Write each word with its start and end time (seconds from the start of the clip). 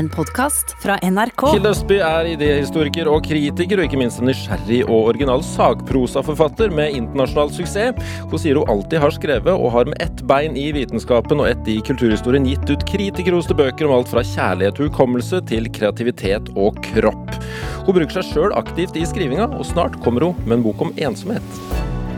en 0.00 0.08
podkast 0.08 0.72
fra 0.80 0.96
NRK. 1.04 1.42
Hilde 1.52 1.70
Østby 1.74 1.98
er 2.00 2.28
idéhistoriker 2.30 3.08
og 3.10 3.20
kritiker, 3.26 3.80
og 3.80 3.88
ikke 3.88 3.98
minst 4.00 4.22
en 4.22 4.30
nysgjerrig 4.30 4.78
og 4.86 5.10
original 5.10 5.42
sakprosaforfatter 5.44 6.72
med 6.72 6.96
internasjonal 6.96 7.52
suksess. 7.52 7.98
Hun 8.30 8.40
sier 8.40 8.56
hun 8.56 8.70
alltid 8.72 9.02
har 9.02 9.12
skrevet, 9.12 9.50
og 9.52 9.74
har 9.74 9.90
med 9.90 10.00
ett 10.00 10.22
bein 10.30 10.56
i 10.56 10.70
vitenskapen 10.72 11.42
og 11.42 11.50
ett 11.50 11.68
i 11.68 11.76
kulturhistorien 11.84 12.48
gitt 12.48 12.72
ut 12.72 12.86
kritikerroste 12.88 13.56
bøker 13.58 13.90
om 13.90 13.98
alt 13.98 14.08
fra 14.12 14.24
kjærlighet 14.24 14.80
og 14.80 14.88
hukommelse 14.88 15.42
til 15.50 15.68
kreativitet 15.76 16.48
og 16.56 16.80
kropp. 16.88 17.36
Hun 17.84 17.98
bruker 17.98 18.20
seg 18.20 18.30
sjøl 18.30 18.56
aktivt 18.56 18.96
i 18.96 19.04
skrivinga, 19.08 19.50
og 19.52 19.68
snart 19.68 20.00
kommer 20.00 20.30
hun 20.30 20.40
med 20.46 20.60
en 20.60 20.66
bok 20.70 20.80
om 20.86 20.96
ensomhet. 20.96 21.60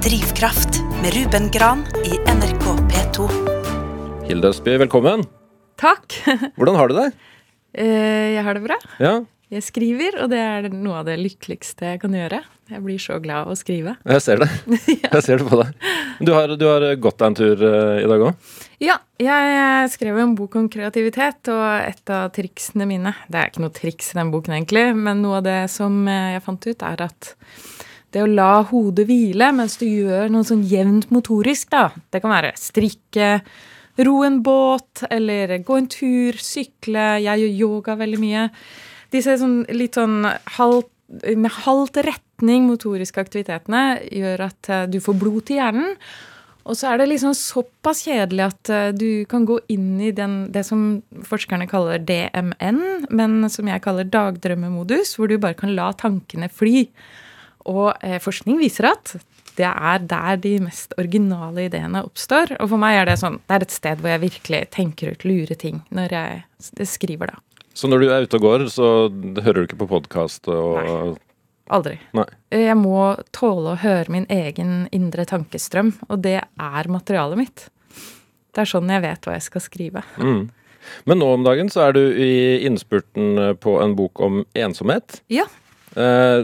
Drivkraft 0.06 0.84
med 1.02 1.18
Ruben 1.18 1.50
Gran 1.54 1.82
i 2.06 2.22
NRK 2.30 2.64
P2. 2.94 3.28
Hilde 4.30 4.54
Østby, 4.54 4.78
velkommen. 4.86 5.26
Takk. 5.82 6.14
Hvordan 6.54 6.78
har 6.78 6.86
du 6.92 6.98
det? 7.00 7.10
Eh, 7.74 8.34
Jeg 8.36 8.44
har 8.44 8.54
det 8.58 8.64
bra. 8.66 8.76
Ja, 9.00 9.20
Jeg 9.52 9.62
skriver, 9.66 10.14
og 10.22 10.30
det 10.32 10.38
er 10.40 10.68
noe 10.72 11.02
av 11.02 11.04
det 11.10 11.18
lykkeligste 11.20 11.84
jeg 11.90 12.00
kan 12.00 12.14
gjøre. 12.16 12.38
Jeg 12.72 12.80
blir 12.80 12.96
så 12.96 13.18
glad 13.20 13.44
av 13.44 13.50
å 13.52 13.56
skrive. 13.58 13.98
jeg 14.08 14.22
ser 14.24 14.38
det. 14.40 14.48
Jeg 15.12 15.22
ser 15.26 15.42
det 15.42 15.48
på 15.50 15.58
deg. 15.60 15.74
Du 16.24 16.32
har, 16.32 16.54
du 16.56 16.64
har 16.64 16.86
gått 16.96 17.18
deg 17.20 17.26
en 17.26 17.36
tur 17.36 17.64
eh, 17.68 17.98
i 18.00 18.08
dag 18.08 18.24
òg? 18.30 18.54
Ja, 18.80 18.96
jeg 19.20 19.90
skrev 19.92 20.16
en 20.18 20.32
bok 20.34 20.56
om 20.56 20.70
kreativitet, 20.72 21.46
og 21.52 21.62
et 21.84 22.10
av 22.10 22.32
triksene 22.34 22.86
mine 22.88 23.12
Det 23.28 23.38
er 23.38 23.50
ikke 23.52 23.62
noe 23.62 23.74
triks 23.76 24.08
i 24.14 24.18
den 24.18 24.32
boken, 24.32 24.56
egentlig, 24.56 24.86
men 24.96 25.20
noe 25.22 25.36
av 25.42 25.44
det 25.46 25.58
som 25.70 26.00
eh, 26.08 26.32
jeg 26.38 26.42
fant 26.48 26.66
ut, 26.66 26.82
er 26.88 27.04
at 27.10 27.34
det 28.12 28.24
å 28.24 28.28
la 28.32 28.62
hodet 28.68 29.06
hvile 29.08 29.52
mens 29.56 29.76
du 29.80 29.84
gjør 29.86 30.32
noe 30.32 30.44
sånn 30.48 30.64
jevnt 30.68 31.12
motorisk, 31.14 31.70
da 31.72 31.90
Det 32.12 32.20
kan 32.24 32.32
være 32.32 32.50
strikke, 32.60 33.28
ro 34.00 34.22
en 34.24 34.40
båt, 34.44 35.04
eller 35.10 35.58
gå 35.66 35.76
en 35.76 35.90
tur, 35.90 36.38
sykle 36.40 37.20
Jeg 37.24 37.42
gjør 37.42 37.60
yoga 37.66 37.96
veldig 38.00 38.20
mye. 38.22 38.48
Disse 39.12 39.36
sånn, 39.40 39.62
litt 39.68 39.98
sånn 40.00 40.24
halvt 40.56 40.88
med 41.36 41.52
halvt 41.66 41.98
retning 42.06 42.68
motoriske 42.70 43.20
aktivitetene 43.20 44.00
gjør 44.08 44.46
at 44.48 44.70
eh, 44.72 44.84
du 44.90 45.00
får 45.02 45.18
blod 45.20 45.48
til 45.48 45.60
hjernen. 45.60 45.96
Og 46.62 46.78
så 46.78 46.92
er 46.92 47.00
det 47.00 47.08
liksom 47.10 47.34
såpass 47.34 48.04
kjedelig 48.06 48.44
at 48.46 48.70
eh, 48.72 48.92
du 48.94 49.24
kan 49.30 49.46
gå 49.48 49.58
inn 49.72 49.96
i 50.00 50.12
den, 50.14 50.46
det 50.54 50.64
som 50.68 51.02
forskerne 51.26 51.66
kaller 51.70 52.02
DMN, 52.06 53.08
men 53.10 53.50
som 53.52 53.68
jeg 53.68 53.84
kaller 53.84 54.08
dagdrømmemodus, 54.08 55.16
hvor 55.18 55.30
du 55.30 55.38
bare 55.42 55.58
kan 55.58 55.74
la 55.76 55.90
tankene 55.98 56.48
fly. 56.52 56.86
Og 57.70 57.92
eh, 58.00 58.20
forskning 58.22 58.60
viser 58.62 58.92
at 58.92 59.16
det 59.58 59.68
er 59.68 60.04
der 60.08 60.38
de 60.42 60.54
mest 60.64 60.94
originale 61.00 61.66
ideene 61.68 62.04
oppstår. 62.06 62.54
Og 62.58 62.70
for 62.72 62.80
meg 62.80 63.00
er 63.00 63.10
det 63.10 63.18
sånn, 63.20 63.40
det 63.46 63.56
er 63.56 63.66
et 63.66 63.74
sted 63.74 64.02
hvor 64.02 64.12
jeg 64.14 64.24
virkelig 64.26 64.62
tenker 64.74 65.12
ut 65.12 65.26
lure 65.28 65.56
ting 65.58 65.82
når 65.94 66.16
jeg 66.16 66.88
skriver, 66.88 67.34
da. 67.34 67.42
Så 67.72 67.88
når 67.88 68.02
du 68.02 68.08
er 68.12 68.26
ute 68.26 68.36
og 68.36 68.44
går, 68.44 68.66
så 68.72 68.86
hører 69.12 69.62
du 69.62 69.68
ikke 69.68 69.80
på 69.84 69.92
podkast 69.94 70.50
og 70.52 71.18
Aldri. 71.72 71.94
Nei. 72.12 72.26
Jeg 72.52 72.74
må 72.76 73.14
tåle 73.32 73.72
å 73.72 73.80
høre 73.80 74.12
min 74.12 74.26
egen 74.32 74.88
indre 74.92 75.24
tankestrøm, 75.28 75.94
og 76.10 76.24
det 76.24 76.40
er 76.42 76.90
materialet 76.90 77.38
mitt. 77.38 77.64
Det 78.52 78.64
er 78.64 78.68
sånn 78.68 78.90
jeg 78.92 79.04
vet 79.04 79.24
hva 79.24 79.36
jeg 79.38 79.46
skal 79.46 79.64
skrive. 79.64 80.02
Mm. 80.20 80.42
Men 81.08 81.22
nå 81.22 81.30
om 81.38 81.46
dagen 81.46 81.70
så 81.72 81.86
er 81.86 81.96
du 81.96 82.02
i 82.02 82.32
innspurten 82.66 83.56
på 83.62 83.78
en 83.80 83.94
bok 83.96 84.20
om 84.26 84.42
ensomhet. 84.58 85.22
Ja. 85.32 85.46
Eh, 85.94 86.42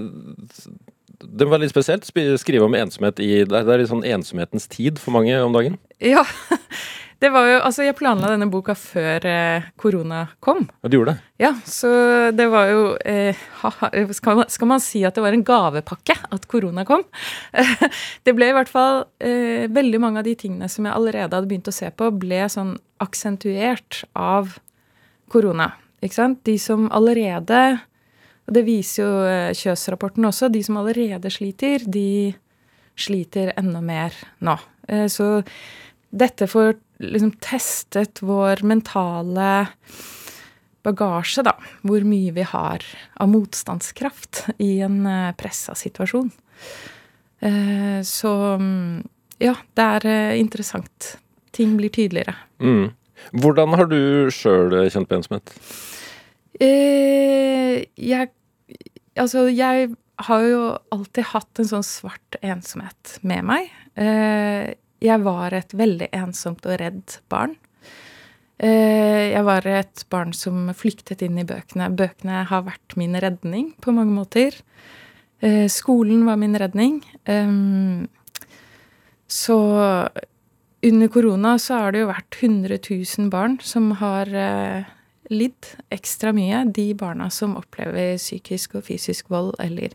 det 1.24 1.48
var 1.50 1.58
litt 1.62 1.72
spesielt. 1.72 2.06
å 2.06 2.38
Skrive 2.38 2.66
om 2.69 2.77
ensomhet 2.78 3.19
i 3.24 3.44
Det 3.48 3.64
er 3.64 3.80
litt 3.80 3.91
sånn 3.91 4.06
ensomhetens 4.06 4.69
tid 4.70 5.00
for 5.02 5.16
mange 5.16 5.34
om 5.42 5.56
dagen. 5.56 5.78
Ja. 5.98 6.25
Det 7.19 7.33
var 7.34 7.48
jo, 7.48 7.55
altså 7.66 7.83
Jeg 7.83 7.97
planla 7.98 8.28
denne 8.30 8.47
boka 8.47 8.77
før 8.78 9.25
eh, 9.27 9.64
korona 9.80 10.20
kom. 10.38 10.69
Og 10.86 10.91
du 10.91 11.00
gjorde 11.00 11.16
det. 11.16 11.22
Ja, 11.42 11.50
så 11.66 11.91
det 12.30 12.47
var 12.52 12.69
jo 12.70 12.83
eh, 13.02 13.34
ha- 13.64 13.91
skal, 14.14 14.38
man, 14.38 14.52
skal 14.55 14.70
man 14.70 14.83
si 14.83 15.02
at 15.06 15.19
det 15.19 15.25
var 15.25 15.34
en 15.34 15.42
gavepakke 15.47 16.14
at 16.30 16.47
korona 16.50 16.84
kom? 16.86 17.02
det 18.25 18.36
ble 18.38 18.53
i 18.53 18.55
hvert 18.55 18.70
fall 18.70 19.03
eh, 19.19 19.66
Veldig 19.66 19.98
mange 20.04 20.22
av 20.22 20.28
de 20.28 20.37
tingene 20.38 20.70
som 20.70 20.87
jeg 20.87 20.94
allerede 20.94 21.34
hadde 21.34 21.50
begynt 21.50 21.72
å 21.72 21.75
se 21.75 21.91
på, 21.91 22.12
ble 22.22 22.44
sånn 22.54 22.76
aksentuert 23.03 24.04
av 24.14 24.54
korona. 25.34 25.72
Ikke 25.98 26.20
sant? 26.20 26.44
De 26.47 26.54
som 26.62 26.87
allerede 26.94 27.81
Og 28.48 28.54
det 28.56 28.64
viser 28.64 29.03
jo 29.03 29.09
eh, 29.28 29.54
Kjøs-rapporten 29.56 30.25
også. 30.25 30.48
De 30.53 30.62
som 30.64 30.81
allerede 30.81 31.31
sliter, 31.32 31.84
de 31.84 32.32
sliter 32.98 33.53
enda 33.60 33.82
mer 33.84 34.14
nå. 34.44 34.56
Eh, 34.88 35.04
så 35.12 35.42
dette 36.09 36.48
får 36.48 36.78
liksom 37.04 37.34
testet 37.44 38.22
vår 38.25 38.64
mentale 38.66 39.50
bagasje, 40.87 41.44
da. 41.44 41.53
Hvor 41.84 42.06
mye 42.08 42.32
vi 42.32 42.47
har 42.48 42.87
av 43.20 43.28
motstandskraft 43.28 44.47
i 44.64 44.78
en 44.87 45.03
eh, 45.06 45.34
pressa 45.38 45.76
situasjon. 45.76 46.32
Så 47.38 48.31
mm, 48.58 49.04
ja, 49.44 49.53
det 49.78 49.84
er 50.00 50.32
interessant. 50.41 51.12
Ting 51.54 51.76
blir 51.78 51.92
tydeligere. 51.94 52.34
Mm. 52.58 52.88
Hvordan 53.38 53.76
har 53.78 53.87
du 53.92 54.26
sjøl 54.34 54.75
kjent 54.91 55.06
på 55.06 55.20
ensomhet? 55.20 55.53
Jeg 56.58 58.32
Altså, 59.19 59.49
jeg 59.51 59.93
har 60.27 60.45
jo 60.47 60.61
alltid 60.95 61.31
hatt 61.33 61.61
en 61.61 61.71
sånn 61.71 61.87
svart 61.87 62.39
ensomhet 62.43 63.19
med 63.27 63.47
meg. 63.47 63.71
Eh, 63.99 64.75
jeg 65.05 65.23
var 65.23 65.55
et 65.55 65.75
veldig 65.79 66.11
ensomt 66.17 66.67
og 66.67 66.79
redd 66.81 67.19
barn. 67.31 67.55
Eh, 68.59 69.31
jeg 69.31 69.45
var 69.47 69.67
et 69.71 70.03
barn 70.11 70.34
som 70.34 70.73
flyktet 70.75 71.23
inn 71.23 71.39
i 71.39 71.47
bøkene. 71.47 71.91
Bøkene 71.95 72.43
har 72.51 72.67
vært 72.67 72.97
min 72.99 73.15
redning 73.15 73.73
på 73.83 73.95
mange 73.95 74.17
måter. 74.17 74.59
Eh, 75.39 75.67
skolen 75.71 76.27
var 76.27 76.41
min 76.41 76.59
redning. 76.59 76.99
Så 79.29 79.59
under 80.83 81.09
korona 81.12 81.59
så 81.61 81.83
har 81.83 81.93
det 81.93 82.03
jo 82.03 82.11
vært 82.11 82.39
100 82.41 82.79
000 82.81 83.31
barn 83.31 83.59
som 83.62 83.93
har 84.00 84.31
lidd 85.33 85.72
ekstra 85.94 86.33
mye. 86.37 86.65
De 86.75 86.93
barna 86.99 87.28
som 87.33 87.56
opplever 87.59 88.16
psykisk 88.19 88.78
og 88.78 88.87
fysisk 88.89 89.31
vold 89.33 89.55
eller 89.62 89.94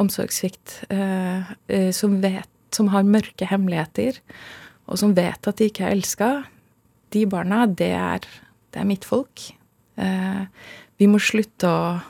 omsorgssvikt. 0.00 0.82
Eh, 0.90 1.52
eh, 1.68 1.90
som 1.92 2.22
Som 2.70 2.88
har 2.88 3.04
mørke 3.04 3.46
hemmeligheter, 3.46 4.18
og 4.86 4.98
som 4.98 5.14
vet 5.14 5.46
at 5.46 5.56
de 5.56 5.64
ikke 5.64 5.84
er 5.84 5.94
elska. 5.94 6.44
De 7.10 7.24
barna, 7.24 7.66
det 7.66 7.92
er, 7.92 8.20
det 8.72 8.80
er 8.80 8.84
mitt 8.84 9.04
folk. 9.04 9.54
Eh, 9.96 10.46
vi 10.98 11.06
må 11.06 11.18
slutte 11.18 11.66
å 11.66 12.00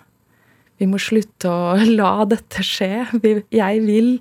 Vi 0.78 0.84
må 0.84 0.98
slutte 0.98 1.48
å 1.48 1.76
la 2.00 2.24
dette 2.24 2.60
skje. 2.60 3.06
Jeg 3.50 3.80
vil 3.86 4.20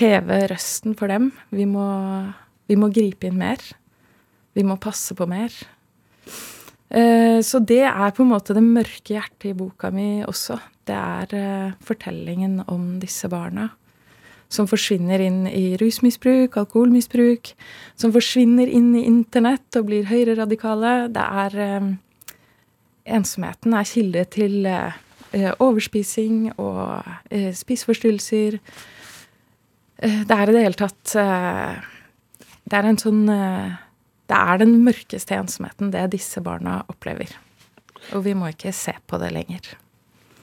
heve 0.00 0.46
røsten 0.48 0.94
for 0.96 1.08
dem. 1.08 1.32
Vi 1.50 1.66
må, 1.68 1.84
vi 2.68 2.76
må 2.76 2.88
gripe 2.88 3.28
inn 3.28 3.36
mer. 3.36 3.60
Vi 4.56 4.64
må 4.64 4.78
passe 4.80 5.14
på 5.14 5.26
mer. 5.28 5.52
Eh, 6.90 7.40
Så 7.42 7.60
det 7.60 7.84
er 7.84 8.10
på 8.16 8.24
en 8.24 8.32
måte 8.32 8.54
det 8.56 8.64
mørke 8.64 9.14
hjertet 9.16 9.50
i 9.50 9.56
boka 9.56 9.90
mi 9.92 10.24
også. 10.24 10.58
Det 10.88 10.96
er 10.96 11.34
eh, 11.36 11.72
fortellingen 11.84 12.62
om 12.66 12.98
disse 13.00 13.28
barna. 13.28 13.70
Som 14.48 14.66
forsvinner 14.66 15.20
inn 15.20 15.46
i 15.46 15.76
rusmisbruk, 15.76 16.56
alkoholmisbruk. 16.56 17.52
Som 17.96 18.14
forsvinner 18.14 18.66
inn 18.66 18.94
i 18.96 19.04
internett 19.04 19.76
og 19.76 19.90
blir 19.90 20.08
høyreradikale. 20.08 21.12
Det 21.12 21.26
er 21.44 21.58
eh, 21.66 21.90
Ensomheten 23.08 23.72
er 23.72 23.86
kilde 23.88 24.22
til 24.28 24.66
overspising 25.64 26.50
og 26.60 27.06
spiseforstyrrelser. 27.56 28.58
Det 29.96 30.36
er 30.36 30.50
i 30.50 30.52
det 30.52 30.64
hele 30.66 30.76
tatt 30.76 31.14
Det 32.68 32.76
er 32.76 32.84
en 32.90 33.00
sånn 33.00 33.22
det 34.28 34.38
er 34.38 34.60
den 34.60 34.78
mørkeste 34.84 35.36
ensomheten 35.38 35.92
det 35.94 36.10
disse 36.12 36.42
barna 36.44 36.82
opplever. 36.92 37.32
Og 38.14 38.24
vi 38.26 38.34
må 38.36 38.52
ikke 38.52 38.72
se 38.76 38.94
på 39.08 39.20
det 39.20 39.32
lenger. 39.34 39.74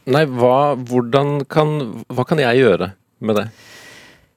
Nei, 0.06 0.25
hva, 0.30 0.75
hvordan 0.77 1.39
kan, 1.50 1.77
hva 2.13 2.25
kan 2.30 2.42
jeg 2.42 2.62
gjøre 2.62 2.92
med 3.25 3.39
det? 3.39 3.48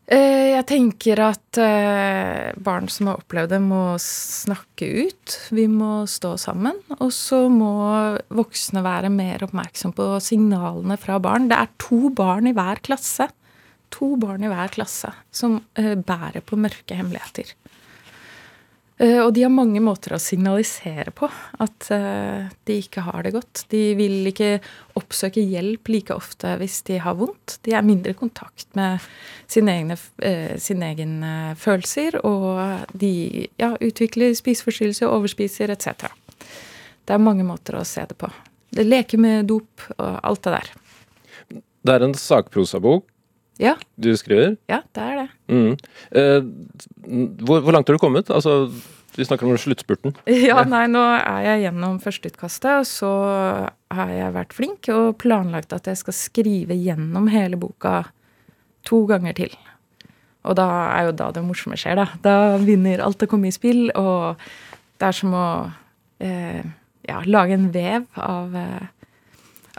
Eh, 0.08 0.48
Jeg 0.56 0.64
tenker 0.66 1.20
at 1.22 1.58
eh, 1.60 2.54
barn 2.64 2.88
som 2.90 3.10
har 3.10 3.20
opplevd 3.20 3.52
det, 3.52 3.60
må 3.62 3.82
snakke 4.02 4.88
ut. 5.04 5.34
Vi 5.54 5.68
må 5.70 6.02
stå 6.08 6.32
sammen. 6.40 6.80
Og 6.98 7.12
så 7.14 7.44
må 7.52 7.72
voksne 8.32 8.82
være 8.84 9.12
mer 9.12 9.44
oppmerksom 9.46 9.92
på 9.96 10.08
signalene 10.24 10.96
fra 11.00 11.20
barn. 11.22 11.50
Det 11.52 11.60
er 11.60 11.74
to 11.84 12.08
barn 12.16 12.48
i 12.48 12.54
hver 12.56 12.80
klasse. 12.84 13.28
To 13.94 14.16
barn 14.20 14.44
i 14.44 14.50
hver 14.50 14.72
klasse 14.72 15.12
som 15.30 15.60
eh, 15.78 15.94
bærer 15.94 16.42
på 16.44 16.58
mørke 16.60 16.96
hemmeligheter. 16.98 17.52
Eh, 18.98 19.20
Og 19.22 19.32
de 19.34 19.44
har 19.46 19.52
mange 19.52 19.80
måter 19.82 20.14
å 20.14 20.20
signalisere 20.22 21.12
på 21.14 21.28
at 21.62 21.90
eh, 21.94 22.48
de 22.66 22.78
ikke 22.82 23.04
har 23.06 23.22
det 23.22 23.34
godt. 23.36 23.64
De 23.70 23.82
vil 23.98 24.26
ikke 24.26 24.58
oppsøke 24.98 25.44
hjelp 25.44 25.90
like 25.92 26.14
ofte 26.14 26.56
hvis 26.58 26.80
de 26.88 26.98
har 27.04 27.14
vondt. 27.18 27.60
De 27.62 27.76
er 27.78 27.86
mindre 27.86 28.14
i 28.14 28.18
kontakt 28.18 28.66
med 28.78 29.04
sine 29.46 29.76
egne, 29.78 29.98
eh, 30.18 30.56
sine 30.62 30.90
egne 30.90 31.34
følelser, 31.58 32.18
og 32.26 32.90
de 32.98 33.46
ja, 33.60 33.74
utvikler 33.78 34.34
spiseforstyrrelser, 34.34 35.06
overspiser 35.06 35.70
etc. 35.74 36.10
Det 37.06 37.14
er 37.14 37.22
mange 37.22 37.46
måter 37.46 37.78
å 37.78 37.86
se 37.86 38.04
det 38.08 38.18
på. 38.18 38.30
det 38.74 38.84
leker 38.84 39.18
med 39.18 39.46
dop 39.48 39.80
og 39.96 40.18
alt 40.22 40.42
det 40.44 40.58
der. 40.58 40.74
Det 41.86 41.94
er 41.94 42.02
en 42.04 42.12
sakprosabok 42.14 43.06
Ja, 43.58 43.74
du 43.98 44.12
skriver. 44.16 44.56
ja, 44.70 44.82
det 44.94 45.02
er 45.02 45.16
det. 45.18 45.28
Mm. 45.50 45.72
Eh, 46.14 46.38
hvor, 47.42 47.60
hvor 47.64 47.74
langt 47.74 47.88
har 47.90 47.98
du 47.98 48.02
kommet? 48.02 48.30
Altså, 48.30 48.68
vi 49.18 49.24
snakker 49.26 49.48
om 49.48 49.58
sluttspurten. 49.58 50.14
Ja, 50.48 50.62
nei, 50.68 50.84
nå 50.90 51.02
er 51.02 51.40
jeg 51.42 51.64
gjennom 51.66 51.98
førsteutkastet, 52.02 52.84
og 52.84 52.86
så 52.86 53.12
har 53.94 54.12
jeg 54.14 54.34
vært 54.36 54.54
flink 54.54 54.90
og 54.94 55.16
planlagt 55.18 55.74
at 55.74 55.90
jeg 55.90 55.98
skal 55.98 56.14
skrive 56.14 56.76
gjennom 56.78 57.26
hele 57.32 57.58
boka 57.58 58.04
to 58.86 59.02
ganger 59.10 59.34
til. 59.40 59.56
Og 60.46 60.54
da 60.56 60.68
er 60.94 61.08
jo 61.08 61.16
da 61.18 61.32
det 61.34 61.42
morsomme 61.44 61.76
skjer, 61.76 61.98
da. 61.98 62.06
Da 62.22 62.34
begynner 62.62 63.02
alt 63.04 63.24
å 63.24 63.28
komme 63.28 63.50
i 63.50 63.54
spill, 63.54 63.88
og 63.98 64.38
det 65.02 65.10
er 65.10 65.16
som 65.16 65.34
å 65.34 65.48
eh, 66.22 66.62
ja, 67.08 67.18
lage 67.26 67.58
en 67.58 67.68
vev 67.74 68.06
av 68.22 68.54
eh, 68.56 68.86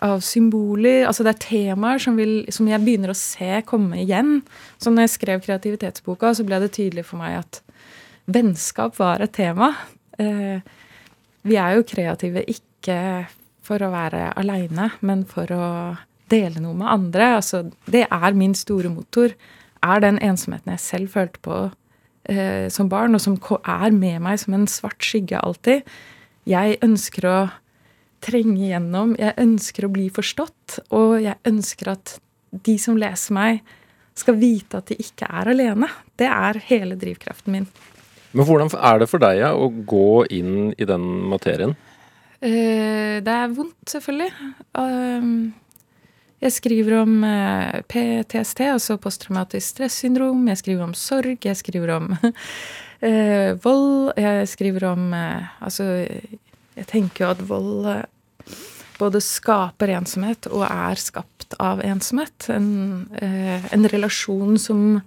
av 0.05 0.21
symboler. 0.25 1.05
Altså 1.07 1.25
det 1.25 1.33
er 1.33 1.45
temaer 1.45 2.01
som, 2.03 2.17
vil, 2.19 2.43
som, 2.53 2.67
jeg 2.69 2.83
begynner 2.83 3.13
å 3.13 3.17
se 3.17 3.61
komme 3.67 4.01
igjen. 4.03 4.39
Så 4.81 4.93
når 4.93 5.07
jeg 5.07 5.15
skrev 5.15 5.43
kreativitetsboka, 5.45 6.33
så 6.35 6.45
ble 6.47 6.61
det 6.63 6.73
tydelig 6.77 7.05
for 7.09 7.21
meg 7.21 7.39
at 7.41 7.61
vennskap 8.29 8.97
var 8.99 9.23
et 9.23 9.33
tema. 9.35 9.73
Eh, 10.21 10.61
vi 11.47 11.57
er 11.59 11.77
jo 11.77 11.87
kreative 11.87 12.43
ikke 12.51 12.99
for 13.65 13.81
å 13.85 13.91
være 13.93 14.31
aleine, 14.39 14.89
men 15.05 15.25
for 15.29 15.51
å 15.53 15.65
dele 16.29 16.61
noe 16.61 16.77
med 16.77 16.89
andre. 16.89 17.33
Altså, 17.39 17.63
det 17.89 18.05
er 18.09 18.37
min 18.37 18.55
store 18.57 18.91
motor. 18.93 19.33
Er 19.85 20.03
den 20.03 20.19
ensomheten 20.23 20.73
jeg 20.75 20.83
selv 20.83 21.13
følte 21.15 21.41
på 21.45 21.59
eh, 22.29 22.67
som 22.73 22.89
barn, 22.91 23.15
og 23.15 23.23
som 23.23 23.37
er 23.59 23.91
med 23.95 24.21
meg 24.25 24.41
som 24.41 24.55
en 24.57 24.67
svart 24.69 25.03
skygge 25.05 25.41
alltid. 25.41 25.87
Jeg 26.49 26.79
ønsker 26.85 27.27
å 27.29 27.39
trenge 28.23 28.67
igjennom. 28.67 29.13
Jeg 29.19 29.37
ønsker 29.41 29.87
å 29.87 29.93
bli 29.93 30.07
forstått, 30.13 30.79
og 30.95 31.19
jeg 31.23 31.39
ønsker 31.49 31.93
at 31.95 32.17
de 32.65 32.75
som 32.81 32.97
leser 32.99 33.35
meg, 33.37 33.61
skal 34.19 34.35
vite 34.39 34.81
at 34.81 34.89
de 34.91 34.97
ikke 34.99 35.27
er 35.31 35.53
alene. 35.53 35.87
Det 36.19 36.27
er 36.27 36.59
hele 36.67 36.97
drivkraften 36.99 37.55
min. 37.55 37.69
Men 38.35 38.45
hvordan 38.45 38.69
er 38.75 38.99
det 39.01 39.07
for 39.09 39.21
deg 39.21 39.39
ja, 39.41 39.53
å 39.55 39.69
gå 39.69 40.25
inn 40.35 40.73
i 40.77 40.87
den 40.87 41.05
materien? 41.31 41.73
Uh, 42.39 43.19
det 43.23 43.33
er 43.35 43.55
vondt, 43.55 43.79
selvfølgelig. 43.89 44.29
Uh, 44.77 45.49
jeg 46.39 46.55
skriver 46.55 46.99
om 47.01 47.23
uh, 47.25 47.79
PTSD, 47.89 48.67
altså 48.75 48.99
posttraumatisk 49.01 49.75
stressyndrom. 49.75 50.45
Jeg 50.51 50.61
skriver 50.61 50.85
om 50.85 50.93
sorg. 50.97 51.39
Jeg 51.47 51.59
skriver 51.59 51.95
om 51.97 52.13
vold. 53.65 54.11
Jeg 54.19 54.47
skriver 54.51 54.83
om 54.89 55.13
Altså 55.15 55.85
jeg 56.79 56.89
tenker 56.89 57.25
jo 57.25 57.31
at 57.35 57.43
vold 57.49 57.89
eh, 57.91 58.57
både 58.99 59.21
skaper 59.23 59.93
ensomhet 59.95 60.49
og 60.51 60.65
er 60.67 60.99
skapt 60.99 61.55
av 61.61 61.83
ensomhet. 61.85 62.49
En, 62.53 63.07
eh, 63.19 63.69
en 63.73 63.87
relasjon 63.91 64.59
som 64.59 65.01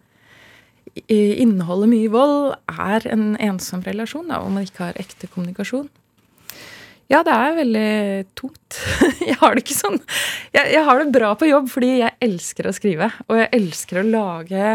inneholder 1.09 1.89
mye 1.89 2.13
vold, 2.13 2.55
er 2.69 3.07
en 3.09 3.33
ensom 3.41 3.81
relasjon, 3.87 4.29
da, 4.29 4.43
om 4.45 4.59
man 4.59 4.67
ikke 4.67 4.91
har 4.91 4.99
ekte 5.01 5.31
kommunikasjon. 5.31 5.89
Ja, 7.13 7.21
det 7.27 7.33
er 7.33 7.57
veldig 7.59 7.93
tungt. 8.39 8.79
Jeg 9.29 9.37
har 9.41 9.55
det 9.55 9.65
ikke 9.65 9.77
sånn 9.77 9.99
jeg, 10.55 10.65
jeg, 10.73 10.83
har 10.87 11.01
det 11.01 11.13
bra 11.13 11.33
på 11.37 11.49
jobb 11.49 11.69
fordi 11.71 11.91
jeg 12.01 12.17
elsker 12.25 12.69
å 12.69 12.73
skrive. 12.75 13.09
Og 13.29 13.37
jeg 13.39 13.51
elsker 13.59 14.01
å 14.01 14.07
lage 14.07 14.71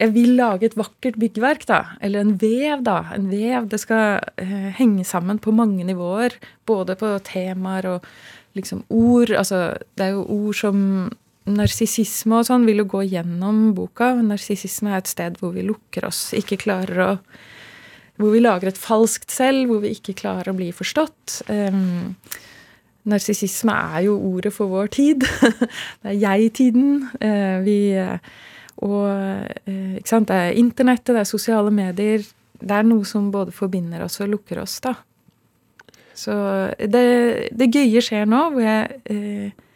jeg 0.00 0.14
vil 0.14 0.34
lage 0.38 0.70
et 0.70 0.76
vakkert 0.78 1.18
byggverk, 1.20 1.66
da. 1.68 1.80
Eller 2.00 2.24
en 2.24 2.36
vev, 2.40 2.84
da. 2.86 3.02
En 3.14 3.28
vev. 3.28 3.68
Det 3.68 3.80
skal 3.82 4.20
uh, 4.40 4.68
henge 4.78 5.04
sammen 5.04 5.40
på 5.42 5.52
mange 5.52 5.84
nivåer. 5.84 6.38
Både 6.68 6.96
på 6.96 7.12
temaer 7.26 7.88
og 7.90 8.06
liksom 8.56 8.86
ord. 8.88 9.34
Altså, 9.36 9.76
det 9.98 10.06
er 10.06 10.16
jo 10.16 10.24
ord 10.24 10.56
som 10.56 10.78
Narsissisme 11.50 12.36
og 12.36 12.46
sånn 12.46 12.66
vil 12.68 12.82
jo 12.82 12.88
gå 12.90 13.04
gjennom 13.10 13.70
boka. 13.76 14.12
Narsissisme 14.24 14.92
er 14.92 15.00
et 15.00 15.10
sted 15.10 15.38
hvor 15.40 15.54
vi 15.54 15.64
lukker 15.66 16.06
oss, 16.08 16.30
ikke 16.36 16.60
klarer 16.66 17.06
å 17.06 17.14
Hvor 18.20 18.34
vi 18.34 18.42
lager 18.42 18.68
et 18.68 18.76
falskt 18.76 19.32
selv, 19.32 19.70
hvor 19.70 19.78
vi 19.80 19.94
ikke 19.94 20.12
klarer 20.12 20.50
å 20.50 20.56
bli 20.56 20.66
forstått. 20.76 21.38
Um, 21.48 22.16
Narsissisme 23.08 23.72
er 23.72 24.02
jo 24.10 24.18
ordet 24.20 24.52
for 24.52 24.68
vår 24.68 24.90
tid. 24.92 25.24
det 26.02 26.10
er 26.10 26.18
jeg-tiden. 26.20 27.08
Uh, 27.16 27.64
vi 27.64 27.78
uh, 27.96 28.20
og 28.80 29.06
eh, 29.68 29.98
ikke 30.00 30.12
sant, 30.12 30.30
det 30.30 30.36
er 30.36 30.58
internettet, 30.60 31.12
det 31.12 31.22
er 31.22 31.28
sosiale 31.28 31.72
medier. 31.74 32.24
Det 32.60 32.76
er 32.76 32.86
noe 32.86 33.06
som 33.08 33.30
både 33.32 33.52
forbinder 33.56 34.04
oss 34.04 34.20
og 34.24 34.32
lukker 34.32 34.62
oss, 34.62 34.78
da. 34.84 34.94
Så 36.16 36.34
det, 36.76 37.04
det 37.56 37.70
gøye 37.72 38.02
skjer 38.04 38.28
nå, 38.28 38.40
hvor 38.54 38.64
jeg 38.64 39.00
eh, 39.12 39.68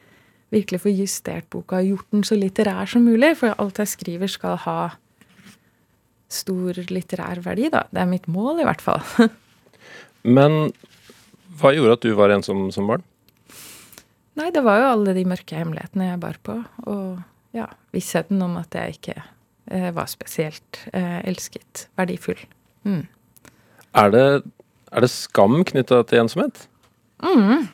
virkelig 0.54 0.82
får 0.82 0.98
justert 0.98 1.48
boka 1.52 1.80
og 1.80 1.92
gjort 1.92 2.16
den 2.16 2.26
så 2.26 2.36
litterær 2.38 2.90
som 2.90 3.06
mulig. 3.06 3.34
For 3.40 3.56
alt 3.60 3.80
jeg 3.80 3.92
skriver, 3.92 4.30
skal 4.32 4.58
ha 4.66 4.78
stor 6.32 6.80
litterær 6.90 7.40
verdi, 7.44 7.70
da. 7.72 7.84
Det 7.92 8.02
er 8.02 8.10
mitt 8.10 8.28
mål, 8.30 8.60
i 8.62 8.68
hvert 8.68 8.84
fall. 8.84 9.04
Men 10.36 10.72
hva 11.60 11.74
gjorde 11.76 11.98
at 11.98 12.04
du 12.04 12.14
var 12.18 12.32
ensom 12.34 12.66
som 12.74 12.88
barn? 12.90 13.04
Nei, 14.34 14.48
det 14.50 14.64
var 14.66 14.80
jo 14.80 14.90
alle 14.96 15.14
de 15.14 15.22
mørke 15.30 15.60
hemmelighetene 15.60 16.08
jeg 16.08 16.22
bar 16.22 16.40
på. 16.42 16.56
Og 16.90 17.20
ja, 17.54 17.68
vissheten 17.94 18.42
om 18.44 18.58
at 18.60 18.74
jeg 18.76 18.98
ikke 18.98 19.16
eh, 19.70 19.90
var 19.94 20.10
spesielt 20.10 20.82
eh, 20.92 21.20
elsket, 21.24 21.88
verdifull. 21.98 22.40
Mm. 22.84 23.06
Er, 23.94 24.12
det, 24.12 24.26
er, 24.90 25.04
det, 25.04 25.12
skam 25.12 25.62
knytta 25.66 26.02
til 26.10 26.24
ensomhet? 26.24 26.66
Mm. 27.22 27.70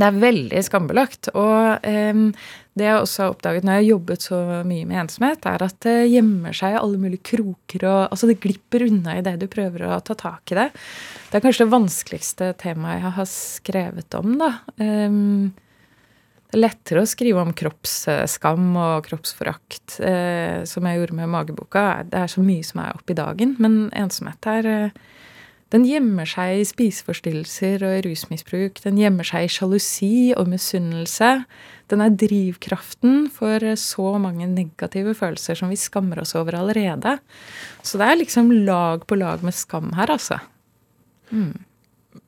Det 0.00 0.06
er 0.06 0.20
veldig 0.22 0.60
skambelagt. 0.64 1.28
Og 1.34 1.86
eh, 1.86 2.20
det 2.78 2.86
jeg 2.86 3.00
også 3.02 3.24
har 3.24 3.34
oppdaget 3.34 3.66
når 3.66 3.76
jeg 3.76 3.82
har 3.82 3.90
jobbet 3.90 4.26
så 4.28 4.38
mye 4.64 4.86
med 4.88 5.02
ensomhet, 5.02 5.48
er 5.50 5.64
at 5.66 5.80
det 5.84 5.96
gjemmer 6.12 6.54
seg 6.56 6.76
i 6.76 6.78
alle 6.80 7.00
mulige 7.02 7.26
kroker 7.32 7.86
og 7.90 7.98
Altså 8.06 8.30
det 8.30 8.38
glipper 8.40 8.86
unna 8.86 9.18
i 9.18 9.24
det 9.26 9.34
du 9.42 9.48
prøver 9.50 9.88
å 9.90 9.98
ta 10.06 10.16
tak 10.16 10.54
i 10.54 10.60
det. 10.60 10.68
Det 11.28 11.40
er 11.40 11.44
kanskje 11.44 11.66
det 11.66 11.74
vanskeligste 11.74 12.52
temaet 12.62 13.02
jeg 13.02 13.16
har 13.18 13.28
skrevet 13.34 14.16
om, 14.18 14.38
da. 14.40 14.54
Um, 14.78 15.50
det 16.50 16.58
er 16.58 16.64
lettere 16.64 17.04
å 17.04 17.06
skrive 17.06 17.42
om 17.44 17.52
kroppsskam 17.54 18.72
og 18.74 19.04
kroppsforakt, 19.06 20.00
eh, 20.02 20.64
som 20.66 20.86
jeg 20.88 20.98
gjorde 20.98 21.14
med 21.20 21.30
mageboka. 21.30 22.02
Det 22.10 22.18
er 22.24 22.32
så 22.32 22.42
mye 22.42 22.64
som 22.66 22.80
er 22.82 22.96
oppe 22.96 23.14
i 23.14 23.18
dagen. 23.20 23.54
Men 23.62 23.84
ensomhet 23.94 24.50
er 24.50 24.66
eh, 24.66 25.00
Den 25.70 25.84
gjemmer 25.86 26.26
seg 26.26 26.56
i 26.58 26.64
spiseforstyrrelser 26.66 27.84
og 27.86 27.92
i 27.94 28.00
rusmisbruk. 28.02 28.80
Den 28.82 28.96
gjemmer 28.98 29.22
seg 29.22 29.44
i 29.46 29.52
sjalusi 29.54 30.32
og 30.34 30.48
misunnelse. 30.50 31.28
Den 31.86 32.02
er 32.02 32.10
drivkraften 32.10 33.28
for 33.30 33.62
så 33.78 34.16
mange 34.18 34.48
negative 34.50 35.14
følelser 35.14 35.54
som 35.54 35.70
vi 35.70 35.78
skammer 35.78 36.18
oss 36.24 36.34
over 36.34 36.58
allerede. 36.58 37.20
Så 37.86 38.02
det 38.02 38.08
er 38.08 38.18
liksom 38.18 38.50
lag 38.66 39.06
på 39.06 39.14
lag 39.14 39.46
med 39.46 39.54
skam 39.54 39.92
her, 39.94 40.10
altså. 40.10 40.40
Mm. 41.30 41.54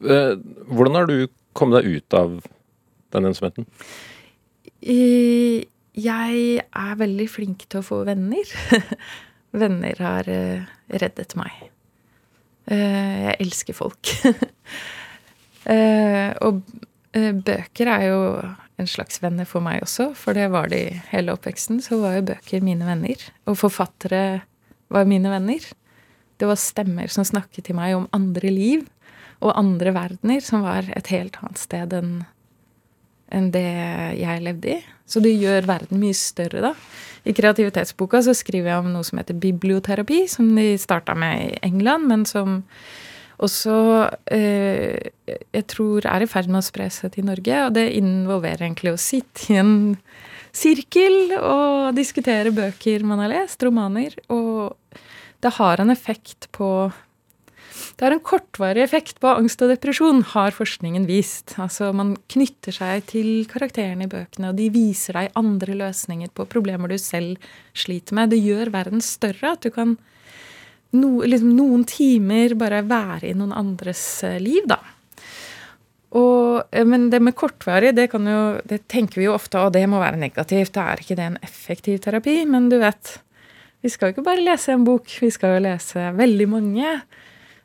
Eh, 0.07 0.39
hvordan 0.71 1.01
har 1.01 1.11
du 1.11 1.27
kommet 1.59 1.83
deg 1.83 1.99
ut 1.99 2.15
av 2.23 2.39
den 3.11 3.27
ensomheten? 3.27 3.67
Jeg 4.83 6.63
er 6.63 6.97
veldig 6.99 7.29
flink 7.31 7.67
til 7.69 7.83
å 7.83 7.87
få 7.87 8.01
venner. 8.09 8.49
venner 9.63 10.03
har 10.03 10.31
eh, 10.31 10.65
reddet 11.03 11.37
meg. 11.39 11.69
Eh, 12.67 13.29
jeg 13.29 13.39
elsker 13.47 13.79
folk. 13.79 14.15
Eh, 15.63 16.33
og 16.43 16.57
bøker 17.15 17.87
er 17.87 18.05
jo 18.09 18.23
en 18.83 18.89
slags 18.91 19.21
venner 19.23 19.47
for 19.47 19.63
meg 19.63 19.85
også, 19.85 20.09
for 20.19 20.35
det 20.35 20.49
var 20.51 20.73
de 20.73 20.81
hele 21.13 21.37
oppveksten. 21.37 21.79
Så 21.79 22.01
var 22.01 22.17
jo 22.17 22.25
bøker 22.33 22.65
mine 22.67 22.83
venner. 22.83 23.23
Og 23.47 23.61
forfattere 23.61 24.43
var 24.91 25.07
mine 25.07 25.31
venner. 25.31 25.69
Det 26.43 26.49
var 26.51 26.59
stemmer 26.59 27.13
som 27.15 27.23
snakket 27.23 27.69
til 27.69 27.79
meg 27.79 27.95
om 27.95 28.09
andre 28.11 28.51
liv 28.51 28.83
og 29.39 29.55
andre 29.55 29.95
verdener, 29.95 30.43
som 30.43 30.67
var 30.67 30.91
et 30.99 31.13
helt 31.15 31.39
annet 31.39 31.63
sted 31.63 31.95
enn 31.95 32.13
enn 33.33 33.51
det 33.55 33.69
jeg 34.21 34.45
levde 34.45 34.77
i. 34.77 34.81
Så 35.09 35.21
det 35.25 35.35
gjør 35.37 35.69
verden 35.69 36.01
mye 36.01 36.17
større, 36.17 36.63
da. 36.65 36.75
I 37.29 37.35
kreativitetsboka 37.37 38.23
så 38.27 38.35
skriver 38.35 38.73
jeg 38.73 38.83
om 38.83 38.91
noe 38.95 39.07
som 39.07 39.21
heter 39.21 39.39
biblioterapi, 39.39 40.25
som 40.31 40.49
de 40.57 40.73
starta 40.81 41.15
med 41.19 41.45
i 41.45 41.59
England, 41.69 42.09
men 42.11 42.25
som 42.27 42.63
også 43.43 43.77
eh, 44.31 45.11
jeg 45.27 45.65
tror 45.71 46.07
er 46.07 46.25
i 46.25 46.31
ferd 46.31 46.51
med 46.51 46.61
å 46.61 46.67
spre 46.67 46.89
seg 46.95 47.15
til 47.17 47.27
Norge. 47.27 47.65
Og 47.67 47.75
det 47.77 47.89
involverer 47.99 48.67
egentlig 48.67 48.95
å 48.95 49.01
sitte 49.01 49.49
i 49.51 49.59
en 49.63 49.75
sirkel 50.53 51.35
og 51.39 51.95
diskutere 51.97 52.53
bøker 52.55 53.07
man 53.09 53.23
har 53.25 53.33
lest, 53.33 53.63
romaner. 53.65 54.15
Og 54.33 54.77
det 55.43 55.57
har 55.59 55.83
en 55.83 55.95
effekt 55.95 56.51
på 56.55 56.69
det 57.97 58.07
har 58.07 58.15
en 58.15 58.23
kortvarig 58.25 58.83
effekt 58.83 59.21
på 59.23 59.31
angst 59.31 59.63
og 59.63 59.71
depresjon, 59.73 60.23
har 60.33 60.55
forskningen 60.57 61.05
vist. 61.09 61.55
Altså 61.61 61.91
Man 61.97 62.15
knytter 62.33 62.75
seg 62.75 63.05
til 63.11 63.45
karakterene 63.51 64.09
i 64.09 64.11
bøkene, 64.11 64.51
og 64.51 64.59
de 64.59 64.71
viser 64.75 65.19
deg 65.19 65.37
andre 65.39 65.77
løsninger 65.85 66.33
på 66.35 66.49
problemer 66.51 66.91
du 66.93 66.99
selv 67.01 67.37
sliter 67.77 68.17
med. 68.19 68.33
Det 68.33 68.41
gjør 68.43 68.73
verden 68.75 69.05
større. 69.05 69.55
At 69.55 69.67
du 69.67 69.71
kan 69.75 69.97
no, 70.97 71.13
liksom 71.23 71.53
noen 71.57 71.85
timer 71.89 72.57
bare 72.59 72.83
være 72.89 73.31
i 73.31 73.37
noen 73.37 73.55
andres 73.57 74.03
eh, 74.27 74.41
liv, 74.43 74.67
da. 74.71 74.81
Og, 76.13 76.63
eh, 76.71 76.87
men 76.89 77.09
det 77.13 77.23
med 77.25 77.37
kortvarig, 77.39 77.95
det, 77.97 78.09
jo, 78.13 78.45
det 78.69 78.83
tenker 78.93 79.21
vi 79.21 79.29
jo 79.29 79.37
ofte 79.37 79.61
og 79.61 79.73
det 79.77 79.85
må 79.89 80.01
være 80.03 80.21
negativt. 80.21 80.75
Da 80.77 80.91
er 80.93 81.05
ikke 81.05 81.19
det 81.19 81.29
en 81.31 81.41
effektiv 81.45 82.01
terapi. 82.05 82.43
Men 82.49 82.69
du 82.73 82.79
vet, 82.83 83.19
vi 83.85 83.93
skal 83.93 84.11
jo 84.11 84.17
ikke 84.17 84.29
bare 84.29 84.45
lese 84.45 84.75
en 84.75 84.87
bok, 84.87 85.09
vi 85.23 85.31
skal 85.33 85.57
jo 85.57 85.67
lese 85.69 86.13
veldig 86.19 86.49
mange. 86.51 86.97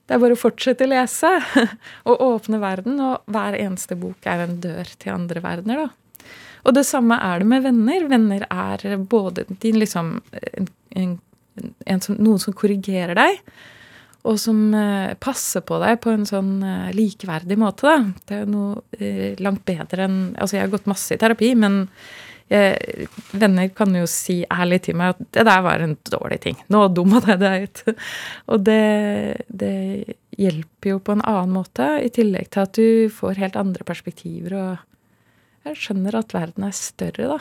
Det 0.07 0.15
er 0.15 0.23
bare 0.23 0.37
å 0.37 0.39
fortsette 0.39 0.87
å 0.87 0.91
lese 0.91 1.29
og 2.09 2.21
åpne 2.23 2.61
verden, 2.63 2.99
og 3.03 3.27
hver 3.31 3.57
eneste 3.59 3.97
bok 3.99 4.27
er 4.29 4.45
en 4.45 4.59
dør 4.63 4.91
til 4.99 5.15
andre 5.15 5.43
verdener, 5.43 5.87
da. 5.87 6.27
Og 6.67 6.75
det 6.75 6.83
samme 6.87 7.15
er 7.23 7.39
det 7.39 7.47
med 7.47 7.63
venner. 7.63 8.05
Venner 8.11 8.43
er 8.49 8.97
både 9.07 9.45
din 9.61 9.77
liksom 9.79 10.17
en, 10.35 10.69
en, 10.99 11.13
en 11.87 12.01
som, 12.03 12.17
noen 12.19 12.41
som 12.43 12.55
korrigerer 12.57 13.15
deg, 13.15 13.39
og 14.27 14.35
som 14.41 14.59
eh, 14.75 15.13
passer 15.23 15.63
på 15.63 15.77
deg 15.79 16.01
på 16.03 16.11
en 16.11 16.25
sånn 16.27 16.57
eh, 16.65 16.89
likeverdig 16.95 17.55
måte. 17.61 17.87
Da. 17.87 18.23
Det 18.27 18.39
er 18.41 18.49
noe 18.51 18.81
eh, 18.99 19.37
langt 19.43 19.63
bedre 19.67 20.07
enn 20.07 20.17
Altså, 20.35 20.57
jeg 20.57 20.65
har 20.65 20.73
gått 20.73 20.89
masse 20.91 21.15
i 21.15 21.21
terapi, 21.21 21.53
men 21.55 21.85
jeg, 22.51 23.07
venner 23.35 23.71
kan 23.75 23.95
jo 23.95 24.05
si 24.09 24.39
ærlig 24.47 24.81
til 24.85 24.97
meg 24.99 25.15
at 25.15 25.23
det 25.35 25.47
der 25.49 25.63
var 25.65 25.83
en 25.83 25.97
dårlig 26.07 26.39
ting. 26.45 26.59
Nå 26.71 26.85
dumma 26.95 27.21
jeg 27.27 27.41
deg 27.43 27.67
ut. 27.67 27.83
Og 28.53 28.63
det, 28.67 28.83
det, 29.49 30.17
hjelper 30.37 30.91
jo 30.91 30.99
på 31.01 31.15
en 31.15 31.23
annen 31.25 31.55
måte, 31.55 31.85
i 32.05 32.11
tillegg 32.13 32.51
til 32.53 32.61
at 32.61 32.77
du 32.77 33.09
får 33.09 33.39
helt 33.41 33.55
andre 33.57 33.85
perspektiver 33.87 34.53
og 34.53 34.83
jeg 35.67 35.79
skjønner 35.81 36.15
at 36.15 36.31
verden 36.31 36.63
er 36.67 36.75
større, 36.75 37.27
da. 37.33 37.37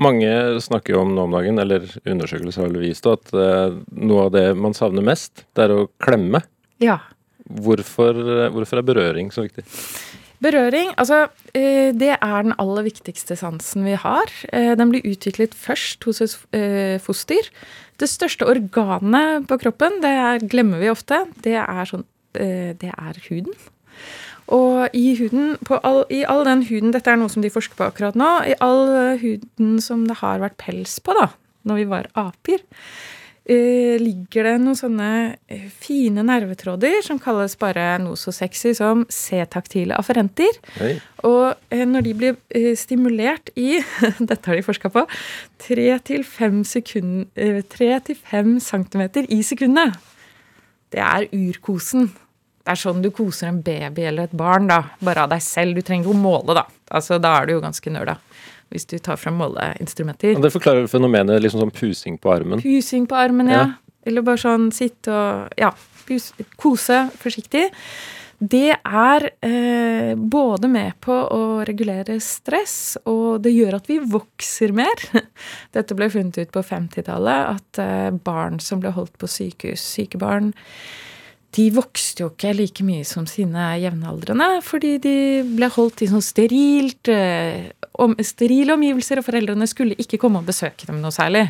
Mange 0.00 0.30
snakker 0.64 0.94
jo 0.94 1.02
om 1.02 1.10
nå 1.12 1.26
om 1.26 1.34
dagen, 1.36 1.58
eller 1.60 1.84
undersøkelser 2.08 2.64
har 2.64 2.78
vist 2.80 3.08
at 3.10 3.34
uh, 3.36 3.76
noe 3.92 4.28
av 4.28 4.30
det 4.32 4.46
man 4.56 4.76
savner 4.76 5.04
mest, 5.04 5.44
det 5.52 5.66
er 5.66 5.74
å 5.74 5.88
klemme. 6.00 6.40
Ja. 6.80 6.96
Hvorfor, 7.44 8.16
hvorfor 8.54 8.80
er 8.80 8.86
berøring 8.86 9.28
så 9.34 9.44
viktig? 9.44 9.66
Berøring, 10.40 10.94
altså 10.96 11.26
eh, 11.52 11.90
det 11.92 12.14
er 12.16 12.38
den 12.46 12.54
aller 12.62 12.86
viktigste 12.86 13.36
sansen 13.36 13.84
vi 13.84 13.96
har. 13.98 14.32
Eh, 14.52 14.72
den 14.78 14.92
blir 14.92 15.04
utviklet 15.04 15.52
først 15.54 16.06
hos 16.08 16.22
et 16.24 17.02
foster. 17.04 17.50
Det 18.00 18.08
største 18.08 18.48
organet 18.48 19.44
på 19.50 19.60
kroppen, 19.60 20.00
det 20.00 20.14
er, 20.16 20.40
glemmer 20.40 20.80
vi 20.80 20.88
ofte, 20.88 21.26
det 21.44 21.58
er, 21.60 21.84
sånn, 21.84 22.06
det 22.32 22.88
er 22.88 23.20
huden. 23.28 23.52
Og 24.50 24.96
i 24.96 25.12
huden, 25.18 25.58
all, 25.84 26.02
i 26.10 26.24
all 26.26 26.42
den 26.48 26.64
huden 26.66 26.90
Dette 26.94 27.12
er 27.12 27.20
noe 27.20 27.30
som 27.30 27.44
de 27.44 27.52
forsker 27.52 27.78
på 27.78 27.86
akkurat 27.86 28.16
nå. 28.18 28.30
I 28.50 28.56
all 28.64 28.88
huden 29.20 29.76
som 29.84 30.08
det 30.08 30.18
har 30.24 30.40
vært 30.42 30.58
pels 30.58 30.96
på, 31.04 31.14
da, 31.14 31.28
når 31.68 31.82
vi 31.82 31.86
var 31.92 32.08
aper, 32.18 32.64
eh, 32.64 33.19
ligger 33.50 34.46
det 34.46 34.52
noen 34.62 34.76
sånne 34.78 35.10
eh, 35.50 35.66
fine 35.82 36.22
nervetråder 36.26 37.00
som 37.02 37.18
kalles 37.22 37.56
bare 37.58 37.98
noe 38.02 38.18
så 38.18 38.30
sexy 38.34 38.74
som 38.78 39.02
C-taktile 39.10 39.96
afferenter. 39.98 40.54
Hei. 40.76 40.92
Og 41.26 41.56
eh, 41.72 41.82
når 41.88 42.06
de 42.06 42.12
blir 42.20 42.38
eh, 42.54 42.76
stimulert 42.78 43.50
i 43.58 43.80
Dette 44.30 44.46
har 44.46 44.56
de 44.58 44.62
forska 44.66 44.90
på. 44.94 45.02
3-5 45.66 46.62
cm 48.64 49.02
i 49.26 49.42
sekundet. 49.46 49.98
Det 50.90 51.02
er 51.02 51.28
urkosen. 51.34 52.10
Det 52.60 52.74
er 52.74 52.78
sånn 52.78 53.02
du 53.02 53.10
koser 53.14 53.48
en 53.48 53.62
baby 53.64 54.04
eller 54.06 54.28
et 54.28 54.36
barn, 54.36 54.68
da. 54.70 54.82
Bare 55.02 55.24
av 55.24 55.30
deg 55.32 55.42
selv. 55.42 55.74
Du 55.74 55.82
trenger 55.86 56.06
ikke 56.06 56.14
å 56.14 56.22
måle, 56.22 56.54
da. 56.58 56.66
Altså, 56.90 57.18
da 57.22 57.38
er 57.38 57.48
du 57.48 57.56
jo 57.56 57.62
ganske 57.64 57.92
nerda. 57.92 58.18
Hvis 58.70 58.86
du 58.86 58.96
tar 59.02 59.18
fram 59.18 59.40
måleinstrumenter. 59.40 60.38
Det 60.38 60.52
forklarer 60.54 60.86
fenomenet 60.90 61.42
liksom 61.42 61.64
sånn 61.64 61.74
pusing 61.74 62.18
på 62.22 62.30
armen? 62.32 62.62
Pusing 62.62 63.08
på 63.10 63.18
armen, 63.18 63.50
ja. 63.50 63.64
ja. 63.64 63.96
Eller 64.06 64.24
bare 64.24 64.40
sånn 64.40 64.70
sitte 64.74 65.12
og 65.12 65.60
Ja, 65.60 65.72
pus, 66.06 66.30
kose 66.60 67.04
forsiktig. 67.20 67.68
Det 68.40 68.72
er 68.72 69.26
eh, 69.44 70.14
både 70.16 70.68
med 70.72 70.94
på 71.04 71.12
å 71.12 71.40
regulere 71.68 72.16
stress, 72.24 72.96
og 73.04 73.42
det 73.44 73.52
gjør 73.52 73.76
at 73.76 73.90
vi 73.90 73.98
vokser 74.00 74.72
mer. 74.72 75.02
Dette 75.76 75.96
ble 75.98 76.08
funnet 76.08 76.38
ut 76.40 76.54
på 76.54 76.62
50-tallet, 76.64 77.58
at 77.58 77.80
eh, 77.84 78.08
barn 78.16 78.56
som 78.64 78.80
ble 78.80 78.94
holdt 78.96 79.18
på 79.20 79.28
sykehus, 79.28 79.84
syke 79.84 80.20
barn, 80.22 80.54
de 81.56 81.66
vokste 81.74 82.22
jo 82.24 82.30
ikke 82.30 82.52
like 82.54 82.84
mye 82.86 83.06
som 83.06 83.26
sine 83.26 83.72
jevnaldrende, 83.82 84.60
fordi 84.62 84.96
de 85.02 85.14
ble 85.56 85.70
holdt 85.74 86.04
i 86.04 86.10
sånn 86.10 86.22
sterilt, 86.22 87.10
eh, 87.10 87.72
om, 87.98 88.14
sterile 88.22 88.76
omgivelser, 88.76 89.18
og 89.18 89.26
foreldrene 89.26 89.66
skulle 89.70 89.98
ikke 89.98 90.20
komme 90.22 90.42
og 90.42 90.50
besøke 90.50 90.86
dem 90.86 91.00
noe 91.02 91.14
særlig. 91.14 91.48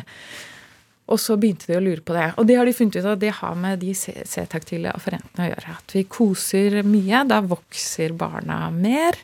Og 1.11 1.19
så 1.19 1.35
begynte 1.37 1.67
de 1.67 1.77
å 1.77 1.83
lure 1.83 2.01
på 2.05 2.15
det. 2.15 2.31
Og 2.39 2.47
det 2.47 2.57
har 2.57 2.65
de 2.65 2.73
funnet 2.73 2.97
ut 2.97 3.09
at 3.11 3.21
det 3.21 3.33
har 3.41 3.55
med 3.59 3.81
de 3.83 3.91
C-taktile 3.97 4.93
afferentene 4.95 5.43
å 5.43 5.49
gjøre. 5.51 5.75
At 5.75 5.95
vi 5.97 6.05
koser 6.07 6.77
mye. 6.87 7.25
Da 7.27 7.41
vokser 7.43 8.15
barna 8.17 8.63
mer. 8.71 9.19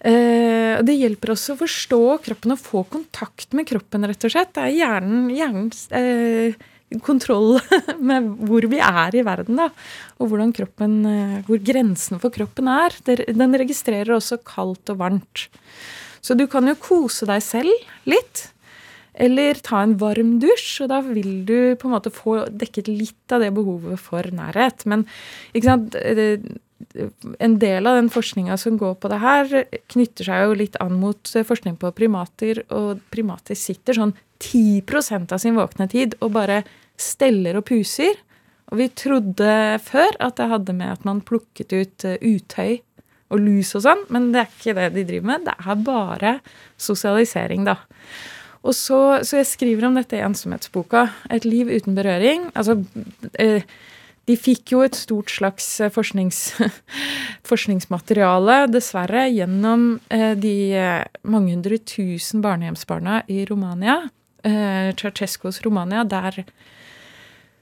Eh, 0.00 0.80
det 0.80 0.96
hjelper 0.96 1.34
oss 1.34 1.50
å 1.52 1.58
forstå 1.60 2.02
kroppen 2.24 2.54
og 2.54 2.60
få 2.62 2.84
kontakt 2.88 3.52
med 3.56 3.68
kroppen, 3.68 4.06
rett 4.08 4.24
og 4.24 4.32
slett. 4.32 4.54
Det 4.56 4.64
er 4.64 4.76
hjernen, 4.78 5.26
hjernens 5.36 5.82
eh, 5.92 6.56
kontroll 7.04 7.58
med 8.10 8.30
hvor 8.48 8.64
vi 8.72 8.80
er 8.80 9.16
i 9.16 9.24
verden, 9.26 9.60
da. 9.60 9.68
Og 10.18 10.32
hvordan 10.32 10.54
kroppen, 10.56 10.94
eh, 11.08 11.34
hvor 11.48 11.60
grensen 11.64 12.22
for 12.22 12.32
kroppen 12.32 12.70
er. 12.72 12.96
Den 13.04 13.58
registrerer 13.60 14.16
også 14.16 14.40
kaldt 14.46 14.94
og 14.94 15.02
varmt. 15.02 15.50
Så 16.24 16.36
du 16.36 16.46
kan 16.48 16.68
jo 16.68 16.78
kose 16.80 17.28
deg 17.28 17.44
selv 17.44 18.08
litt. 18.08 18.48
Eller 19.20 19.58
ta 19.60 19.82
en 19.82 19.98
varm 20.00 20.38
dusj, 20.40 20.84
og 20.84 20.90
da 20.92 21.02
vil 21.04 21.42
du 21.44 21.76
på 21.76 21.88
en 21.88 21.92
måte 21.92 22.12
få 22.14 22.46
dekket 22.48 22.88
litt 22.88 23.34
av 23.34 23.42
det 23.44 23.50
behovet 23.52 24.00
for 24.00 24.24
nærhet. 24.32 24.86
Men 24.88 25.04
ikke 25.52 25.66
sant 25.66 25.96
en 27.38 27.58
del 27.60 27.86
av 27.86 27.98
den 27.98 28.10
forskninga 28.12 28.56
som 28.60 28.78
går 28.80 28.96
på 29.00 29.10
det 29.12 29.20
her, 29.22 29.52
knytter 29.92 30.26
seg 30.26 30.44
jo 30.44 30.56
litt 30.58 30.78
an 30.82 30.96
mot 31.00 31.32
forskning 31.46 31.76
på 31.80 31.92
primater, 31.96 32.62
og 32.72 33.02
primater 33.12 33.58
sitter 33.58 33.98
sånn 33.98 34.14
10% 34.40 35.34
av 35.34 35.42
sin 35.42 35.58
våkne 35.58 35.86
tid 35.92 36.16
og 36.20 36.32
bare 36.38 36.62
steller 37.00 37.60
og 37.60 37.66
puser. 37.68 38.16
Og 38.70 38.78
vi 38.80 38.88
trodde 38.94 39.52
før 39.82 40.16
at 40.22 40.38
det 40.38 40.50
hadde 40.52 40.76
med 40.78 40.94
at 40.94 41.06
man 41.08 41.24
plukket 41.26 41.74
ut 41.74 42.06
eh, 42.06 42.20
utøy 42.22 42.80
og 43.30 43.42
lus 43.42 43.74
og 43.78 43.84
sånn, 43.84 44.04
men 44.10 44.30
det 44.34 44.42
er 44.42 44.50
ikke 44.50 44.76
det 44.78 44.90
de 44.96 45.06
driver 45.06 45.30
med. 45.30 45.46
Det 45.46 45.54
er 45.58 45.82
bare 45.86 46.34
sosialisering, 46.80 47.66
da. 47.68 47.76
Og 48.60 48.74
så, 48.76 48.98
så 49.24 49.40
jeg 49.40 49.48
skriver 49.48 49.86
om 49.88 49.96
dette 49.96 50.18
i 50.18 50.24
ensomhetsboka. 50.24 51.06
Et 51.32 51.46
liv 51.48 51.70
uten 51.70 51.96
berøring. 51.96 52.50
Altså 52.52 52.76
eh, 53.40 53.64
de 54.30 54.38
fikk 54.38 54.74
jo 54.74 54.84
et 54.86 54.96
stort 54.98 55.32
slags 55.34 55.66
eh, 55.82 55.92
forsknings, 55.92 56.40
forskningsmateriale, 57.50 58.62
dessverre, 58.70 59.26
gjennom 59.34 59.92
de 60.10 60.56
mange 61.26 61.54
hundre 61.56 61.80
tusen 61.82 62.44
barnehjemsbarna 62.44 63.24
i 63.30 63.44
Romania. 63.50 64.02
Ceaucescos 64.40 65.58
Romania, 65.66 66.00
der 66.08 66.44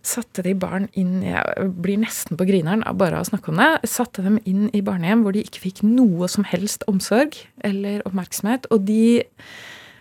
satte 0.08 0.44
de 0.46 0.54
barn 0.58 0.88
inn 0.98 1.22
Jeg 1.26 1.68
blir 1.82 1.98
nesten 2.00 2.38
på 2.38 2.46
grineren 2.48 2.84
av 2.88 2.98
bare 3.00 3.20
å 3.20 3.26
snakke 3.26 3.52
om 3.52 3.60
det. 3.60 3.70
Satte 3.90 4.24
dem 4.24 4.38
inn 4.48 4.68
i 4.76 4.82
barnehjem 4.84 5.24
hvor 5.24 5.36
de 5.36 5.44
ikke 5.44 5.64
fikk 5.66 5.82
noe 5.86 6.28
som 6.30 6.46
helst 6.48 6.86
omsorg 6.90 7.36
eller 7.66 8.04
oppmerksomhet. 8.08 8.68
Og 8.74 8.86
de 8.88 9.24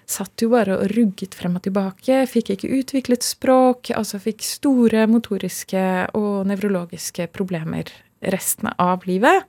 satt 0.07 0.41
jo 0.41 0.51
bare 0.53 0.77
og 0.77 0.91
rugget 0.95 1.35
frem 1.35 1.57
og 1.59 1.65
tilbake. 1.67 2.21
Fikk 2.31 2.53
ikke 2.55 2.71
utviklet 2.79 3.25
språk. 3.27 3.91
Altså 3.97 4.21
fikk 4.23 4.45
store 4.45 5.05
motoriske 5.11 5.85
og 6.17 6.47
nevrologiske 6.47 7.29
problemer 7.35 7.91
resten 8.33 8.71
av 8.79 9.05
livet. 9.09 9.47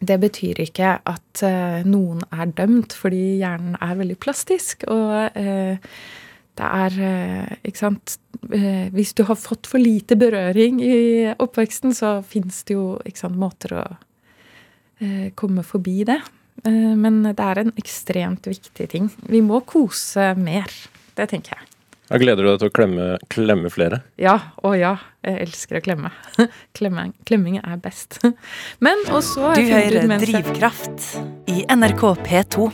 Det 0.00 0.16
betyr 0.20 0.62
ikke 0.64 0.94
at 1.04 1.44
uh, 1.44 1.82
noen 1.84 2.22
er 2.32 2.52
dømt, 2.56 2.94
fordi 2.96 3.40
hjernen 3.42 3.76
er 3.80 3.98
veldig 3.98 4.16
plastisk. 4.20 4.86
og 4.88 5.36
uh, 5.36 5.96
det 6.60 6.68
er 6.84 6.96
uh, 7.00 7.56
Ikke 7.64 7.82
sant 7.82 8.18
Eh, 8.48 8.88
hvis 8.94 9.12
du 9.14 9.24
har 9.28 9.36
fått 9.36 9.68
for 9.68 9.82
lite 9.82 10.16
berøring 10.16 10.80
i 10.82 11.28
oppveksten, 11.38 11.92
så 11.94 12.18
fins 12.26 12.62
det 12.64 12.76
jo 12.76 12.84
sant, 13.14 13.36
måter 13.38 13.74
å 13.76 13.82
eh, 15.00 15.28
komme 15.36 15.64
forbi 15.66 16.00
det. 16.08 16.18
Eh, 16.64 16.94
men 16.96 17.22
det 17.24 17.40
er 17.40 17.62
en 17.62 17.74
ekstremt 17.80 18.48
viktig 18.50 18.88
ting. 18.92 19.10
Vi 19.30 19.42
må 19.44 19.62
kose 19.68 20.32
mer. 20.38 20.70
Det 21.16 21.30
tenker 21.32 21.56
jeg. 21.56 21.66
Da 22.10 22.18
gleder 22.18 22.42
du 22.42 22.48
deg 22.50 22.58
til 22.58 22.70
å 22.72 22.74
klemme, 22.74 23.04
klemme 23.30 23.70
flere? 23.70 24.00
Ja. 24.18 24.34
Å 24.66 24.74
ja. 24.74 24.96
Jeg 25.22 25.44
elsker 25.44 25.78
å 25.78 25.82
klemme. 25.84 26.10
Klemming, 26.78 27.12
klemming 27.28 27.60
er 27.60 27.76
best. 27.78 28.18
Men 28.84 29.04
også 29.12 29.52
Du 29.54 29.62
hører 29.68 30.08
Drivkraft 30.24 31.12
i 31.52 31.62
NRK 31.70 32.02
P2. 32.24 32.70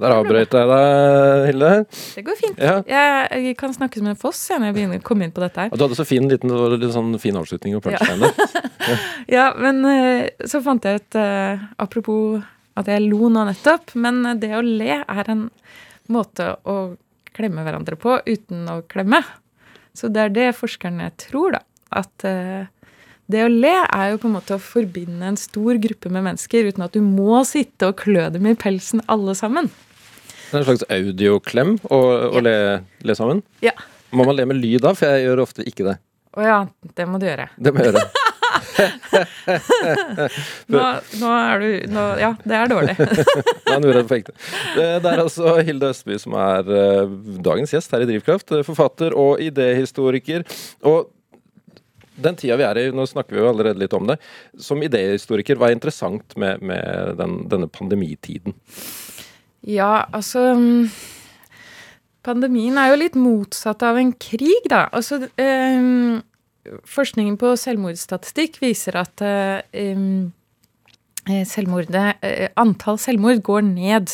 Der 0.00 0.14
avbrøt 0.14 0.54
jeg 0.56 0.68
deg, 0.70 1.42
Hilde. 1.50 1.70
Det 2.16 2.22
går 2.24 2.38
fint. 2.38 2.60
Ja. 2.62 2.78
Jeg, 2.88 3.42
jeg, 3.44 3.56
kan 3.60 3.74
snakke 3.76 4.00
som 4.00 4.08
en 4.08 4.18
foss 4.20 4.40
ja, 4.48 4.56
når 4.60 4.70
jeg 4.70 4.76
begynner 4.78 5.02
å 5.02 5.04
komme 5.04 5.26
inn 5.26 5.34
på 5.36 5.42
dette 5.44 5.66
her. 5.66 5.72
Og 5.72 5.80
du 5.80 5.84
hadde 5.84 5.98
så 5.98 6.06
fin 6.08 6.28
liten, 6.30 6.54
sånn 6.94 7.12
fin 7.20 7.36
avslutning 7.36 7.76
og 7.76 7.84
punchline 7.84 8.30
ja. 8.30 8.48
ja. 8.86 8.96
ja, 9.36 9.44
men 9.60 9.84
eh, 9.90 10.48
så 10.48 10.62
fant 10.64 10.88
jeg 10.88 11.02
ut 11.02 11.20
uh, 11.20 11.60
Apropos 11.84 12.40
at 12.80 12.88
jeg 12.88 13.04
lo 13.04 13.28
nå 13.28 13.44
nettopp, 13.50 13.92
men 14.00 14.22
det 14.40 14.54
å 14.56 14.64
le 14.64 15.02
er 15.02 15.32
en 15.32 15.48
måte 16.10 16.54
å 16.64 16.76
klemme 17.36 17.64
hverandre 17.66 17.98
på 18.00 18.16
uten 18.24 18.64
å 18.72 18.80
klemme. 18.88 19.20
Så 19.92 20.08
det 20.08 20.22
er 20.22 20.32
det 20.32 20.50
forskerne 20.56 21.10
tror, 21.20 21.58
da. 21.58 21.64
At 22.00 22.24
uh, 22.24 22.64
det 23.30 23.44
å 23.44 23.52
le 23.52 23.74
er 23.84 24.14
jo 24.14 24.22
på 24.22 24.30
en 24.30 24.36
måte 24.38 24.56
å 24.56 24.62
forbinde 24.62 25.28
en 25.28 25.38
stor 25.38 25.76
gruppe 25.82 26.10
med 26.10 26.24
mennesker 26.26 26.70
uten 26.70 26.86
at 26.86 26.96
du 26.96 27.04
må 27.04 27.42
sitte 27.46 27.90
og 27.90 28.00
klø 28.00 28.30
dem 28.32 28.48
i 28.48 28.56
pelsen 28.58 29.04
alle 29.12 29.36
sammen. 29.38 29.68
Det 30.50 30.56
er 30.56 30.62
en 30.64 30.66
slags 30.66 30.84
audioklem 30.90 31.76
å, 31.86 31.98
å 32.34 32.42
le, 32.42 32.54
le 33.06 33.14
sammen? 33.14 33.42
Ja. 33.62 33.72
Må 34.10 34.26
man 34.26 34.34
le 34.38 34.48
med 34.50 34.58
lyd 34.58 34.82
da? 34.82 34.90
For 34.98 35.06
jeg 35.06 35.28
gjør 35.28 35.44
ofte 35.44 35.62
ikke 35.68 35.86
det. 35.86 35.96
Å 36.34 36.42
ja, 36.46 36.58
det 36.98 37.06
må 37.10 37.18
du 37.22 37.26
gjøre. 37.28 37.46
Det 37.58 37.72
må 37.74 37.84
jeg 37.84 37.92
gjøre. 37.92 38.08
Nå, 40.70 40.80
nå 41.20 41.28
er 41.36 41.62
du 41.62 41.66
nå, 41.92 42.04
Ja, 42.20 42.30
det 42.42 42.56
er 42.56 42.70
dårlig. 42.70 42.94
Det 44.74 45.10
er 45.10 45.22
altså 45.22 45.54
Hilde 45.66 45.90
Østby 45.92 46.16
som 46.20 46.34
er 46.38 46.66
eh, 46.74 47.12
dagens 47.46 47.72
gjest 47.74 47.94
her 47.94 48.02
i 48.04 48.08
Drivkraft. 48.10 48.50
eh, 48.56 48.64
Forfatter 48.66 49.14
og 49.18 49.40
idéhistoriker. 49.44 50.42
Og 50.86 51.10
den 52.20 52.36
tida 52.36 52.58
vi 52.60 52.66
er 52.66 52.80
i, 52.82 52.88
nå 52.92 53.06
snakker 53.08 53.36
vi 53.36 53.40
jo 53.44 53.50
allerede 53.52 53.80
litt 53.80 53.94
om 53.96 54.08
det. 54.10 54.18
Som 54.60 54.82
idéhistoriker, 54.84 55.56
hva 55.60 55.70
er 55.70 55.78
interessant 55.78 56.34
med, 56.40 56.60
med 56.66 57.14
den, 57.20 57.38
denne 57.52 57.68
pandemitiden? 57.70 58.56
Ja, 59.66 60.06
altså 60.16 60.54
mm, 60.56 60.90
Pandemien 62.24 62.76
er 62.80 62.92
jo 62.92 63.00
litt 63.00 63.16
motsatt 63.16 63.82
av 63.84 63.98
en 64.00 64.12
krig, 64.20 64.66
da. 64.68 64.86
Altså 64.92 65.22
eh, 65.40 66.20
Forskningen 66.88 67.38
på 67.40 67.54
selvmordsstatistikk 67.56 68.60
viser 68.60 68.98
at 69.00 69.22
eh, 69.24 69.62
eh, 69.80 71.44
selvmordet, 71.48 72.20
eh, 72.20 72.50
antall 72.60 73.00
selvmord 73.00 73.40
går 73.46 73.64
ned 73.64 74.12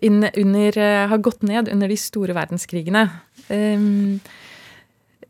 under, 0.00 0.78
eh, 0.78 1.06
har 1.08 1.18
gått 1.18 1.42
ned 1.42 1.68
under 1.68 1.88
de 1.88 1.96
store 2.00 2.34
verdenskrigene. 2.36 3.04
Um, 3.50 4.20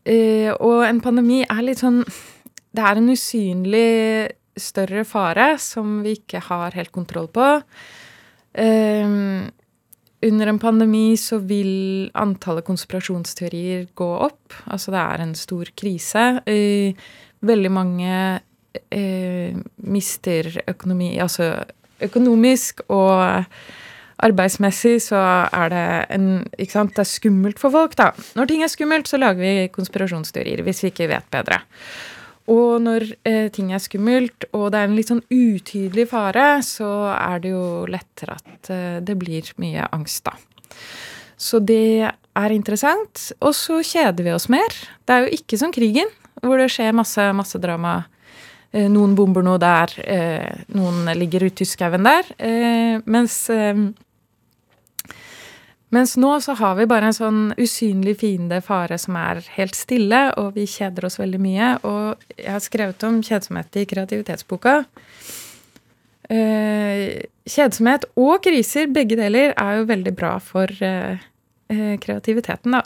uh, 0.04 0.50
og 0.60 0.82
en 0.84 1.00
pandemi 1.00 1.38
er 1.46 1.62
litt 1.64 1.80
sånn 1.80 2.02
Det 2.04 2.82
er 2.84 2.98
en 3.00 3.08
usynlig 3.08 4.30
større 4.60 5.06
fare 5.08 5.54
som 5.58 6.02
vi 6.04 6.18
ikke 6.18 6.42
har 6.50 6.76
helt 6.76 6.92
kontroll 6.92 7.26
på. 7.32 7.46
Ehm, 8.54 9.50
under 10.22 10.46
en 10.46 10.58
pandemi 10.58 11.16
så 11.16 11.38
vil 11.38 12.10
antallet 12.18 12.66
konspirasjonsteorier 12.66 13.88
gå 13.96 14.08
opp. 14.26 14.54
Altså 14.66 14.92
det 14.92 15.00
er 15.00 15.24
en 15.24 15.34
stor 15.38 15.70
krise. 15.78 16.24
Veldig 17.40 17.72
mange 17.72 18.14
eh, 18.92 19.56
mister 19.80 20.50
økonomi 20.68 21.14
Altså 21.22 21.54
økonomisk 22.04 22.82
og 22.92 23.46
arbeidsmessig 24.20 24.98
så 25.00 25.20
er 25.48 25.72
det 25.72 25.88
en 26.12 26.28
Ikke 26.58 26.74
sant, 26.76 26.92
det 26.96 27.06
er 27.06 27.08
skummelt 27.08 27.60
for 27.62 27.72
folk, 27.72 27.96
da. 27.96 28.10
Når 28.36 28.50
ting 28.50 28.62
er 28.62 28.72
skummelt, 28.72 29.08
så 29.08 29.16
lager 29.20 29.40
vi 29.40 29.68
konspirasjonsteorier 29.72 30.60
hvis 30.66 30.84
vi 30.84 30.92
ikke 30.92 31.08
vet 31.08 31.30
bedre. 31.32 31.62
Og 32.50 32.80
når 32.82 33.06
eh, 33.28 33.46
ting 33.54 33.70
er 33.72 33.82
skummelt, 33.82 34.48
og 34.56 34.70
det 34.72 34.80
er 34.80 34.88
en 34.88 34.96
litt 34.98 35.10
sånn 35.12 35.22
utydelig 35.30 36.08
fare, 36.10 36.48
så 36.66 36.88
er 37.14 37.42
det 37.44 37.52
jo 37.52 37.64
lettere 37.90 38.38
at 38.40 38.70
eh, 38.74 38.98
det 39.06 39.16
blir 39.20 39.52
mye 39.62 39.86
angst, 39.94 40.24
da. 40.26 40.34
Så 41.40 41.60
det 41.64 42.10
er 42.10 42.54
interessant. 42.54 43.30
Og 43.40 43.54
så 43.56 43.80
kjeder 43.86 44.26
vi 44.26 44.34
oss 44.34 44.50
mer. 44.52 44.74
Det 45.06 45.14
er 45.14 45.24
jo 45.24 45.38
ikke 45.38 45.60
som 45.60 45.72
krigen, 45.72 46.10
hvor 46.42 46.60
det 46.60 46.70
skjer 46.74 46.96
masse, 46.96 47.30
masse 47.36 47.60
drama. 47.62 48.02
Eh, 48.74 48.90
noen 48.92 49.16
bomber 49.18 49.46
noe 49.46 49.60
der, 49.62 49.94
eh, 50.04 50.64
noen 50.74 51.08
ligger 51.18 51.46
ute 51.48 51.64
i 51.64 51.70
skauen 51.70 52.06
der. 52.06 52.28
Eh, 52.38 53.00
mens 53.06 53.42
eh, 53.50 53.74
mens 55.94 56.16
nå 56.20 56.36
så 56.44 56.54
har 56.58 56.76
vi 56.78 56.86
bare 56.90 57.10
en 57.10 57.16
sånn 57.16 57.40
usynlig 57.58 58.16
fiende, 58.20 58.60
fare, 58.62 58.98
som 59.00 59.16
er 59.18 59.42
helt 59.56 59.74
stille, 59.78 60.28
og 60.38 60.54
vi 60.58 60.68
kjeder 60.70 61.08
oss 61.08 61.18
veldig 61.18 61.40
mye. 61.42 61.72
Og 61.88 62.22
jeg 62.36 62.50
har 62.54 62.62
skrevet 62.62 63.06
om 63.08 63.18
kjedsomhet 63.26 63.80
i 63.80 63.86
kreativitetsboka. 63.90 64.76
Eh, 66.30 67.26
kjedsomhet 67.50 68.06
og 68.20 68.38
kriser, 68.44 68.86
begge 68.94 69.18
deler, 69.18 69.50
er 69.58 69.80
jo 69.80 69.90
veldig 69.90 70.14
bra 70.14 70.36
for 70.38 70.70
eh, 70.70 71.18
eh, 71.74 71.94
kreativiteten, 72.02 72.78
da. 72.78 72.84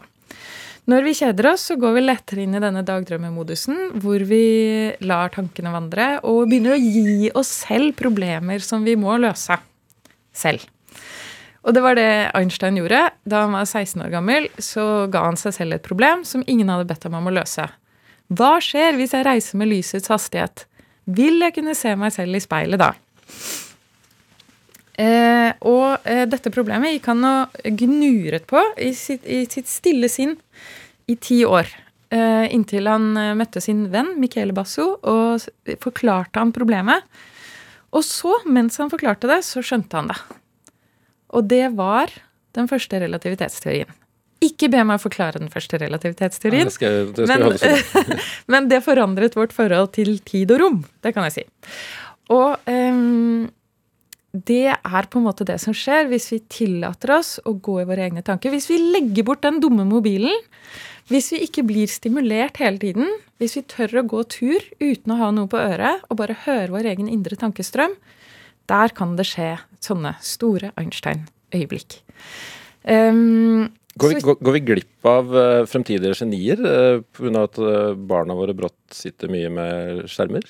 Når 0.89 1.07
vi 1.07 1.15
kjeder 1.17 1.47
oss, 1.49 1.63
så 1.71 1.79
går 1.81 1.95
vi 1.97 2.05
lettere 2.05 2.43
inn 2.45 2.57
i 2.57 2.61
denne 2.61 2.83
dagdrømmemodusen, 2.85 4.01
hvor 4.05 4.21
vi 4.29 4.93
lar 5.05 5.33
tankene 5.33 5.73
vandre 5.73 6.09
og 6.29 6.43
begynner 6.51 6.77
å 6.77 6.81
gi 6.81 7.31
oss 7.33 7.53
selv 7.65 7.95
problemer 7.97 8.61
som 8.65 8.85
vi 8.85 8.97
må 9.01 9.17
løse 9.21 9.57
selv. 10.37 10.69
Og 11.65 11.73
det 11.73 11.81
var 11.85 11.97
det 11.97 12.31
Einstein 12.37 12.77
gjorde. 12.77 13.07
Da 13.25 13.45
han 13.47 13.57
var 13.57 13.65
16 13.65 14.05
år 14.05 14.13
gammel, 14.13 14.49
så 14.61 15.07
ga 15.13 15.25
han 15.31 15.39
seg 15.41 15.57
selv 15.57 15.79
et 15.79 15.87
problem 15.87 16.25
som 16.29 16.45
ingen 16.47 16.69
hadde 16.69 16.89
bedt 16.91 17.07
ham 17.09 17.17
om 17.17 17.31
å 17.31 17.35
løse. 17.35 17.67
Hva 18.33 18.57
skjer 18.65 18.97
hvis 18.99 19.15
jeg 19.17 19.27
reiser 19.27 19.61
med 19.61 19.71
lysets 19.73 20.13
hastighet? 20.13 20.67
Vil 21.05 21.41
jeg 21.45 21.57
kunne 21.57 21.77
se 21.77 21.93
meg 22.01 22.13
selv 22.15 22.37
i 22.37 22.43
speilet 22.45 22.81
da? 22.81 22.93
Eh, 24.95 25.51
og 25.67 26.05
eh, 26.07 26.23
dette 26.31 26.53
problemet 26.55 26.95
gikk 26.95 27.09
han 27.11 27.27
og 27.27 27.57
gnuret 27.81 28.45
på 28.47 28.61
i 28.79 28.93
sitt, 28.95 29.25
i 29.27 29.43
sitt 29.51 29.69
stille 29.69 30.09
sinn 30.13 30.37
i 31.11 31.17
ti 31.17 31.41
år. 31.49 31.69
Eh, 32.15 32.47
inntil 32.55 32.89
han 32.89 33.11
eh, 33.19 33.35
møtte 33.37 33.63
sin 33.65 33.89
venn 33.93 34.15
Michele 34.23 34.55
Basso 34.55 34.95
og 35.01 35.49
forklarte 35.83 36.41
han 36.41 36.55
problemet. 36.55 37.09
Og 37.95 38.05
så, 38.07 38.37
mens 38.47 38.79
han 38.81 38.93
forklarte 38.93 39.31
det, 39.31 39.43
så 39.47 39.63
skjønte 39.65 39.99
han 39.99 40.13
det. 40.13 40.19
Og 41.35 41.51
det 41.51 41.67
var 41.77 42.13
den 42.55 42.71
første 42.71 43.01
relativitetsteorien. 43.03 43.91
Ikke 44.45 44.69
be 44.73 44.83
meg 44.87 45.01
forklare 45.03 45.41
den 45.41 45.51
første 45.53 45.79
relativitetsteorien. 45.81 46.69
Ja, 46.69 46.75
skal, 46.75 47.11
det 47.17 47.27
skal 47.29 47.43
Men, 47.43 48.23
men 48.53 48.71
det 48.71 48.83
forandret 48.85 49.37
vårt 49.39 49.55
forhold 49.57 49.95
til 49.97 50.19
tid 50.27 50.53
og 50.55 50.63
rom. 50.63 50.81
Det 51.03 51.15
kan 51.17 51.27
jeg 51.29 51.37
si. 51.39 51.45
Og 52.35 52.59
um, 52.69 53.47
det 54.35 54.75
er 54.75 55.07
på 55.11 55.21
en 55.21 55.29
måte 55.29 55.47
det 55.47 55.61
som 55.63 55.77
skjer 55.77 56.09
hvis 56.11 56.31
vi 56.33 56.41
tillater 56.51 57.15
oss 57.19 57.37
å 57.47 57.55
gå 57.55 57.79
i 57.83 57.87
våre 57.89 58.09
egne 58.09 58.25
tanker. 58.27 58.51
Hvis 58.51 58.67
vi 58.71 58.81
legger 58.83 59.27
bort 59.27 59.45
den 59.47 59.61
dumme 59.63 59.87
mobilen. 59.89 60.35
Hvis 61.11 61.31
vi 61.35 61.43
ikke 61.45 61.67
blir 61.69 61.91
stimulert 61.91 62.59
hele 62.63 62.81
tiden. 62.83 63.11
Hvis 63.39 63.57
vi 63.59 63.65
tør 63.71 64.01
å 64.01 64.09
gå 64.11 64.25
tur 64.33 64.67
uten 64.83 65.15
å 65.15 65.21
ha 65.21 65.31
noe 65.37 65.51
på 65.51 65.61
øret 65.61 66.05
og 66.09 66.19
bare 66.21 66.37
høre 66.47 66.73
vår 66.75 66.91
egen 66.95 67.11
indre 67.13 67.39
tankestrøm. 67.39 67.95
Der 68.71 68.93
kan 68.97 69.17
det 69.19 69.27
skje 69.29 69.55
sånne 69.85 70.15
store 70.25 70.73
Einstein-øyeblikk. 70.81 71.99
Um, 72.85 73.71
Går 74.01 74.11
vi, 74.11 74.21
så- 74.21 74.27
går, 74.27 74.39
går 74.43 74.53
vi 74.57 74.61
glipp 74.73 75.07
av 75.07 75.29
uh, 75.31 75.65
fremtidige 75.71 76.17
genier 76.19 76.59
uh, 76.65 77.03
pga. 77.15 77.45
at 77.45 77.59
uh, 77.63 77.95
barna 77.95 78.35
våre 78.35 78.57
brått 78.57 78.75
sitter 78.91 79.31
mye 79.31 79.51
med 79.55 80.03
skjermer? 80.11 80.43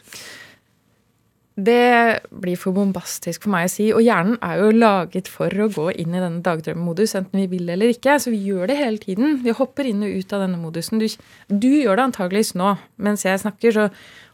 Det 1.54 2.26
blir 2.34 2.58
for 2.58 2.74
bombastisk 2.74 3.44
for 3.44 3.52
meg 3.54 3.68
å 3.68 3.70
si. 3.70 3.84
Og 3.94 4.02
hjernen 4.02 4.40
er 4.42 4.58
jo 4.58 4.72
laget 4.74 5.28
for 5.30 5.46
å 5.46 5.68
gå 5.70 5.86
inn 6.02 6.16
i 6.16 6.22
denne 6.22 6.42
dagdrømmemodus, 6.42 7.14
enten 7.20 7.44
vi 7.44 7.46
vil 7.52 7.68
eller 7.70 7.92
ikke. 7.94 8.16
Så 8.18 8.32
vi 8.34 8.40
gjør 8.48 8.72
det 8.72 8.78
hele 8.80 8.98
tiden. 8.98 9.38
Vi 9.44 9.54
hopper 9.54 9.86
inn 9.86 10.02
og 10.02 10.16
ut 10.18 10.34
av 10.34 10.42
denne 10.42 10.58
modusen. 10.58 10.98
Du, 10.98 11.06
du 11.46 11.70
gjør 11.70 12.00
det 12.00 12.08
antageligvis 12.08 12.56
nå. 12.58 12.74
Mens 13.06 13.22
jeg 13.26 13.42
snakker, 13.44 13.76
så 13.76 13.86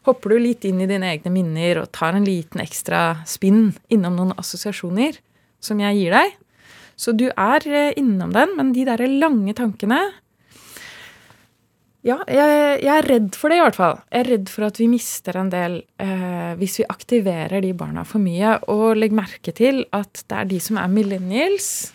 hopper 0.09 0.33
du 0.33 0.41
litt 0.41 0.65
inn 0.65 0.81
i 0.81 0.89
dine 0.89 1.13
egne 1.13 1.33
minner 1.33 1.83
og 1.83 1.91
tar 1.93 2.17
en 2.17 2.25
liten 2.25 2.63
ekstra 2.63 3.21
spinn 3.29 3.67
innom 3.93 4.17
noen 4.17 4.33
assosiasjoner 4.41 5.21
som 5.61 5.81
jeg 5.83 5.99
gir 5.99 6.17
deg. 6.17 6.33
Så 6.97 7.13
du 7.17 7.27
er 7.29 7.69
eh, 7.69 7.93
innom 8.01 8.33
den, 8.33 8.57
men 8.57 8.73
de 8.73 8.87
der 8.89 9.05
lange 9.05 9.53
tankene 9.57 10.07
ja, 12.01 12.17
jeg, 12.25 12.77
jeg 12.81 12.91
er 12.95 13.07
redd 13.11 13.35
for 13.37 13.53
det, 13.53 13.59
i 13.59 13.61
hvert 13.61 13.77
fall. 13.77 13.99
Jeg 14.09 14.23
er 14.23 14.29
redd 14.33 14.47
for 14.49 14.65
at 14.65 14.79
vi 14.81 14.87
mister 14.89 15.37
en 15.37 15.51
del 15.53 15.75
eh, 16.01 16.53
hvis 16.57 16.79
vi 16.81 16.87
aktiverer 16.89 17.61
de 17.61 17.75
barna 17.77 18.05
for 18.07 18.23
mye. 18.23 18.55
Og 18.73 18.97
legg 18.97 19.13
merke 19.13 19.53
til 19.53 19.83
at 19.93 20.23
det 20.25 20.39
er 20.39 20.49
de 20.49 20.61
som 20.63 20.79
er 20.81 20.89
millennials. 20.89 21.91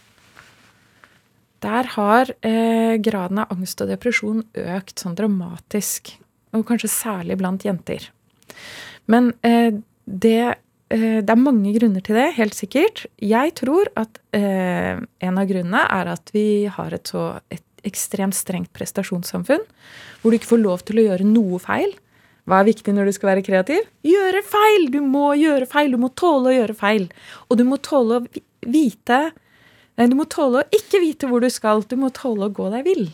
Der 1.66 1.90
har 1.96 2.30
eh, 2.46 2.94
graden 3.02 3.42
av 3.42 3.50
angst 3.56 3.82
og 3.82 3.90
depresjon 3.90 4.44
økt 4.62 5.02
sånn 5.02 5.18
dramatisk. 5.18 6.14
Og 6.54 6.62
kanskje 6.68 6.92
særlig 6.92 7.40
blant 7.42 7.66
jenter. 7.66 8.06
Men 9.10 9.32
eh, 9.42 9.74
det, 10.06 10.40
eh, 10.94 11.18
det 11.18 11.34
er 11.34 11.42
mange 11.42 11.74
grunner 11.80 12.06
til 12.06 12.22
det, 12.22 12.30
helt 12.38 12.54
sikkert. 12.54 13.08
Jeg 13.18 13.58
tror 13.58 13.90
at 13.98 14.22
eh, 14.38 15.02
en 15.02 15.42
av 15.42 15.50
grunnene 15.50 15.82
er 15.98 16.14
at 16.14 16.30
vi 16.36 16.48
har 16.70 16.94
et 16.94 17.10
så 17.10 17.32
et 17.50 17.65
ekstremt 17.88 18.36
strengt 18.36 18.72
prestasjonssamfunn, 18.76 19.64
hvor 20.20 20.32
du 20.32 20.38
ikke 20.38 20.52
får 20.52 20.62
lov 20.62 20.84
til 20.86 21.00
å 21.00 21.06
gjøre 21.08 21.28
noe 21.28 21.60
feil. 21.62 21.94
Hva 22.46 22.60
er 22.60 22.68
viktig 22.68 22.94
når 22.94 23.08
du 23.08 23.16
skal 23.16 23.32
være 23.32 23.46
kreativ? 23.46 23.88
Gjøre 24.06 24.42
feil! 24.46 24.86
Du 24.94 25.00
må 25.02 25.32
gjøre 25.38 25.66
feil. 25.66 25.90
Du 25.94 25.98
må 25.98 26.12
tåle 26.14 26.52
å 26.52 26.54
gjøre 26.54 26.76
feil. 26.78 27.08
Og 27.50 27.58
du 27.58 27.64
må 27.66 27.80
tåle 27.82 28.20
å 28.20 28.26
vite 28.66 29.20
Nei, 29.96 30.10
du 30.12 30.16
må 30.18 30.26
tåle 30.28 30.60
å 30.60 30.76
ikke 30.76 31.00
vite 31.00 31.28
hvor 31.30 31.40
du 31.40 31.48
skal. 31.48 31.80
Du 31.88 31.96
må 31.96 32.10
tåle 32.12 32.50
å 32.50 32.52
gå 32.52 32.68
deg 32.74 32.84
vill. 32.84 33.06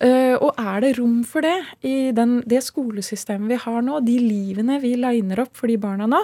Uh, 0.00 0.32
og 0.40 0.56
er 0.56 0.80
det 0.80 0.94
rom 0.96 1.18
for 1.28 1.44
det 1.44 1.58
i 1.84 2.08
den, 2.16 2.38
det 2.48 2.62
skolesystemet 2.64 3.50
vi 3.52 3.58
har 3.60 3.82
nå, 3.84 3.98
de 4.00 4.14
livene 4.16 4.78
vi 4.80 4.94
liner 4.96 5.42
opp 5.44 5.52
for 5.60 5.68
de 5.68 5.76
barna 5.80 6.06
nå? 6.08 6.22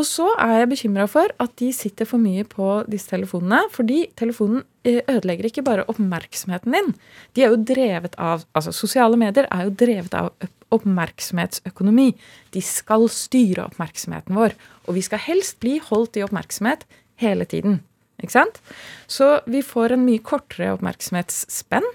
Og 0.00 0.06
så 0.08 0.30
er 0.40 0.62
jeg 0.62 0.70
bekymra 0.70 1.04
for 1.10 1.32
at 1.42 1.52
de 1.60 1.68
sitter 1.76 2.08
for 2.08 2.22
mye 2.22 2.46
på 2.48 2.68
disse 2.88 3.10
telefonene. 3.10 3.66
Fordi 3.74 4.06
telefonen 4.16 4.62
eh, 4.88 5.02
ødelegger 5.02 5.50
ikke 5.50 5.66
bare 5.66 5.84
oppmerksomheten 5.92 6.72
din. 6.76 6.94
De 7.36 7.44
er 7.44 7.52
jo 7.52 7.60
drevet 7.68 8.16
av, 8.16 8.46
altså 8.56 8.72
Sosiale 8.72 9.20
medier 9.20 9.48
er 9.52 9.66
jo 9.66 9.76
drevet 9.82 10.16
av 10.16 10.32
oppmerksomhetsøkonomi. 10.72 12.14
De 12.54 12.62
skal 12.64 13.08
styre 13.12 13.66
oppmerksomheten 13.68 14.38
vår. 14.38 14.56
Og 14.88 14.96
vi 14.96 15.04
skal 15.04 15.20
helst 15.26 15.58
bli 15.60 15.76
holdt 15.90 16.16
i 16.16 16.24
oppmerksomhet 16.24 16.86
hele 17.20 17.44
tiden. 17.44 17.82
Ikke 18.22 18.38
sant? 18.38 18.60
Så 19.10 19.38
vi 19.50 19.60
får 19.64 19.96
en 19.96 20.06
mye 20.06 20.22
kortere 20.24 20.72
oppmerksomhetsspenn 20.76 21.86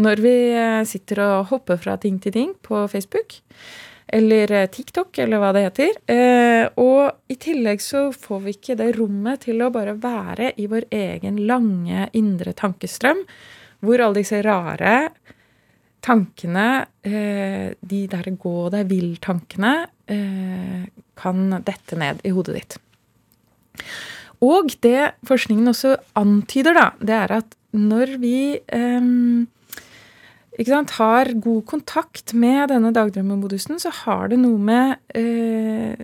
når 0.00 0.20
vi 0.24 0.34
eh, 0.56 0.82
sitter 0.88 1.20
og 1.24 1.54
hopper 1.54 1.80
fra 1.80 1.96
ting 2.00 2.20
til 2.20 2.36
ting 2.36 2.52
på 2.64 2.84
Facebook. 2.88 3.40
Eller 4.12 4.52
eh, 4.52 4.68
TikTok, 4.72 5.18
eller 5.22 5.40
hva 5.42 5.52
det 5.54 5.64
heter. 5.68 5.98
Eh, 6.10 6.66
og 6.82 7.30
i 7.30 7.36
tillegg 7.40 7.82
så 7.84 8.08
får 8.14 8.42
vi 8.44 8.54
ikke 8.56 8.78
det 8.80 8.92
rommet 8.98 9.46
til 9.46 9.62
å 9.62 9.70
bare 9.74 9.96
være 10.00 10.52
i 10.60 10.66
vår 10.70 10.88
egen 10.94 11.42
lange 11.48 12.08
indre 12.18 12.54
tankestrøm, 12.58 13.22
hvor 13.80 14.02
alle 14.02 14.20
disse 14.20 14.42
rare 14.44 14.96
tankene, 16.00 16.66
de 17.04 17.98
der 18.08 18.28
gå 18.40 18.54
deg 18.72 18.86
vill-tankene, 18.88 19.72
kan 21.20 21.42
dette 21.66 21.98
ned 22.00 22.22
i 22.24 22.32
hodet 22.32 22.54
ditt. 22.56 22.76
Og 24.40 24.72
det 24.80 25.12
forskningen 25.28 25.68
også 25.72 25.94
antyder, 26.16 26.76
da, 26.76 26.86
det 27.04 27.16
er 27.16 27.34
at 27.40 27.56
når 27.76 28.16
vi 28.22 28.36
um, 28.74 29.46
sant, 30.68 30.92
har 30.98 31.30
god 31.40 31.62
kontakt 31.70 32.34
med 32.36 32.68
denne 32.68 32.90
dagdrømmemodusen, 32.92 33.78
så 33.80 33.92
har 34.02 34.28
det 34.28 34.40
noe 34.42 34.58
med 34.60 34.98
eh, 35.16 35.96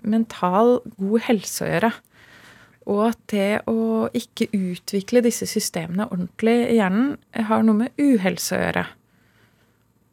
mental 0.00 0.78
god 0.96 1.24
helse 1.26 1.66
å 1.66 1.68
gjøre. 1.68 1.90
Og 2.94 3.00
at 3.08 3.20
det 3.32 3.50
å 3.70 4.06
ikke 4.16 4.50
utvikle 4.52 5.22
disse 5.24 5.48
systemene 5.48 6.06
ordentlig 6.10 6.56
i 6.68 6.78
hjernen 6.78 7.14
har 7.48 7.64
noe 7.64 7.84
med 7.84 8.00
uhelse 8.00 8.56
å 8.56 8.62
gjøre. 8.62 8.86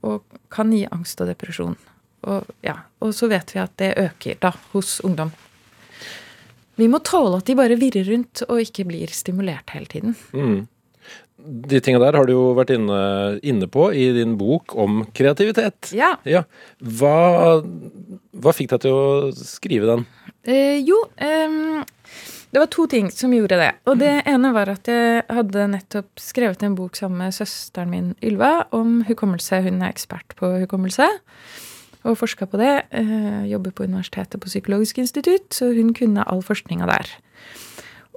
Og 0.07 0.37
kan 0.51 0.71
gi 0.73 0.85
angst 0.91 1.23
og 1.23 1.31
depresjon. 1.31 1.77
Og, 2.27 2.51
ja, 2.65 2.77
og 3.01 3.15
så 3.17 3.29
vet 3.31 3.55
vi 3.55 3.61
at 3.61 3.73
det 3.81 3.95
øker 3.99 4.39
da 4.41 4.53
hos 4.73 4.99
ungdom. 5.05 5.31
Vi 6.79 6.87
må 6.89 7.01
tåle 7.05 7.41
at 7.41 7.49
de 7.49 7.57
bare 7.57 7.79
virrer 7.79 8.07
rundt 8.07 8.43
og 8.47 8.61
ikke 8.63 8.87
blir 8.89 9.11
stimulert 9.13 9.73
hele 9.75 9.89
tiden. 9.91 10.15
Mm. 10.33 10.61
De 11.41 11.79
tinga 11.83 12.01
der 12.03 12.17
har 12.17 12.27
du 12.27 12.33
jo 12.33 12.43
vært 12.57 12.73
inne, 12.75 13.01
inne, 13.41 13.69
på 13.71 13.89
i 13.93 14.09
din 14.15 14.37
bok 14.39 14.75
om 14.79 15.03
kreativitet. 15.17 15.91
Ja. 15.95 16.15
ja. 16.27 16.43
Hva, 16.79 17.61
hva, 18.31 18.53
fikk 18.55 18.73
deg 18.75 18.83
til 18.85 18.97
å 18.97 19.31
skrive 19.35 19.89
den? 19.89 20.05
Eh, 20.43 20.79
jo, 20.85 20.97
eh, 21.21 21.81
det 22.51 22.59
var 22.59 22.69
to 22.73 22.85
ting 22.91 23.09
som 23.13 23.33
gjorde 23.33 23.59
det. 23.61 23.71
Og 23.87 23.99
det 24.01 24.13
ene 24.27 24.51
var 24.55 24.73
at 24.73 24.89
jeg 24.91 25.23
hadde 25.31 25.69
nettopp 25.71 26.19
skrevet 26.19 26.63
en 26.67 26.75
bok 26.75 26.99
sammen 26.99 27.23
med 27.23 27.35
søsteren 27.35 27.93
min 27.93 28.13
Ylva 28.19 28.67
om 28.75 29.01
hukommelse. 29.07 29.61
Hun 29.63 29.79
er 29.79 29.93
ekspert 29.93 30.35
på 30.39 30.49
hukommelse 30.65 31.07
og 32.03 32.17
forska 32.17 32.47
på 32.49 32.59
det. 32.59 32.73
Eh, 32.91 33.47
jobber 33.51 33.71
på 33.71 33.85
Universitetet 33.87 34.41
på 34.41 34.49
Psykologisk 34.49 34.97
institutt, 34.97 35.53
så 35.53 35.71
hun 35.71 35.93
kunne 35.93 36.25
all 36.27 36.41
forskninga 36.43 36.89
der. 36.89 37.11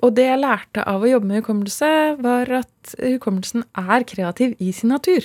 Og 0.05 0.13
det 0.13 0.27
jeg 0.29 0.43
lærte 0.43 0.85
av 0.85 1.01
å 1.01 1.09
jobbe 1.09 1.31
med 1.31 1.41
hukommelse, 1.41 1.89
var 2.21 2.51
at 2.61 2.95
hukommelsen 3.01 3.65
er 3.81 4.05
kreativ 4.09 4.53
i 4.61 4.73
sin 4.77 4.93
natur. 4.93 5.25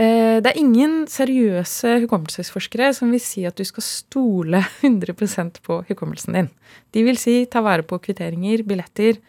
Eh, 0.00 0.38
det 0.40 0.52
er 0.52 0.60
ingen 0.60 1.02
seriøse 1.10 1.98
hukommelsesforskere 2.06 2.92
som 2.96 3.10
vil 3.12 3.20
si 3.20 3.42
at 3.48 3.58
du 3.58 3.66
skal 3.68 3.84
stole 3.84 4.62
100% 4.86 5.60
på 5.66 5.80
hukommelsen 5.90 6.38
din. 6.38 6.52
De 6.94 7.04
vil 7.04 7.18
si 7.20 7.42
ta 7.50 7.62
vare 7.66 7.84
på 7.84 8.00
kvitteringer, 8.00 8.64
billetter. 8.64 9.20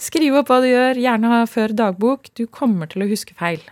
Skriv 0.00 0.38
opp 0.38 0.52
hva 0.52 0.62
du 0.64 0.70
gjør, 0.70 1.00
gjerne 1.00 1.32
ha 1.32 1.42
før 1.48 1.74
dagbok. 1.76 2.30
Du 2.36 2.46
kommer 2.46 2.88
til 2.88 3.04
å 3.04 3.10
huske 3.10 3.36
feil. 3.36 3.62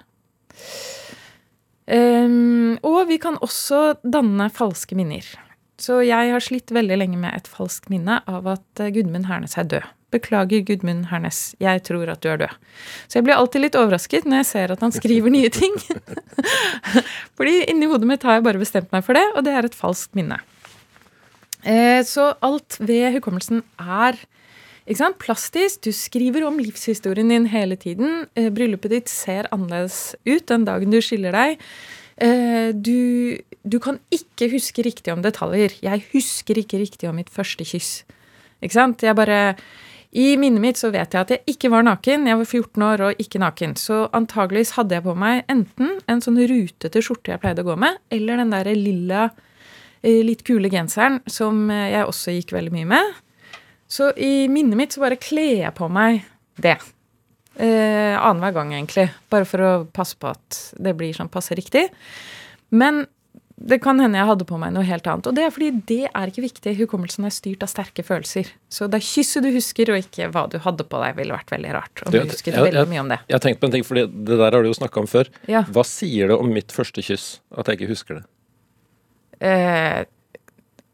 Um, 1.85 2.79
og 2.81 3.11
vi 3.11 3.19
kan 3.21 3.37
også 3.45 3.99
danne 4.01 4.49
falske 4.57 4.97
minner. 4.97 5.27
Så 5.81 5.99
jeg 6.07 6.31
har 6.31 6.43
slitt 6.43 6.71
veldig 6.75 6.99
lenge 7.01 7.19
med 7.19 7.35
et 7.35 7.51
falskt 7.51 7.91
minne 7.93 8.21
av 8.31 8.47
at 8.47 8.83
eh, 8.83 8.93
Gudmund 8.95 9.27
Hernes 9.31 9.57
er 9.59 9.67
død. 9.71 9.89
Beklager, 10.15 10.63
Gudmund 10.63 11.09
Hernes, 11.11 11.57
jeg 11.59 11.83
tror 11.89 12.13
at 12.13 12.23
du 12.23 12.29
er 12.31 12.39
død. 12.45 12.59
Så 13.09 13.19
jeg 13.19 13.27
blir 13.27 13.35
alltid 13.35 13.65
litt 13.65 13.79
overrasket 13.79 14.29
når 14.29 14.45
jeg 14.45 14.51
ser 14.53 14.75
at 14.75 14.85
han 14.85 14.95
skriver 14.95 15.35
nye 15.35 15.51
ting. 15.51 15.75
Fordi 17.39 17.57
inni 17.73 17.91
hodet 17.91 18.07
mitt 18.07 18.27
har 18.27 18.39
jeg 18.39 18.47
bare 18.47 18.63
bestemt 18.63 18.95
meg 18.95 19.03
for 19.07 19.19
det, 19.19 19.25
og 19.35 19.43
det 19.47 19.57
er 19.57 19.67
et 19.67 19.75
falskt 19.75 20.15
minne. 20.15 20.39
Eh, 21.65 22.05
så 22.07 22.31
alt 22.45 22.79
ved 22.79 23.17
hukommelsen 23.17 23.65
er? 23.81 24.21
Plastisk. 25.19 25.81
Du 25.83 25.93
skriver 25.97 26.45
om 26.45 26.59
livshistorien 26.61 27.29
din 27.33 27.47
hele 27.49 27.77
tiden. 27.77 28.29
Eh, 28.37 28.53
bryllupet 28.53 28.91
ditt 28.93 29.09
ser 29.09 29.49
annerledes 29.51 30.15
ut 30.29 30.47
den 30.47 30.65
dagen 30.65 30.93
du 30.93 31.01
skiller 31.01 31.33
deg. 31.33 31.59
Eh, 32.17 32.71
du, 32.75 33.39
du, 33.63 33.79
kan 33.83 33.99
ikke 34.15 34.51
huske 34.53 34.85
riktig 34.87 35.13
om 35.15 35.23
detaljer. 35.25 35.75
Jeg 35.83 36.05
husker 36.13 36.61
ikke 36.61 36.79
riktig 36.83 37.09
om 37.11 37.19
mitt 37.19 37.33
første 37.33 37.67
kyss. 37.67 38.05
Ikke 38.63 38.77
sant? 38.77 39.03
Jeg 39.03 39.17
bare 39.19 39.57
I 40.15 40.37
minnet 40.39 40.63
mitt 40.63 40.79
så 40.79 40.93
vet 40.95 41.11
jeg 41.11 41.27
at 41.27 41.33
jeg 41.35 41.57
ikke 41.57 41.73
var 41.75 41.87
naken. 41.87 42.29
Jeg 42.31 42.39
var 42.39 42.47
14 42.47 42.87
år 42.87 43.05
og 43.09 43.23
ikke 43.23 43.43
naken. 43.43 43.75
Så 43.81 44.05
antageligvis 44.15 44.77
hadde 44.79 44.95
jeg 44.95 45.07
på 45.07 45.17
meg 45.19 45.43
enten 45.51 45.99
en 46.07 46.23
sånn 46.23 46.39
rutete 46.39 47.03
skjorte 47.03 47.35
jeg 47.35 47.43
pleide 47.43 47.65
å 47.65 47.71
gå 47.73 47.77
med, 47.81 47.99
eller 48.15 48.39
den 48.39 48.55
der 48.55 48.71
lilla, 48.79 49.29
eh, 50.07 50.23
litt 50.23 50.47
kule 50.47 50.71
genseren 50.71 51.19
som 51.27 51.67
jeg 51.71 52.07
også 52.07 52.39
gikk 52.39 52.55
veldig 52.55 52.77
mye 52.79 52.93
med. 52.95 53.23
Så 53.91 54.13
i 54.17 54.47
minnet 54.49 54.79
mitt 54.79 54.95
så 54.95 55.03
bare 55.03 55.21
kler 55.21 55.67
jeg 55.67 55.75
på 55.77 55.91
meg 55.93 56.23
det. 56.63 56.79
Eh, 57.57 58.15
Annenhver 58.19 58.57
gang, 58.57 58.73
egentlig. 58.75 59.09
Bare 59.31 59.47
for 59.47 59.63
å 59.63 59.73
passe 59.95 60.19
på 60.19 60.33
at 60.33 60.63
det 60.81 60.97
blir 60.99 61.15
sånn 61.17 61.31
passe 61.33 61.55
riktig. 61.55 61.87
Men 62.75 63.05
det 63.55 63.79
kan 63.85 64.01
hende 64.03 64.19
jeg 64.19 64.27
hadde 64.27 64.47
på 64.49 64.59
meg 64.59 64.73
noe 64.75 64.83
helt 64.87 65.07
annet. 65.07 65.29
Og 65.31 65.37
det 65.37 65.45
er 65.47 65.53
fordi 65.55 65.69
det 65.87 66.01
er 66.11 66.31
ikke 66.31 66.43
viktig. 66.45 66.73
Hukommelsen 66.81 67.29
er 67.29 67.35
styrt 67.35 67.63
av 67.63 67.71
sterke 67.71 68.03
følelser. 68.05 68.51
Så 68.73 68.89
det 68.91 68.99
er 68.99 69.07
kysset 69.07 69.47
du 69.47 69.53
husker, 69.55 69.93
og 69.95 70.03
ikke 70.03 70.27
hva 70.35 70.49
du 70.51 70.59
hadde 70.65 70.87
på 70.91 71.03
deg, 71.05 71.15
ville 71.21 71.37
vært 71.37 71.55
veldig 71.55 71.77
rart. 71.77 72.03
om 72.03 72.13
du 72.13 72.19
husket 72.25 72.51
jeg, 72.51 72.67
veldig 72.67 72.87
mye 72.91 73.05
om 73.05 73.15
det. 73.15 73.21
Jeg 73.31 73.39
har 73.39 73.45
tenkt 73.47 73.63
på 73.63 73.71
en 73.71 73.77
ting, 73.77 73.87
for 73.87 74.03
det 74.03 74.09
der 74.27 74.51
har 74.51 74.59
du 74.59 74.73
jo 74.73 74.81
snakka 74.81 75.05
om 75.05 75.11
før. 75.11 75.31
Ja. 75.51 75.63
Hva 75.71 75.87
sier 75.87 76.33
det 76.33 76.41
om 76.41 76.51
mitt 76.51 76.75
første 76.75 77.05
kyss 77.07 77.37
at 77.55 77.71
jeg 77.71 77.81
ikke 77.81 77.93
husker 77.95 78.21
det? 78.21 78.27
Eh, 79.45 80.03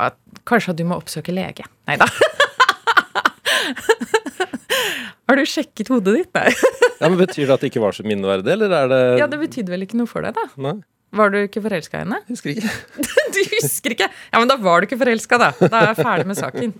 at, 0.00 0.16
kanskje 0.48 0.74
at 0.74 0.80
du 0.80 0.84
må 0.88 1.00
oppsøke 1.00 1.32
lege. 1.32 1.64
Nei 1.88 1.96
da. 2.00 2.08
Har 5.30 5.38
du 5.38 5.44
sjekket 5.48 5.90
hodet 5.92 6.16
ditt? 6.16 6.30
Nei. 6.36 6.50
ja, 7.00 7.08
men 7.08 7.18
Betyr 7.20 7.46
det 7.46 7.54
at 7.56 7.64
det 7.64 7.70
ikke 7.72 7.82
var 7.84 7.96
så 7.96 8.06
minneverdig, 8.06 8.54
eller 8.56 8.74
er 8.80 8.90
det 8.92 9.02
Ja, 9.20 9.28
det 9.30 9.40
betydde 9.42 9.74
vel 9.74 9.86
ikke 9.86 10.00
noe 10.00 10.10
for 10.10 10.26
deg, 10.26 10.36
da. 10.36 10.46
Nei. 10.60 10.78
Var 11.16 11.32
du 11.32 11.40
ikke 11.40 11.62
forelska 11.64 11.98
i 11.98 12.04
henne? 12.04 12.20
Husker 12.28 12.52
ikke. 12.52 12.70
du 13.34 13.40
husker 13.56 13.96
ikke? 13.96 14.06
Ja, 14.30 14.38
men 14.38 14.50
da 14.50 14.56
var 14.62 14.82
du 14.82 14.86
ikke 14.86 15.00
forelska, 15.00 15.40
da. 15.42 15.50
Da 15.64 15.80
er 15.80 15.88
jeg 15.90 15.98
ferdig 16.04 16.28
med 16.30 16.38
saken. 16.38 16.74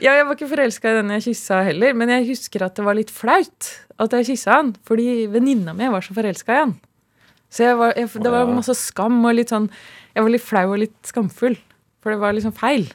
ja, 0.00 0.14
jeg 0.14 0.24
var 0.24 0.32
ikke 0.38 0.48
forelska 0.54 0.94
i 0.94 0.98
den 1.02 1.12
jeg 1.18 1.26
kyssa 1.28 1.60
heller, 1.68 1.96
men 1.98 2.14
jeg 2.14 2.28
husker 2.30 2.64
at 2.64 2.78
det 2.80 2.86
var 2.88 2.96
litt 2.96 3.12
flaut 3.12 3.72
at 3.98 4.14
jeg 4.16 4.30
kyssa 4.30 4.60
han, 4.62 4.72
fordi 4.88 5.26
venninna 5.32 5.74
mi 5.76 5.90
var 5.92 6.04
så 6.06 6.16
forelska 6.16 6.54
i 6.56 6.62
han. 6.62 6.76
Så 7.52 7.68
var, 7.76 7.94
jeg, 7.96 8.10
det 8.16 8.32
var 8.32 8.48
masse 8.52 8.74
skam 8.76 9.22
og 9.24 9.32
litt 9.32 9.48
sånn 9.48 9.70
Jeg 10.12 10.20
var 10.26 10.32
litt 10.34 10.44
flau 10.44 10.66
og 10.74 10.82
litt 10.82 11.08
skamfull. 11.08 11.56
For 11.98 12.14
det 12.14 12.20
var 12.22 12.34
liksom 12.36 12.52
feil. 12.54 12.86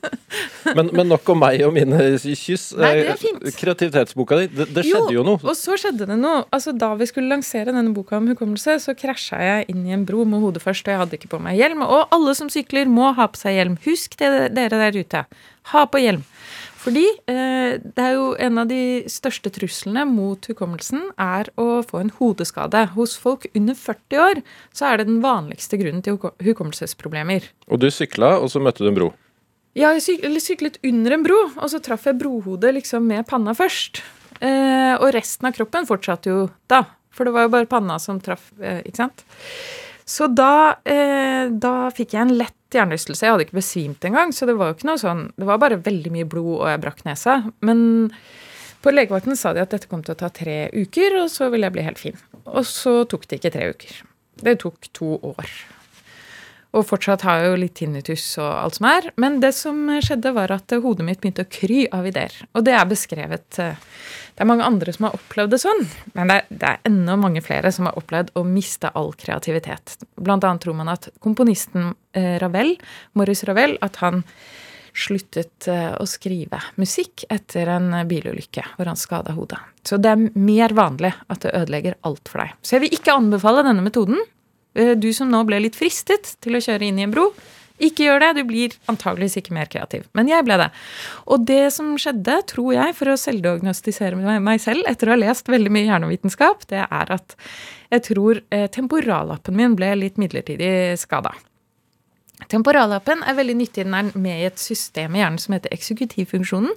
men, 0.76 0.90
men, 0.92 1.08
nok 1.10 1.26
om 1.32 1.40
meg 1.42 1.62
og 1.66 1.72
mine 1.74 1.98
kyss. 2.22 2.68
Nei, 2.78 2.92
det 2.94 3.02
er 3.02 3.10
eh, 3.12 3.18
fint. 3.18 3.46
Kreativitetsboka 3.58 4.38
di, 4.38 4.46
det, 4.52 4.68
det 4.76 4.84
skjedde 4.86 5.10
jo, 5.10 5.18
jo, 5.18 5.24
noe. 5.26 5.42
Og 5.42 5.58
så 5.58 5.74
skjedde 5.80 6.06
det 6.06 6.18
noe. 6.20 6.44
Altså, 6.54 6.74
Da 6.78 6.92
vi 7.00 7.08
skulle 7.10 7.32
lansere 7.32 7.74
denne 7.74 7.90
boka 7.96 8.20
om 8.20 8.30
hukommelse, 8.30 8.78
så 8.84 8.94
krasja 8.98 9.40
jeg 9.42 9.68
inn 9.74 9.82
i 9.88 9.96
en 9.96 10.06
bro 10.08 10.22
med 10.28 10.44
hodet 10.44 10.62
først, 10.62 10.86
og 10.86 10.94
jeg 10.94 11.02
hadde 11.02 11.18
ikke 11.18 11.32
på 11.34 11.42
meg 11.42 11.58
hjelm. 11.58 11.82
Og 11.82 12.14
alle 12.14 12.36
som 12.38 12.52
sykler, 12.52 12.86
må 12.86 13.10
ha 13.18 13.26
på 13.32 13.42
seg 13.42 13.58
hjelm. 13.58 13.78
Husk 13.88 14.14
det, 14.22 14.32
dere 14.54 14.82
der 14.86 15.02
ute. 15.02 15.24
Ha 15.74 15.84
på 15.90 16.04
hjelm. 16.04 16.22
Fordi 16.78 17.04
eh, 17.26 17.78
det 17.82 18.02
er 18.04 18.12
jo 18.14 18.32
en 18.38 18.60
av 18.62 18.68
de 18.70 19.02
største 19.10 19.50
truslene 19.54 20.04
mot 20.06 20.46
hukommelsen 20.46 21.08
er 21.18 21.50
å 21.58 21.80
få 21.86 22.02
en 22.04 22.12
hodeskade. 22.20 22.84
Hos 22.94 23.16
folk 23.18 23.48
under 23.58 23.74
40 23.74 24.22
år 24.22 24.42
så 24.70 24.90
er 24.90 25.00
det 25.00 25.08
den 25.10 25.22
vanligste 25.24 25.80
grunnen 25.80 26.04
til 26.06 26.20
hukommelsesproblemer. 26.20 27.48
Og 27.66 27.82
du 27.82 27.88
sykla, 27.90 28.36
og 28.38 28.52
så 28.52 28.62
møtte 28.62 28.86
du 28.86 28.92
en 28.92 28.98
bro? 28.98 29.10
Ja, 29.78 29.90
jeg 29.94 30.40
syklet 30.42 30.78
under 30.86 31.14
en 31.14 31.26
bro, 31.26 31.40
og 31.54 31.68
så 31.70 31.82
traff 31.82 32.06
jeg 32.08 32.18
brohodet 32.18 32.72
liksom 32.78 33.04
med 33.10 33.26
panna 33.30 33.54
først. 33.58 34.00
Eh, 34.38 34.94
og 34.98 35.10
resten 35.14 35.50
av 35.50 35.54
kroppen 35.56 35.86
fortsatte 35.86 36.30
jo 36.30 36.46
da, 36.70 36.84
for 37.14 37.26
det 37.26 37.34
var 37.34 37.46
jo 37.46 37.52
bare 37.56 37.70
panna 37.70 37.98
som 38.02 38.20
traff, 38.22 38.52
eh, 38.62 38.80
ikke 38.86 39.02
sant. 39.02 39.26
Så 40.08 40.30
da, 40.32 40.78
eh, 40.88 41.50
da 41.50 41.90
fikk 41.94 42.14
jeg 42.16 42.22
en 42.22 42.38
lett 42.38 42.57
hjernerystelse. 42.74 43.24
Jeg 43.24 43.34
hadde 43.34 43.46
ikke 43.46 43.60
besvimt 43.60 44.04
engang, 44.08 44.34
så 44.34 44.48
det 44.48 44.58
var 44.58 44.70
jo 44.70 44.78
ikke 44.78 44.90
noe 44.90 45.00
sånn 45.00 45.22
Det 45.38 45.48
var 45.48 45.62
bare 45.62 45.80
veldig 45.84 46.12
mye 46.14 46.28
blod, 46.28 46.52
og 46.58 46.68
jeg 46.72 46.82
brakk 46.84 47.00
nesa. 47.06 47.40
Men 47.64 47.80
på 48.84 48.92
legevakten 48.94 49.38
sa 49.38 49.54
de 49.54 49.64
at 49.64 49.72
dette 49.74 49.90
kom 49.90 50.04
til 50.06 50.14
å 50.14 50.20
ta 50.20 50.30
tre 50.34 50.68
uker, 50.74 51.22
og 51.24 51.32
så 51.32 51.48
ville 51.52 51.66
jeg 51.66 51.76
bli 51.78 51.86
helt 51.88 52.02
fin. 52.02 52.20
Og 52.46 52.66
så 52.68 53.00
tok 53.10 53.26
det 53.28 53.40
ikke 53.40 53.54
tre 53.56 53.72
uker. 53.72 53.98
Det 54.38 54.60
tok 54.62 54.92
to 54.94 55.16
år. 55.32 55.50
Og 56.76 56.84
fortsatt 56.84 57.24
har 57.24 57.40
jeg 57.40 57.48
jo 57.48 57.60
litt 57.62 57.74
tinnitus 57.80 58.24
og 58.38 58.48
alt 58.52 58.76
som 58.76 58.86
er. 58.90 59.08
Men 59.20 59.40
det 59.42 59.54
som 59.56 59.80
skjedde, 60.04 60.34
var 60.36 60.52
at 60.52 60.74
hodet 60.84 61.06
mitt 61.06 61.22
begynte 61.22 61.46
å 61.46 61.50
kry 61.50 61.86
av 61.94 62.06
ideer. 62.06 62.34
Og 62.52 62.66
det 62.66 62.74
er 62.76 62.90
beskrevet 62.90 63.60
eh, 63.64 63.80
Det 64.38 64.44
er 64.44 64.46
mange 64.52 64.62
andre 64.62 64.92
som 64.94 65.08
har 65.08 65.16
opplevd 65.16 65.50
det 65.50 65.58
sånn, 65.58 65.80
men 66.14 66.30
det 66.30 66.34
er, 66.38 66.44
det 66.60 66.68
er 66.68 66.84
enda 66.86 67.16
mange 67.18 67.40
flere 67.42 67.72
som 67.74 67.88
har 67.88 67.96
opplevd 67.98 68.28
å 68.38 68.44
miste 68.46 68.86
all 68.94 69.10
kreativitet. 69.18 69.96
Blant 70.14 70.46
annet 70.46 70.62
tror 70.62 70.76
man 70.78 70.92
at 70.92 71.08
komponisten 71.18 71.88
eh, 72.14 72.36
Ravel, 72.38 72.76
Maurice 73.18 73.48
Ravel, 73.50 73.74
at 73.82 73.98
han 73.98 74.22
sluttet 74.94 75.66
eh, 75.66 75.90
å 75.90 76.06
skrive 76.06 76.60
musikk 76.78 77.26
etter 77.34 77.66
en 77.74 77.90
bilulykke 78.06 78.62
hvor 78.76 78.92
han 78.92 79.02
skada 79.02 79.34
hodet. 79.34 79.58
Så 79.82 79.98
det 79.98 80.14
er 80.14 80.24
mer 80.38 80.74
vanlig 80.78 81.16
at 81.26 81.42
det 81.42 81.56
ødelegger 81.58 81.98
alt 82.06 82.30
for 82.30 82.44
deg. 82.44 82.54
Så 82.62 82.76
jeg 82.76 82.86
vil 82.86 82.98
ikke 83.00 83.18
anbefale 83.18 83.66
denne 83.66 83.82
metoden. 83.82 84.22
Eh, 84.78 84.94
du 84.94 85.10
som 85.18 85.34
nå 85.34 85.42
ble 85.50 85.64
litt 85.66 85.82
fristet 85.82 86.36
til 86.38 86.54
å 86.54 86.62
kjøre 86.62 86.92
inn 86.92 87.02
i 87.02 87.08
en 87.08 87.18
bro, 87.18 87.32
ikke 87.78 88.06
gjør 88.06 88.22
det. 88.22 88.30
Du 88.38 88.42
blir 88.48 88.76
antageligvis 88.90 89.38
ikke 89.40 89.54
mer 89.56 89.70
kreativ. 89.70 90.06
Men 90.18 90.30
jeg 90.30 90.46
ble 90.46 90.58
det. 90.60 90.68
Og 91.30 91.44
det 91.48 91.64
som 91.74 91.94
skjedde, 92.00 92.38
tror 92.50 92.72
jeg, 92.76 92.96
for 92.98 93.12
å 93.12 93.18
selvdiagnostisere 93.20 94.38
meg 94.42 94.62
selv 94.62 94.86
etter 94.90 95.10
å 95.10 95.16
ha 95.16 95.20
lest 95.20 95.50
veldig 95.50 95.74
mye 95.74 95.88
hjernevitenskap, 95.88 96.66
det 96.72 96.84
er 96.86 97.12
at 97.18 97.36
jeg 97.94 98.04
tror 98.10 98.42
eh, 98.54 98.66
temporallappen 98.72 99.56
min 99.56 99.76
ble 99.78 99.94
litt 99.96 100.18
midlertidig 100.20 100.98
skada. 101.00 101.32
Temporallappen 102.46 103.24
er 103.26 103.36
veldig 103.38 103.56
nyttig. 103.58 103.86
Den 103.86 103.96
er 103.98 104.12
med 104.14 104.42
i 104.42 104.46
et 104.48 104.60
system 104.62 105.16
i 105.16 105.22
hjernen 105.22 105.40
som 105.42 105.56
heter 105.56 105.72
eksekutivfunksjonen. 105.74 106.74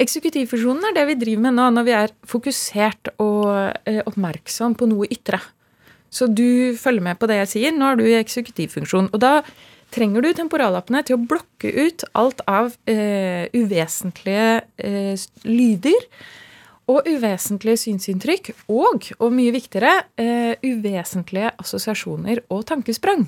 Eksekutivfunksjonen 0.00 0.88
er 0.88 0.94
det 0.96 1.04
vi 1.10 1.18
driver 1.18 1.42
med 1.46 1.56
nå 1.56 1.66
når 1.76 1.86
vi 1.86 1.94
er 1.96 2.14
fokusert 2.26 3.12
og 3.22 3.50
eh, 3.86 4.02
oppmerksom 4.06 4.74
på 4.78 4.88
noe 4.90 5.08
ytre. 5.10 5.38
Så 6.14 6.28
du 6.30 6.74
følger 6.78 7.02
med 7.02 7.18
på 7.18 7.28
det 7.30 7.40
jeg 7.42 7.50
sier. 7.52 7.74
Nå 7.74 7.90
er 7.90 7.98
du 7.98 8.04
i 8.06 8.18
eksekutivfunksjon. 8.20 9.10
Og 9.14 9.22
da 9.22 9.40
trenger 9.94 10.24
du 10.24 10.32
temporallappene 10.36 11.04
til 11.06 11.18
å 11.18 11.26
blokke 11.30 11.70
ut 11.70 12.04
alt 12.18 12.42
av 12.50 12.74
eh, 12.90 13.46
uvesentlige 13.54 14.64
eh, 14.82 15.14
lyder 15.46 16.08
og 16.90 17.06
uvesentlige 17.08 17.80
synsinntrykk. 17.86 18.52
Og, 18.72 19.08
og 19.18 19.32
mye 19.34 19.54
viktigere, 19.54 19.94
eh, 20.20 20.52
uvesentlige 20.66 21.54
assosiasjoner 21.62 22.44
og 22.52 22.66
tankesprang. 22.68 23.26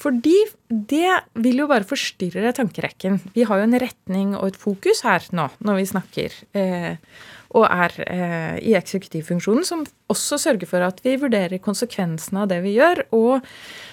Fordi 0.00 0.36
det 0.68 1.12
vil 1.44 1.60
jo 1.60 1.68
bare 1.68 1.84
forstyrre 1.84 2.54
tankerekken. 2.56 3.18
Vi 3.34 3.44
har 3.44 3.60
jo 3.60 3.68
en 3.68 3.80
retning 3.82 4.32
og 4.38 4.48
et 4.48 4.60
fokus 4.60 5.04
her 5.04 5.26
nå 5.36 5.50
når 5.60 5.80
vi 5.80 5.90
snakker. 5.90 6.38
Eh, 6.56 6.96
og 7.50 7.66
er 7.66 7.94
eh, 8.06 8.56
i 8.62 8.74
eksekutivfunksjonen, 8.78 9.66
som 9.66 9.82
også 10.12 10.38
sørger 10.38 10.70
for 10.70 10.86
at 10.86 11.00
vi 11.02 11.16
vurderer 11.18 11.62
konsekvensene 11.62 12.44
av 12.44 12.50
det 12.52 12.60
vi 12.62 12.76
gjør, 12.76 13.02
og 13.16 13.46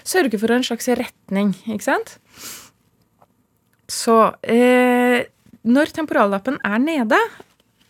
sørger 0.05 0.37
for 0.37 0.53
en 0.53 0.65
slags 0.67 0.89
retning, 0.99 1.55
ikke 1.65 1.87
sant? 1.87 2.17
Så 3.89 4.17
eh, 4.43 5.25
når 5.65 5.93
temporallappen 5.95 6.59
er 6.67 6.83
nede, 6.83 7.19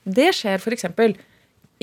det 0.08 0.30
skjer 0.38 0.62
f.eks. 0.62 0.88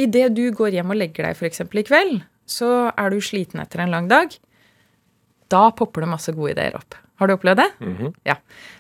idet 0.00 0.28
du 0.32 0.46
går 0.56 0.78
hjem 0.78 0.94
og 0.94 1.00
legger 1.02 1.28
deg 1.28 1.36
f.eks. 1.36 1.66
i 1.68 1.84
kveld, 1.84 2.16
så 2.48 2.70
er 2.96 3.12
du 3.12 3.20
sliten 3.20 3.60
etter 3.60 3.84
en 3.84 3.92
lang 3.92 4.08
dag. 4.08 4.32
Da 5.52 5.68
popper 5.76 6.04
det 6.04 6.14
masse 6.14 6.32
gode 6.32 6.56
ideer 6.56 6.78
opp. 6.78 6.96
Har 7.20 7.28
du 7.28 7.34
opplevd 7.34 7.56
det? 7.62 7.70
Mm 7.80 7.96
-hmm. 7.96 8.14
Ja. 8.24 8.36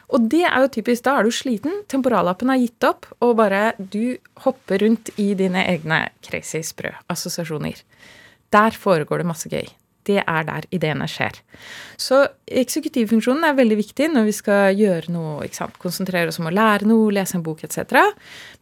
Og 0.08 0.30
det 0.30 0.44
er 0.44 0.60
jo 0.60 0.68
typisk. 0.68 1.04
Da 1.04 1.18
er 1.18 1.22
du 1.22 1.30
sliten, 1.30 1.72
temporallappen 1.88 2.48
har 2.48 2.56
gitt 2.56 2.84
opp, 2.84 3.06
og 3.20 3.36
bare 3.36 3.72
du 3.78 4.16
hopper 4.44 4.78
rundt 4.78 5.10
i 5.16 5.34
dine 5.34 5.64
egne 5.66 6.08
crazy 6.22 6.62
sprø 6.62 6.90
assosiasjoner. 7.08 7.82
Der 8.52 8.70
foregår 8.70 9.18
det 9.18 9.26
masse 9.26 9.48
gøy. 9.48 9.66
Det 10.04 10.20
er 10.20 10.44
der 10.44 10.66
ideene 10.70 11.06
skjer. 11.08 11.38
Så 11.96 12.26
eksekutivfunksjonen 12.46 13.44
er 13.44 13.56
veldig 13.56 13.76
viktig 13.76 14.10
når 14.12 14.24
vi 14.24 14.32
skal 14.36 14.76
gjøre 14.76 15.12
noe, 15.14 15.44
ikke 15.44 15.56
sant? 15.56 15.78
konsentrere 15.80 16.28
oss 16.28 16.38
om 16.38 16.50
å 16.50 16.52
lære 16.52 16.84
noe, 16.86 17.12
lese 17.12 17.38
en 17.38 17.42
bok 17.42 17.64
etc. 17.64 17.96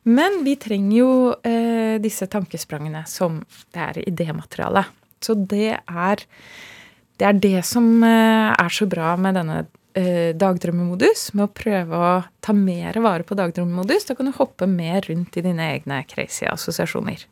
Men 0.05 0.45
vi 0.47 0.55
trenger 0.63 0.97
jo 0.97 1.11
eh, 1.43 1.99
disse 2.03 2.27
tankesprangene 2.31 3.03
som 3.11 3.43
det 3.75 3.89
er 3.89 4.03
idémateriale. 4.07 4.85
Så 5.23 5.35
det 5.35 5.81
er 5.81 6.23
det 7.23 7.29
er 7.29 7.39
det 7.39 7.63
som 7.67 7.87
eh, 8.03 8.51
er 8.51 8.73
så 8.75 8.89
bra 8.91 9.13
med 9.21 9.37
denne 9.39 9.61
eh, 9.95 10.33
dagdrømmemodus, 10.35 11.29
med 11.37 11.47
å 11.47 11.53
prøve 11.55 12.01
å 12.01 12.09
ta 12.43 12.55
mer 12.57 12.99
vare 13.05 13.23
på 13.27 13.37
dagdrømmemodus. 13.39 14.09
Da 14.09 14.17
kan 14.19 14.27
du 14.27 14.35
hoppe 14.35 14.67
mer 14.67 15.07
rundt 15.07 15.39
i 15.39 15.45
dine 15.45 15.69
egne 15.77 16.01
crazy 16.11 16.49
assosiasjoner. 16.51 17.23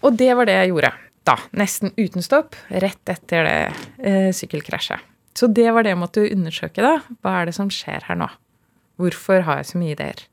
Og 0.00 0.16
det 0.16 0.30
var 0.38 0.48
det 0.48 0.56
jeg 0.56 0.72
gjorde. 0.72 0.94
Da, 1.28 1.36
nesten 1.60 1.92
uten 1.98 2.24
stopp, 2.24 2.56
rett 2.72 3.12
etter 3.12 3.44
det 3.44 3.60
eh, 4.00 4.30
sykkelkrasjet. 4.32 5.04
Så 5.36 5.50
det 5.52 5.68
var 5.70 5.84
det 5.84 5.92
jeg 5.92 6.00
måtte 6.00 6.24
undersøke, 6.24 6.80
da. 6.82 6.96
Hva 7.20 7.36
er 7.42 7.50
det 7.50 7.58
som 7.58 7.68
skjer 7.70 8.08
her 8.08 8.16
nå? 8.18 8.32
Hvorfor 8.98 9.44
har 9.46 9.60
jeg 9.60 9.68
så 9.68 9.82
mye 9.82 9.94
ideer? 9.98 10.24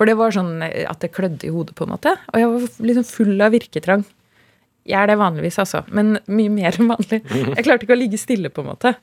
For 0.00 0.08
det 0.08 0.16
var 0.18 0.32
sånn 0.32 0.56
eh, 0.64 0.88
at 0.88 1.04
det 1.04 1.12
klødde 1.12 1.44
i 1.44 1.52
hodet, 1.52 1.76
på 1.76 1.84
en 1.84 1.98
måte. 1.98 2.16
Og 2.32 2.40
jeg 2.40 2.54
var 2.54 2.86
liksom 2.88 3.10
full 3.12 3.44
av 3.44 3.52
virketrang. 3.52 4.08
Jeg 4.84 5.00
er 5.00 5.10
det 5.10 5.16
vanligvis, 5.20 5.58
altså. 5.62 5.82
Men 5.96 6.18
mye 6.28 6.52
mer 6.52 6.76
enn 6.76 6.92
vanlig. 6.92 7.22
Jeg 7.56 7.64
klarte 7.64 7.86
ikke 7.86 7.96
å 7.96 8.00
ligge 8.02 8.20
stille, 8.20 8.52
på 8.52 8.64
en 8.64 8.70
måte. 8.74 8.94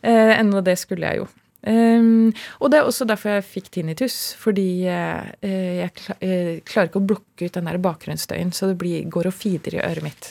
Eh, 0.00 0.32
ennå 0.38 0.62
det 0.62 0.76
skulle 0.78 1.08
jeg 1.08 1.24
jo. 1.24 1.28
Um, 1.58 2.30
og 2.62 2.70
det 2.70 2.78
er 2.78 2.86
også 2.86 3.02
derfor 3.08 3.32
jeg 3.32 3.46
fikk 3.48 3.66
tinnitus. 3.74 4.18
Fordi 4.38 4.86
uh, 4.86 5.26
jeg, 5.42 5.90
klar, 5.98 6.20
jeg, 6.22 6.60
klarer 6.68 6.90
ikke 6.90 7.02
å 7.02 7.08
blokke 7.10 7.48
ut 7.48 7.58
den 7.58 7.66
der 7.70 7.80
bakgrunnsstøyen, 7.82 8.54
så 8.54 8.70
det 8.70 8.78
blir, 8.78 9.08
går 9.10 9.30
og 9.32 9.34
feeder 9.34 9.74
i 9.74 9.82
øret 9.82 10.06
mitt. 10.06 10.30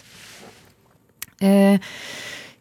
Uh, 1.44 1.76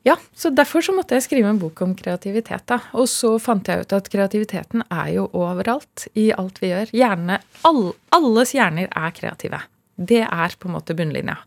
ja, 0.06 0.14
så 0.34 0.52
derfor 0.54 0.84
så 0.86 0.92
måtte 0.94 1.16
jeg 1.16 1.24
skrive 1.24 1.50
en 1.50 1.58
bok 1.58 1.80
om 1.82 1.94
kreativitet. 1.98 2.62
da. 2.70 2.78
Og 2.94 3.08
så 3.10 3.32
fant 3.42 3.66
jeg 3.66 3.82
ut 3.82 3.94
at 3.96 4.10
kreativiteten 4.12 4.84
er 4.86 5.08
jo 5.16 5.26
overalt, 5.34 6.06
i 6.14 6.28
alt 6.34 6.60
vi 6.62 6.70
gjør. 6.70 6.92
Hjerne, 6.94 7.40
all, 7.66 7.88
alles 8.14 8.54
hjerner 8.54 8.86
er 8.86 9.14
kreative. 9.16 9.64
Det 9.96 10.22
er 10.22 10.54
på 10.60 10.68
en 10.68 10.76
måte 10.76 10.94
bunnlinja. 10.94 11.40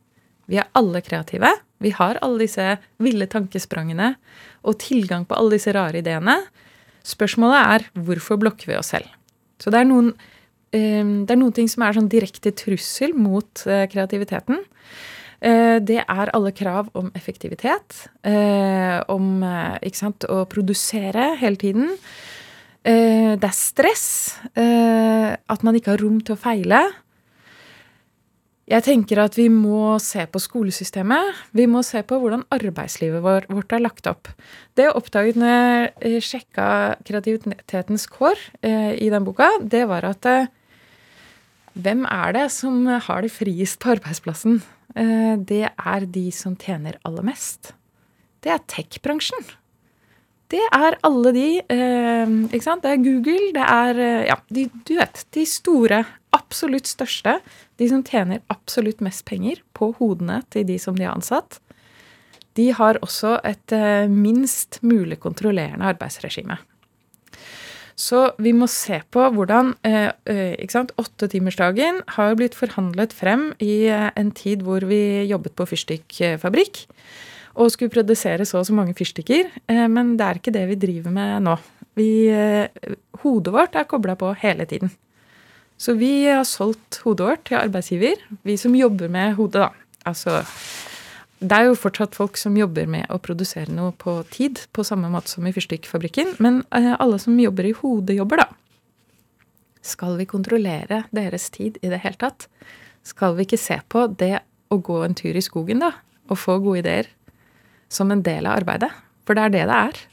Vi 0.49 0.57
er 0.57 0.69
alle 0.77 1.01
kreative. 1.05 1.51
Vi 1.79 1.91
har 1.95 2.19
alle 2.25 2.41
disse 2.43 2.65
ville 2.99 3.27
tankesprangene 3.29 4.13
og 4.67 4.79
tilgang 4.81 5.27
på 5.27 5.37
alle 5.37 5.55
disse 5.55 5.73
rare 5.75 6.01
ideene. 6.01 6.35
Spørsmålet 7.05 7.59
er 7.75 7.85
hvorfor 8.05 8.39
blokker 8.41 8.71
vi 8.71 8.77
oss 8.79 8.91
selv? 8.95 9.07
Så 9.59 9.71
det 9.71 9.81
er 9.81 9.87
noen, 9.87 10.11
eh, 10.73 11.03
det 11.03 11.35
er 11.35 11.39
noen 11.39 11.55
ting 11.55 11.69
som 11.71 11.85
er 11.85 11.95
sånn 11.95 12.11
direkte 12.11 12.51
trussel 12.55 13.15
mot 13.15 13.65
eh, 13.67 13.85
kreativiteten. 13.91 14.63
Eh, 15.39 15.77
det 15.79 16.01
er 16.03 16.33
alle 16.35 16.51
krav 16.51 16.89
om 16.99 17.11
effektivitet, 17.15 18.09
om 19.07 19.43
sant, 19.95 20.25
å 20.27 20.43
produsere 20.51 21.35
hele 21.39 21.55
tiden. 21.55 21.93
Det 22.83 23.45
er 23.47 23.55
stress, 23.55 24.35
at 24.55 25.63
man 25.63 25.75
ikke 25.75 25.93
har 25.93 26.03
rom 26.03 26.19
til 26.23 26.35
å 26.35 26.39
feile. 26.39 26.81
Jeg 28.69 28.85
tenker 28.85 29.17
at 29.23 29.33
vi 29.33 29.47
må 29.49 29.97
se 29.97 30.21
på 30.29 30.39
skolesystemet. 30.41 31.33
Vi 31.57 31.65
må 31.65 31.81
se 31.85 32.03
på 32.05 32.19
hvordan 32.21 32.43
arbeidslivet 32.53 33.23
vårt 33.25 33.73
er 33.73 33.81
lagt 33.81 34.05
opp. 34.09 34.29
Det 34.77 34.85
jeg 34.85 34.93
oppdaget 34.93 35.39
når 35.41 35.87
jeg 36.05 36.25
sjekka 36.27 36.67
kreativitetens 37.07 38.05
kår 38.13 38.37
eh, 38.61 38.93
i 39.01 39.09
den 39.09 39.25
boka, 39.25 39.47
det 39.65 39.87
var 39.89 40.05
at 40.11 40.29
eh, 40.29 40.51
hvem 41.81 42.05
er 42.05 42.35
det 42.37 42.45
som 42.53 42.85
har 42.85 43.25
det 43.25 43.33
friest 43.33 43.81
på 43.81 43.95
arbeidsplassen? 43.95 44.61
Eh, 44.93 45.33
det 45.49 45.65
er 45.73 46.05
de 46.05 46.27
som 46.29 46.53
tjener 46.53 47.01
aller 47.09 47.25
mest. 47.25 47.73
Det 48.45 48.53
er 48.53 48.61
tech-bransjen. 48.69 49.49
Det 50.49 50.61
er 50.73 50.95
alle 51.05 51.29
de 51.33 51.49
Ikke 51.61 52.63
sant? 52.65 52.81
Det 52.81 52.93
er 52.93 53.01
Google, 53.03 53.51
det 53.53 53.65
er 53.65 53.99
Ja, 54.29 54.37
de, 54.49 54.63
du 54.85 54.95
vet. 54.97 55.25
De 55.33 55.43
store, 55.45 55.99
absolutt 56.35 56.89
største 56.89 57.39
de 57.79 57.87
som 57.89 58.03
tjener 58.05 58.43
absolutt 58.53 59.01
mest 59.05 59.25
penger 59.29 59.61
på 59.77 59.93
hodene 59.99 60.41
til 60.53 60.67
de 60.67 60.77
som 60.81 60.97
de 60.97 61.07
har 61.07 61.17
ansatt, 61.17 61.59
de 62.57 62.69
har 62.75 62.99
også 63.05 63.37
et 63.47 63.75
eh, 63.75 64.09
minst 64.11 64.81
mulig 64.85 65.19
kontrollerende 65.23 65.87
arbeidsregime. 65.93 66.59
Så 67.99 68.29
vi 68.39 68.53
må 68.55 68.67
se 68.71 69.01
på 69.11 69.25
hvordan 69.35 69.73
eh, 69.87 70.11
eh, 70.31 70.77
Åttetimersdagen 71.03 72.01
har 72.15 72.37
blitt 72.39 72.55
forhandlet 72.55 73.13
frem 73.15 73.49
i 73.59 73.89
en 73.91 74.31
tid 74.35 74.63
hvor 74.63 74.85
vi 74.87 75.27
jobbet 75.29 75.55
på 75.55 75.67
fyrstikkfabrikk 75.67 76.85
og 77.59 77.73
skulle 77.73 77.91
produsere 77.91 78.47
så 78.47 78.61
og 78.61 78.69
så 78.69 78.75
mange 78.77 78.93
fyrstikker. 78.95 79.49
Men 79.91 80.13
det 80.15 80.25
er 80.25 80.37
ikke 80.39 80.53
det 80.55 80.61
vi 80.69 80.77
driver 80.79 81.11
med 81.11 81.43
nå. 81.43 81.57
Vi, 81.99 82.29
hodet 83.19 83.51
vårt 83.51 83.75
er 83.75 83.89
kobla 83.89 84.15
på 84.15 84.29
hele 84.39 84.63
tiden. 84.69 84.93
Så 85.79 85.95
vi 85.95 86.27
har 86.27 86.43
solgt 86.47 86.99
hodet 87.05 87.25
vårt 87.25 87.47
til 87.47 87.59
arbeidsgiver. 87.59 88.19
Vi 88.43 88.57
som 88.59 88.75
jobber 88.75 89.11
med 89.11 89.37
hodet, 89.37 89.63
da. 89.63 89.99
Altså 90.09 90.41
det 91.39 91.55
er 91.55 91.69
jo 91.69 91.75
fortsatt 91.79 92.17
folk 92.17 92.35
som 92.35 92.57
jobber 92.59 92.87
med 92.91 93.07
å 93.07 93.19
produsere 93.23 93.71
noe 93.71 93.93
på 93.95 94.17
tid, 94.31 94.59
på 94.75 94.83
samme 94.83 95.07
måte 95.11 95.31
som 95.31 95.45
i 95.47 95.53
fyrstikkfabrikken. 95.55 96.35
Men 96.43 96.65
eh, 96.75 96.91
alle 96.99 97.19
som 97.21 97.37
jobber 97.39 97.69
i 97.69 97.75
hodejobber, 97.79 98.43
da. 98.43 98.49
Skal 99.79 100.17
vi 100.19 100.27
kontrollere 100.27 101.05
deres 101.15 101.47
tid 101.55 101.79
i 101.79 101.91
det 101.91 102.01
hele 102.03 102.19
tatt? 102.19 102.49
Skal 103.07 103.37
vi 103.37 103.47
ikke 103.47 103.61
se 103.61 103.79
på 103.87 104.03
det 104.19 104.41
å 104.67 104.81
gå 104.83 104.99
en 105.05 105.15
tur 105.15 105.31
i 105.31 105.43
skogen, 105.43 105.79
da, 105.79 105.93
og 106.27 106.41
få 106.41 106.57
gode 106.59 106.83
ideer, 106.83 107.07
som 107.87 108.11
en 108.11 108.25
del 108.25 108.49
av 108.49 108.59
arbeidet? 108.59 108.91
For 109.23 109.37
det 109.37 109.47
er 109.47 109.55
det 109.55 109.65
det 109.71 109.79
er. 109.87 110.03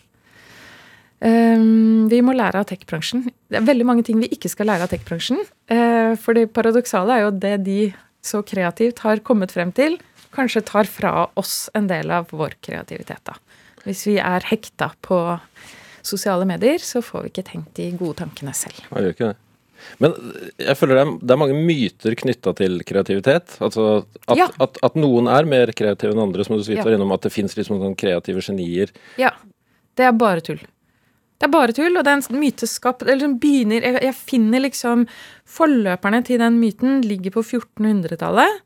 Um, 1.20 2.08
vi 2.12 2.18
må 2.24 2.34
lære 2.36 2.60
av 2.60 2.66
tech-bransjen. 2.68 3.22
Det 3.48 3.56
er 3.60 3.64
veldig 3.64 3.86
mange 3.88 4.04
ting 4.04 4.18
vi 4.20 4.28
ikke 4.34 4.50
skal 4.52 4.68
lære 4.68 4.84
av 4.86 4.92
tech-bransjen. 4.92 5.38
Uh, 5.72 6.12
for 6.20 6.36
det 6.36 6.50
paradoksale 6.56 7.16
er 7.16 7.24
jo 7.24 7.30
det 7.40 7.54
de 7.64 7.78
så 8.26 8.42
kreativt 8.44 9.00
har 9.06 9.22
kommet 9.24 9.54
frem 9.54 9.70
til, 9.72 9.96
kanskje 10.36 10.64
tar 10.66 10.88
fra 10.90 11.28
oss 11.38 11.70
en 11.78 11.86
del 11.88 12.10
av 12.12 12.28
vår 12.34 12.58
kreativitet. 12.60 13.22
da. 13.24 13.36
Hvis 13.86 14.04
vi 14.08 14.18
er 14.18 14.44
hekta 14.50 14.90
på 15.06 15.20
sosiale 16.06 16.44
medier, 16.46 16.78
så 16.82 17.00
får 17.02 17.22
vi 17.24 17.32
ikke 17.32 17.46
tenkt 17.48 17.74
de 17.78 17.90
gode 17.98 18.18
tankene 18.20 18.52
selv. 18.54 18.82
Man 18.90 19.02
gjør 19.06 19.14
ikke 19.14 19.30
det. 19.30 19.36
Men 20.02 20.14
jeg 20.58 20.76
føler 20.80 20.96
det 20.98 21.02
er, 21.04 21.10
det 21.22 21.34
er 21.34 21.38
mange 21.40 21.56
myter 21.68 22.14
knytta 22.18 22.52
til 22.58 22.78
kreativitet. 22.88 23.56
Altså 23.62 24.04
at, 24.26 24.36
Ja. 24.38 24.46
at, 24.64 24.78
at 24.82 24.94
noen 24.98 25.28
er 25.30 25.46
mer 25.48 25.70
kreative 25.76 26.12
enn 26.14 26.22
andre, 26.22 26.44
som 26.44 26.56
du 26.56 26.62
så 26.64 26.72
vidt 26.72 26.80
Ja. 26.82 26.84
var 26.88 26.96
innom, 26.96 27.12
at 27.14 27.22
det 27.22 27.32
fins 27.32 27.54
liksom 27.56 27.78
sånn 27.80 27.96
kreative 27.98 28.42
genier. 28.42 28.90
Ja. 29.20 29.30
Det 29.96 30.04
er 30.08 30.12
bare 30.12 30.40
tull. 30.44 30.60
Det 31.36 31.46
er 31.46 31.52
bare 31.52 31.74
tull, 31.76 31.96
og 31.98 32.04
det 32.04 32.12
er 32.12 32.20
en 32.22 32.40
myteskapt 32.40 33.04
eller 33.04 33.26
som 33.26 33.38
begynner, 33.40 33.84
jeg, 33.84 34.02
jeg 34.08 34.16
finner 34.16 34.64
liksom 34.64 35.04
Forløperne 35.46 36.22
til 36.26 36.40
den 36.42 36.56
myten 36.58 37.02
ligger 37.06 37.36
på 37.36 37.44
1400-tallet. 37.44 38.62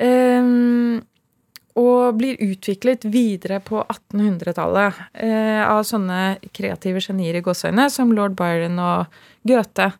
Um, 0.00 1.02
og 1.78 2.16
blir 2.18 2.40
utviklet 2.40 3.04
videre 3.12 3.60
på 3.62 3.82
1800-tallet 3.82 5.00
uh, 5.20 5.62
av 5.66 5.84
sånne 5.86 6.22
kreative 6.56 7.02
genier 7.04 7.36
i 7.36 7.44
gåseøyne 7.44 7.86
som 7.92 8.14
lord 8.16 8.34
Byron 8.38 8.80
og 8.80 9.20
Goethe. 9.46 9.90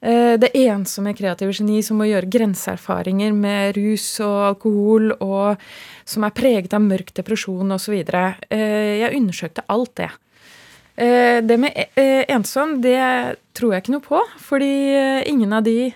Uh, 0.00 0.34
det 0.40 0.54
ensomme 0.64 1.12
kreative 1.16 1.54
geni 1.56 1.82
som 1.84 2.00
må 2.00 2.08
gjøre 2.08 2.30
grenseerfaringer 2.32 3.36
med 3.36 3.76
rus 3.76 4.08
og 4.24 4.40
alkohol, 4.54 5.12
og 5.20 5.60
som 6.08 6.24
er 6.24 6.36
preget 6.36 6.74
av 6.76 6.88
mørk 6.88 7.12
depresjon 7.20 7.76
osv. 7.76 8.00
Uh, 8.00 8.34
jeg 9.04 9.16
undersøkte 9.20 9.68
alt 9.68 9.98
det. 10.00 10.12
Eh, 10.96 11.42
det 11.42 11.58
med 11.58 11.84
eh, 11.94 12.24
ensom, 12.30 12.78
det 12.82 13.02
tror 13.52 13.74
jeg 13.74 13.84
ikke 13.84 13.94
noe 13.96 14.04
på, 14.04 14.20
fordi 14.38 14.74
eh, 14.94 15.22
ingen 15.26 15.52
av 15.56 15.64
de 15.66 15.90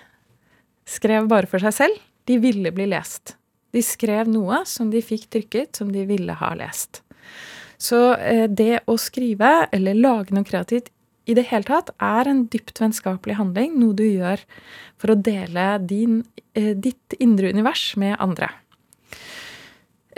skrev 0.89 1.29
bare 1.31 1.47
for 1.51 1.63
seg 1.63 1.77
selv. 1.77 2.01
De 2.27 2.39
ville 2.43 2.73
bli 2.75 2.89
lest. 2.91 3.37
De 3.73 3.83
skrev 3.85 4.29
noe 4.31 4.65
som 4.67 4.91
de 4.91 5.03
fikk 5.05 5.29
trykket, 5.31 5.77
som 5.79 5.93
de 5.93 6.03
ville 6.09 6.35
ha 6.41 6.51
lest. 6.59 7.03
Så 7.79 7.99
det 8.51 8.81
å 8.91 8.97
skrive, 8.99 9.69
eller 9.71 9.95
lage 9.95 10.35
noe 10.35 10.47
kreativt 10.49 10.89
i 11.31 11.37
det 11.37 11.45
hele 11.53 11.69
tatt, 11.69 11.93
er 12.03 12.27
en 12.27 12.41
dypt 12.51 12.81
vennskapelig 12.83 13.37
handling. 13.39 13.77
Noe 13.79 13.95
du 13.95 14.03
gjør 14.03 14.43
for 14.99 15.13
å 15.13 15.21
dele 15.21 15.77
din, 15.85 16.25
ditt 16.57 17.15
indre 17.23 17.53
univers 17.55 17.93
med 18.01 18.17
andre. 18.19 18.51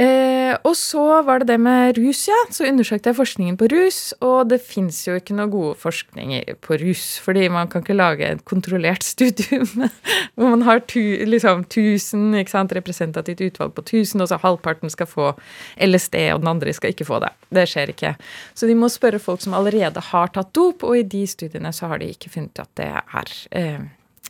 Eh, 0.01 0.55
og 0.65 0.73
så 0.79 1.03
var 1.27 1.43
det 1.43 1.51
det 1.51 1.59
med 1.61 1.99
rus, 1.99 2.23
ja. 2.31 2.39
Så 2.55 2.65
undersøkte 2.69 3.11
jeg 3.11 3.19
forskningen 3.19 3.59
på 3.61 3.69
rus, 3.73 3.99
og 4.25 4.49
det 4.49 4.61
fins 4.65 5.03
jo 5.05 5.17
ikke 5.19 5.37
noe 5.37 5.51
gode 5.53 5.75
forskninger 5.83 6.57
på 6.65 6.79
rus, 6.81 7.05
fordi 7.21 7.49
man 7.53 7.69
kan 7.69 7.85
ikke 7.85 7.99
lage 7.99 8.31
et 8.31 8.41
kontrollert 8.49 9.05
studium 9.05 9.69
hvor 10.37 10.55
man 10.55 10.65
har 10.65 10.81
tu, 10.89 11.03
liksom 11.29 11.67
1000 11.67 12.41
ikke 12.41 12.55
sant, 12.55 12.75
representativt 12.77 13.45
utvalg 13.51 13.77
på 13.77 13.85
1000, 13.85 14.25
og 14.25 14.33
så 14.33 14.41
halvparten 14.41 14.93
skal 14.93 15.11
få 15.11 15.31
LSD, 15.77 16.17
og 16.33 16.45
den 16.45 16.55
andre 16.55 16.75
skal 16.77 16.95
ikke 16.95 17.09
få 17.09 17.21
det. 17.21 17.35
Det 17.53 17.69
skjer 17.69 17.93
ikke. 17.93 18.17
Så 18.57 18.71
de 18.71 18.79
må 18.79 18.89
spørre 18.93 19.21
folk 19.21 19.45
som 19.45 19.57
allerede 19.59 20.01
har 20.11 20.33
tatt 20.33 20.55
dop, 20.57 20.87
og 20.87 20.97
i 20.97 21.05
de 21.05 21.27
studiene 21.29 21.75
så 21.77 21.93
har 21.93 22.01
de 22.01 22.13
ikke 22.15 22.33
funnet 22.33 22.65
at 22.65 22.73
det 22.81 22.93
er 22.97 23.39
eh, 23.53 23.89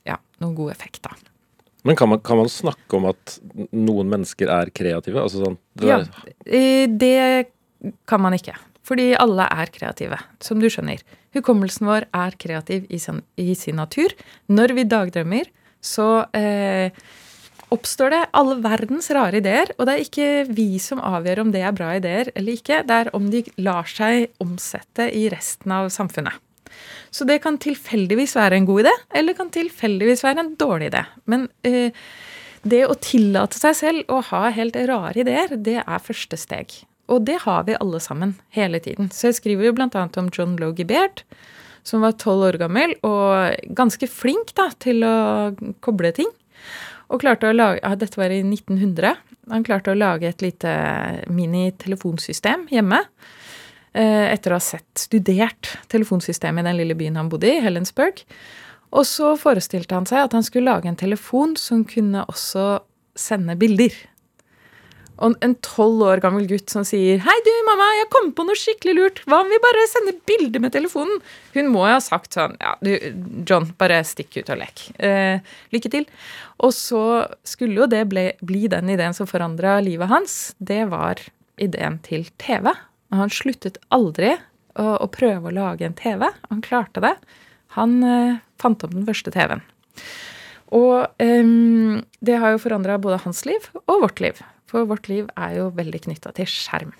ja, 0.09 0.19
noen 0.43 0.57
god 0.59 0.75
effekt, 0.75 1.05
da. 1.07 1.30
Men 1.87 1.97
kan 1.97 2.11
man, 2.12 2.21
kan 2.25 2.40
man 2.40 2.51
snakke 2.53 2.99
om 2.99 3.07
at 3.11 3.38
noen 3.73 4.11
mennesker 4.12 4.51
er 4.53 4.73
kreative? 4.75 5.23
Altså 5.23 5.45
sånn, 5.45 5.57
det 5.81 5.88
Ja, 5.88 6.01
det 6.90 7.21
kan 8.11 8.21
man 8.21 8.37
ikke. 8.37 8.57
Fordi 8.87 9.12
alle 9.21 9.47
er 9.55 9.71
kreative, 9.73 10.19
som 10.43 10.61
du 10.61 10.69
skjønner. 10.73 11.01
Hukommelsen 11.37 11.87
vår 11.87 12.09
er 12.16 12.37
kreativ 12.43 12.88
i 12.90 12.99
sin, 12.99 13.23
i 13.38 13.55
sin 13.55 13.79
natur. 13.79 14.12
Når 14.51 14.75
vi 14.77 14.87
dagdrømmer, 14.90 15.51
så 15.81 16.09
eh, 16.37 16.90
oppstår 17.71 18.14
det 18.14 18.21
alle 18.37 18.59
verdens 18.64 19.11
rare 19.14 19.38
ideer. 19.40 19.71
Og 19.79 19.87
det 19.87 19.95
er 19.95 20.05
ikke 20.05 20.31
vi 20.51 20.69
som 20.83 21.03
avgjør 21.03 21.45
om 21.45 21.55
det 21.55 21.62
er 21.64 21.77
bra 21.77 21.95
ideer 22.01 22.33
eller 22.35 22.59
ikke. 22.59 22.83
Det 22.88 22.99
er 23.05 23.12
om 23.16 23.31
de 23.33 23.45
lar 23.62 23.88
seg 23.88 24.31
omsette 24.43 25.07
i 25.14 25.29
resten 25.33 25.77
av 25.77 25.93
samfunnet. 25.95 26.43
Så 27.11 27.27
det 27.29 27.41
kan 27.45 27.59
tilfeldigvis 27.61 28.37
være 28.39 28.61
en 28.61 28.69
god 28.69 28.85
idé, 28.85 28.93
eller 29.21 29.37
kan 29.39 29.51
tilfeldigvis 29.55 30.25
være 30.27 30.45
en 30.45 30.53
dårlig 30.61 30.91
idé. 30.93 31.05
Men 31.31 31.49
eh, 31.67 31.97
det 32.63 32.85
å 32.87 32.99
tillate 33.01 33.59
seg 33.59 33.77
selv 33.79 34.13
å 34.13 34.21
ha 34.31 34.47
helt 34.55 34.77
rare 34.91 35.23
ideer, 35.23 35.57
det 35.57 35.81
er 35.81 36.05
første 36.05 36.39
steg. 36.41 36.75
Og 37.11 37.25
det 37.27 37.41
har 37.45 37.65
vi 37.67 37.79
alle 37.81 38.01
sammen 38.03 38.37
hele 38.55 38.81
tiden. 38.83 39.09
Så 39.11 39.31
jeg 39.31 39.41
skriver 39.41 39.67
jo 39.67 39.77
bl.a. 39.79 40.05
om 40.21 40.29
John 40.35 40.55
Logie 40.61 40.87
Baird, 40.87 41.25
som 41.83 42.05
var 42.05 42.19
tolv 42.21 42.51
år 42.51 42.61
gammel 42.61 42.93
og 43.07 43.57
ganske 43.77 44.07
flink 44.11 44.53
da, 44.59 44.69
til 44.79 45.03
å 45.07 45.17
koble 45.83 46.13
ting. 46.15 46.31
Og 47.11 47.25
klarte 47.25 47.51
å 47.51 47.57
lage, 47.57 47.81
ja, 47.83 47.97
Dette 47.99 48.21
var 48.21 48.31
i 48.31 48.43
1900. 48.45 49.17
Han 49.51 49.67
klarte 49.67 49.91
å 49.91 49.99
lage 49.99 50.29
et 50.31 50.45
lite 50.45 50.71
mini-telefonsystem 51.33 52.69
hjemme. 52.71 53.01
Eh, 53.94 54.26
Etter 54.33 54.55
å 54.55 54.59
ha 54.59 54.64
sett, 54.64 54.88
studert 54.98 55.74
telefonsystemet 55.92 56.64
i 56.64 56.70
den 56.70 56.81
lille 56.83 56.98
byen 56.98 57.18
han 57.20 57.31
bodde 57.33 57.50
i, 57.50 57.61
Helensburg. 57.64 58.24
Og 58.90 59.07
så 59.07 59.35
forestilte 59.38 59.94
han 59.94 60.09
seg 60.09 60.24
at 60.24 60.35
han 60.35 60.46
skulle 60.46 60.70
lage 60.70 60.90
en 60.90 60.98
telefon 60.98 61.55
som 61.59 61.85
kunne 61.87 62.24
også 62.31 62.81
sende 63.18 63.55
bilder. 63.59 63.94
Og 65.20 65.37
en 65.44 65.55
tolv 65.61 66.00
år 66.09 66.22
gammel 66.24 66.46
gutt 66.48 66.72
som 66.72 66.85
sier 66.87 67.20
'Hei, 67.20 67.37
du, 67.44 67.53
mamma, 67.68 67.87
jeg 67.98 68.09
kom 68.12 68.31
på 68.33 68.44
noe 68.48 68.57
skikkelig 68.57 68.94
lurt. 68.96 69.20
Hva 69.29 69.42
om 69.44 69.50
vi 69.53 69.61
bare 69.61 69.87
sender 69.92 70.16
bilder 70.26 70.61
med 70.64 70.72
telefonen?' 70.72 71.20
Hun 71.53 71.68
må 71.68 71.85
jo 71.87 71.92
ha 71.92 72.00
sagt 72.00 72.33
sånn 72.35 72.57
'Ja, 72.57 72.74
du, 72.81 73.44
John, 73.44 73.74
bare 73.76 74.00
stikk 74.03 74.40
ut 74.40 74.48
og 74.48 74.59
lek. 74.59 74.90
Eh, 74.98 75.40
lykke 75.72 75.90
til.' 75.90 76.07
Og 76.61 76.72
så 76.72 77.29
skulle 77.44 77.76
jo 77.76 77.87
det 77.87 78.09
bli, 78.09 78.33
bli 78.40 78.66
den 78.66 78.88
ideen 78.88 79.14
som 79.14 79.26
forandra 79.26 79.81
livet 79.85 80.09
hans. 80.09 80.55
Det 80.59 80.88
var 80.88 81.16
ideen 81.59 82.00
til 82.03 82.24
TV. 82.38 82.72
Og 83.11 83.23
han 83.25 83.33
sluttet 83.35 83.81
aldri 83.94 84.35
å, 84.79 84.87
å 85.03 85.07
prøve 85.11 85.51
å 85.51 85.55
lage 85.55 85.87
en 85.87 85.96
TV. 85.99 86.27
Han 86.51 86.62
klarte 86.64 87.03
det. 87.05 87.14
Han 87.77 88.01
eh, 88.07 88.40
fant 88.61 88.83
opp 88.87 88.94
den 88.94 89.07
første 89.09 89.33
TV-en. 89.35 89.64
Og 90.77 91.23
eh, 91.23 91.53
det 92.23 92.38
har 92.42 92.55
jo 92.55 92.62
forandra 92.62 93.01
både 93.03 93.23
hans 93.25 93.44
liv 93.49 93.70
og 93.87 94.07
vårt 94.07 94.23
liv. 94.23 94.42
For 94.70 94.87
vårt 94.87 95.11
liv 95.11 95.31
er 95.35 95.57
jo 95.59 95.70
veldig 95.75 96.05
knytta 96.07 96.35
til 96.37 96.49
skjerm. 96.51 96.94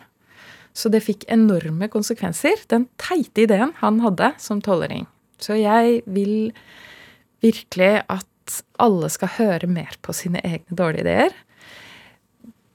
Så 0.75 0.91
det 0.91 1.03
fikk 1.03 1.27
enorme 1.31 1.89
konsekvenser, 1.91 2.63
den 2.71 2.87
teite 3.01 3.45
ideen 3.45 3.75
han 3.81 3.99
hadde 4.05 4.33
som 4.43 4.63
tolvåring. 4.63 5.07
Så 5.43 5.57
jeg 5.59 6.03
vil 6.07 6.53
virkelig 7.43 8.05
at 8.11 8.61
alle 8.83 9.11
skal 9.13 9.35
høre 9.37 9.71
mer 9.71 9.95
på 10.03 10.15
sine 10.17 10.43
egne 10.47 10.77
dårlige 10.77 11.07
ideer. 11.07 11.35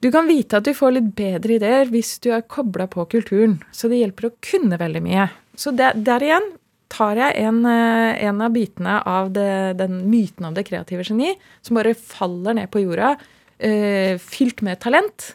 Du 0.06 0.12
kan 0.14 0.28
vite 0.30 0.60
at 0.60 0.68
du 0.68 0.76
får 0.78 0.92
litt 1.00 1.08
bedre 1.18 1.56
ideer 1.56 1.90
hvis 1.90 2.20
du 2.22 2.28
er 2.36 2.44
kobla 2.46 2.86
på 2.92 3.08
kulturen. 3.10 3.56
Så 3.74 3.90
det 3.90 4.04
hjelper 4.04 4.28
å 4.28 4.36
kunne 4.46 4.78
veldig 4.78 5.02
mye. 5.02 5.32
Så 5.58 5.74
der, 5.74 5.98
der 5.98 6.22
igjen 6.22 6.52
tar 6.94 7.18
jeg 7.18 7.34
en, 7.42 7.64
eh, 7.66 8.22
en 8.28 8.44
av 8.46 8.54
bitene 8.54 9.00
av 9.02 9.32
det, 9.34 9.80
den 9.80 10.04
myten 10.12 10.46
om 10.46 10.54
det 10.54 10.68
kreative 10.68 11.08
geni 11.08 11.34
som 11.66 11.80
bare 11.80 11.96
faller 11.98 12.60
ned 12.60 12.70
på 12.70 12.86
jorda, 12.86 13.16
øh, 13.58 14.22
fylt 14.22 14.62
med 14.62 14.84
talent. 14.86 15.32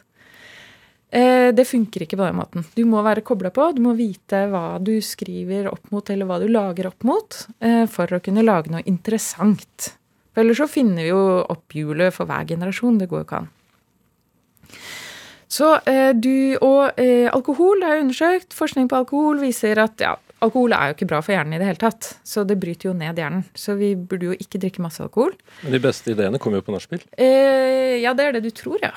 Eh, 1.11 1.51
det 1.51 1.67
funker 1.67 2.07
ikke 2.07 2.15
på 2.15 2.29
den 2.29 2.39
måten. 2.39 2.65
Du 2.71 2.85
må 2.87 3.03
være 3.03 3.27
kobla 3.27 3.51
på, 3.51 3.73
du 3.75 3.83
må 3.83 3.91
vite 3.99 4.45
hva 4.47 4.79
du 4.79 5.01
skriver 5.03 5.67
opp 5.67 5.91
mot, 5.91 6.07
eller 6.07 6.25
hva 6.25 6.39
du 6.39 6.47
lager 6.47 6.87
opp 6.87 7.03
mot, 7.03 7.45
for 7.91 8.07
å 8.07 8.23
kunne 8.23 8.47
lage 8.47 8.71
noe 8.71 8.87
interessant. 8.87 9.97
For 10.31 10.45
ellers 10.45 10.63
så 10.63 10.71
finner 10.71 11.03
vi 11.03 11.11
jo 11.11 11.41
opp 11.43 11.75
hjulet 11.75 12.15
for 12.15 12.23
hver 12.23 12.47
generasjon. 12.47 13.01
Det 13.01 13.11
går 13.11 13.19
jo 13.19 13.27
ikke 13.27 13.41
an. 13.43 13.57
Så 15.51 15.73
eh, 15.89 16.11
du 16.15 16.57
Og 16.63 16.99
eh, 17.01 17.27
alkohol 17.31 17.83
er 17.83 17.99
undersøkt. 17.99 18.55
Forskning 18.55 18.87
på 18.91 19.01
alkohol 19.01 19.41
viser 19.43 19.81
at 19.83 19.99
ja, 19.99 20.15
alkohol 20.41 20.73
er 20.75 20.89
jo 20.89 20.95
ikke 20.95 21.09
bra 21.11 21.19
for 21.23 21.35
hjernen 21.35 21.57
i 21.57 21.61
det 21.61 21.67
hele 21.67 21.81
tatt. 21.81 22.13
Så 22.27 22.45
det 22.47 22.57
bryter 22.61 22.89
jo 22.89 22.95
ned 22.97 23.19
hjernen. 23.19 23.43
Så 23.57 23.75
vi 23.79 23.93
burde 23.95 24.31
jo 24.31 24.37
ikke 24.37 24.61
drikke 24.61 24.83
masse 24.83 25.03
alkohol. 25.03 25.35
Men 25.65 25.75
de 25.75 25.83
beste 25.83 26.13
ideene 26.15 26.39
kommer 26.41 26.61
jo 26.61 26.67
på 26.69 26.75
nachspiel. 26.75 27.03
Eh, 27.17 27.99
ja, 28.01 28.15
det 28.17 28.27
er 28.27 28.37
det 28.37 28.45
du 28.47 28.51
tror, 28.55 28.79
ja. 28.83 28.93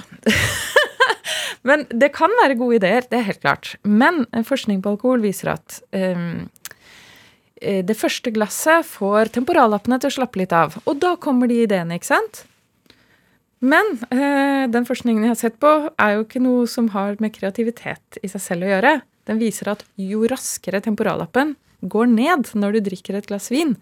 Men 1.69 1.87
det 1.89 2.11
kan 2.13 2.33
være 2.43 2.59
gode 2.61 2.77
ideer, 2.77 3.07
det 3.09 3.19
er 3.19 3.29
helt 3.31 3.43
klart. 3.43 3.75
Men 3.83 4.25
eh, 4.33 4.45
forskning 4.47 4.83
på 4.85 4.95
alkohol 4.95 5.25
viser 5.25 5.55
at 5.57 5.81
eh, 5.97 6.45
det 7.85 7.97
første 7.97 8.33
glasset 8.35 8.85
får 8.87 9.33
temporallappene 9.35 9.99
til 10.03 10.13
å 10.13 10.19
slappe 10.21 10.43
litt 10.43 10.53
av. 10.55 10.77
Og 10.85 10.99
da 11.01 11.15
kommer 11.21 11.49
de 11.49 11.63
ideene, 11.65 11.97
ikke 11.99 12.13
sant? 12.13 12.45
Men 13.65 13.97
eh, 14.13 14.65
den 14.69 14.85
forskningen 14.85 15.25
jeg 15.25 15.33
har 15.33 15.41
sett 15.41 15.61
på, 15.63 15.73
er 15.97 16.17
jo 16.17 16.25
ikke 16.27 16.43
noe 16.45 16.65
som 16.69 16.91
har 16.93 17.17
med 17.23 17.33
kreativitet 17.37 18.19
i 18.21 18.31
seg 18.31 18.43
selv 18.43 18.67
å 18.67 18.73
gjøre. 18.75 18.97
Den 19.25 19.41
viser 19.41 19.71
at 19.73 19.87
jo 19.97 20.27
raskere 20.29 20.83
temporallappen 20.85 21.55
går 21.81 22.11
ned 22.13 22.51
når 22.59 22.77
du 22.77 22.85
drikker 22.91 23.17
et 23.17 23.29
glass 23.31 23.51
vin 23.53 23.79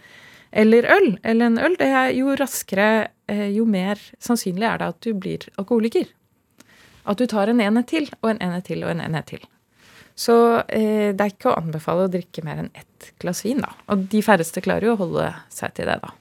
eller 0.52 0.84
øl, 0.84 1.18
eller 1.24 1.46
en 1.46 1.58
øl, 1.58 1.76
jo 2.12 2.34
raskere, 2.36 3.08
eh, 3.26 3.48
jo 3.56 3.64
mer 3.64 4.00
sannsynlig 4.20 4.68
er 4.68 4.82
det 4.82 4.88
at 4.92 5.00
du 5.00 5.14
blir 5.16 5.46
alkoholiker. 5.56 6.10
At 7.08 7.18
du 7.18 7.26
tar 7.26 7.48
en 7.48 7.60
enhet 7.60 7.88
til, 7.88 8.10
og 8.20 8.34
en 8.34 8.42
enhet 8.44 8.68
til, 8.68 8.84
og 8.84 8.92
en 8.92 9.00
enhet 9.00 9.30
til. 9.32 9.46
Så 10.14 10.36
eh, 10.68 11.16
det 11.16 11.24
er 11.24 11.32
ikke 11.32 11.54
å 11.54 11.56
anbefale 11.56 12.04
å 12.04 12.12
drikke 12.12 12.44
mer 12.44 12.60
enn 12.60 12.70
ett 12.76 13.14
glass 13.22 13.40
vin, 13.46 13.64
da. 13.64 13.72
Og 13.88 14.04
de 14.12 14.20
færreste 14.22 14.60
klarer 14.60 14.90
jo 14.90 14.98
å 14.98 15.00
holde 15.06 15.30
seg 15.50 15.72
til 15.78 15.88
det, 15.88 15.96
da. 16.04 16.12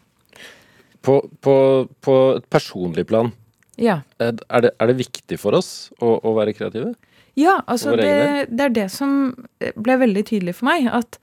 På, 1.03 1.19
på, 1.43 1.55
på 1.99 2.17
et 2.37 2.47
personlig 2.53 3.03
plan, 3.09 3.33
Ja. 3.81 4.01
er 4.21 4.35
det, 4.37 4.73
er 4.77 4.91
det 4.91 4.97
viktig 4.99 5.39
for 5.41 5.57
oss 5.57 5.89
å, 5.99 6.19
å 6.21 6.35
være 6.37 6.53
kreative? 6.57 6.93
Ja, 7.39 7.61
altså 7.65 7.95
det, 7.95 8.51
det 8.51 8.65
er 8.67 8.75
det 8.75 8.87
som 8.91 9.31
ble 9.79 9.95
veldig 10.01 10.23
tydelig 10.27 10.57
for 10.59 10.67
meg. 10.67 10.89
At 10.91 11.17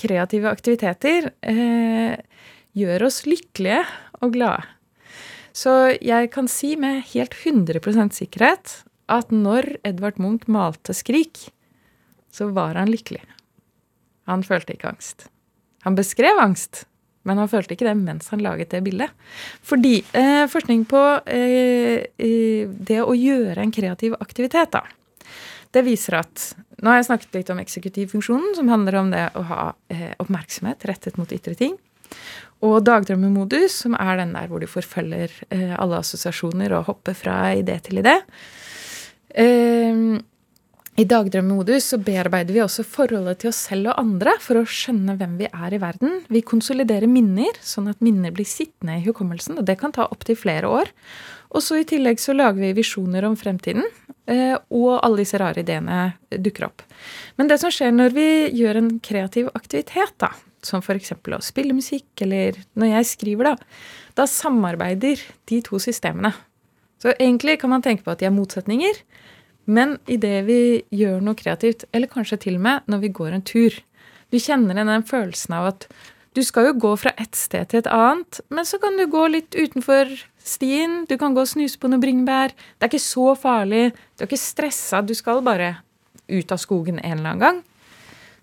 kreative 0.00 0.50
aktiviteter 0.50 1.30
eh, 1.46 2.16
gjør 2.76 3.06
oss 3.08 3.22
lykkelige 3.28 3.82
og 4.20 4.34
glade. 4.36 4.66
Så 5.52 5.98
jeg 6.00 6.30
kan 6.32 6.48
si 6.48 6.74
med 6.80 7.02
helt 7.12 7.36
100% 7.36 8.16
sikkerhet 8.16 8.78
at 9.12 9.32
når 9.34 9.76
Edvard 9.84 10.18
Munch 10.22 10.48
malte 10.48 10.94
'Skrik', 10.96 11.50
så 12.32 12.48
var 12.56 12.78
han 12.80 12.88
lykkelig. 12.88 13.20
Han 14.30 14.44
følte 14.46 14.72
ikke 14.72 14.94
angst. 14.94 15.26
Han 15.84 15.98
beskrev 15.98 16.38
angst, 16.40 16.86
men 17.28 17.38
han 17.38 17.50
følte 17.50 17.76
ikke 17.76 17.86
det 17.88 17.96
mens 17.98 18.32
han 18.32 18.42
laget 18.44 18.72
det 18.74 18.82
bildet. 18.86 19.12
Fordi 19.66 19.98
eh, 20.18 20.44
forskning 20.50 20.84
på 20.90 21.02
eh, 21.26 22.08
det 22.90 23.00
å 23.02 23.14
gjøre 23.16 23.62
en 23.62 23.74
kreativ 23.74 24.16
aktivitet, 24.20 24.74
da, 24.74 24.84
det 25.72 25.86
viser 25.86 26.20
at 26.22 26.52
Nå 26.82 26.90
har 26.90 26.96
jeg 26.98 27.06
snakket 27.06 27.36
litt 27.36 27.50
om 27.52 27.60
eksekutivfunksjonen, 27.62 28.56
som 28.58 28.66
handler 28.66 28.96
om 28.98 29.10
det 29.12 29.28
å 29.38 29.44
ha 29.46 29.64
eh, 29.92 30.16
oppmerksomhet 30.18 30.82
rettet 30.88 31.14
mot 31.14 31.30
ytre 31.30 31.54
ting. 31.54 31.76
Og 32.66 32.80
dagdrømmemodus, 32.82 33.76
som 33.84 33.94
er 33.94 34.18
den 34.18 34.32
der 34.34 34.48
hvor 34.50 34.58
du 34.58 34.66
forfølger 34.66 35.30
eh, 35.54 35.76
alle 35.78 36.00
assosiasjoner 36.02 36.74
og 36.74 36.88
hopper 36.90 37.14
fra 37.14 37.36
idé 37.54 37.76
til 37.86 38.02
idé. 38.02 38.16
Eh, 39.30 40.02
I 41.00 41.06
dagdrømmemodus 41.08 41.86
så 41.88 41.96
bearbeider 42.04 42.52
vi 42.52 42.60
også 42.60 42.84
forholdet 42.84 43.38
til 43.40 43.48
oss 43.48 43.62
selv 43.70 43.88
og 43.88 44.00
andre 44.02 44.34
for 44.44 44.60
å 44.60 44.64
skjønne 44.68 45.14
hvem 45.16 45.38
vi 45.38 45.46
er 45.48 45.72
i 45.72 45.80
verden. 45.80 46.18
Vi 46.28 46.42
konsoliderer 46.44 47.08
minner, 47.08 47.56
sånn 47.64 47.88
at 47.88 48.02
minner 48.04 48.34
blir 48.34 48.44
sittende 48.48 48.98
i 48.98 49.04
hukommelsen. 49.06 49.56
Og 49.56 49.64
det 49.64 49.78
kan 49.80 49.94
ta 49.96 50.04
opptil 50.12 50.36
flere 50.36 50.68
år. 50.68 50.92
Og 51.56 51.64
så 51.64 51.80
i 51.80 51.86
tillegg 51.88 52.20
så 52.20 52.36
lager 52.36 52.60
vi 52.60 52.74
visjoner 52.76 53.24
om 53.24 53.38
fremtiden. 53.40 53.88
eh, 54.28 54.58
Og 54.68 55.00
alle 55.00 55.24
disse 55.24 55.40
rare 55.40 55.64
ideene 55.64 56.12
dukker 56.28 56.68
opp. 56.68 56.84
Men 57.38 57.48
det 57.48 57.58
som 57.60 57.72
skjer 57.72 57.90
når 57.96 58.12
vi 58.12 58.28
gjør 58.60 58.76
en 58.76 58.98
kreativ 59.00 59.48
aktivitet, 59.54 60.12
da, 60.18 60.28
som 60.62 60.84
f.eks. 60.84 61.12
å 61.16 61.40
spille 61.40 61.72
musikk, 61.72 62.12
eller 62.20 62.60
når 62.76 62.98
jeg 62.98 63.12
skriver, 63.16 63.44
da, 63.44 63.56
da 64.14 64.28
samarbeider 64.28 65.24
de 65.48 65.62
to 65.62 65.80
systemene. 65.80 66.34
Så 67.00 67.16
egentlig 67.16 67.58
kan 67.60 67.70
man 67.72 67.82
tenke 67.82 68.04
på 68.04 68.12
at 68.12 68.20
de 68.20 68.28
er 68.28 68.36
motsetninger. 68.36 69.00
Men 69.72 69.96
idet 70.10 70.42
vi 70.48 70.60
gjør 70.92 71.22
noe 71.24 71.38
kreativt, 71.38 71.86
eller 71.92 72.10
kanskje 72.10 72.40
til 72.44 72.58
og 72.58 72.66
med 72.66 72.90
når 72.90 73.04
vi 73.06 73.14
går 73.20 73.36
en 73.36 73.46
tur 73.46 73.78
Du 74.32 74.38
kjenner 74.40 74.76
igjen 74.76 74.88
den 74.88 75.04
følelsen 75.04 75.54
av 75.58 75.66
at 75.74 75.86
du 76.32 76.40
skal 76.40 76.70
jo 76.70 76.78
gå 76.80 76.90
fra 76.96 77.10
et 77.20 77.36
sted 77.36 77.68
til 77.68 77.82
et 77.82 77.88
annet, 77.92 78.38
men 78.48 78.64
så 78.64 78.78
kan 78.80 78.96
du 78.96 79.04
gå 79.12 79.26
litt 79.28 79.52
utenfor 79.52 80.08
stien. 80.40 81.02
Du 81.04 81.18
kan 81.20 81.36
gå 81.36 81.44
og 81.44 81.50
snuse 81.50 81.76
på 81.76 81.90
noen 81.92 82.00
bringebær. 82.00 82.54
Det 82.56 82.86
er 82.86 82.88
ikke 82.88 83.04
så 83.04 83.34
farlig. 83.36 83.90
Du 84.16 84.24
er 84.24 84.30
ikke 84.30 84.40
stressa. 84.40 85.02
Du 85.04 85.12
skal 85.12 85.42
bare 85.44 85.74
ut 86.32 86.54
av 86.54 86.62
skogen 86.62 87.02
en 87.02 87.18
eller 87.18 87.34
annen 87.34 87.44
gang. 87.44 87.60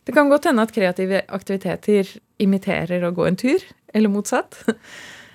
Det 0.06 0.14
kan 0.14 0.30
godt 0.30 0.46
hende 0.50 0.64
at 0.66 0.74
kreative 0.74 1.24
aktiviteter 1.34 2.14
imiterer 2.42 3.04
å 3.06 3.14
gå 3.14 3.26
en 3.26 3.40
tur, 3.40 3.66
eller 3.94 4.14
motsatt. 4.14 4.62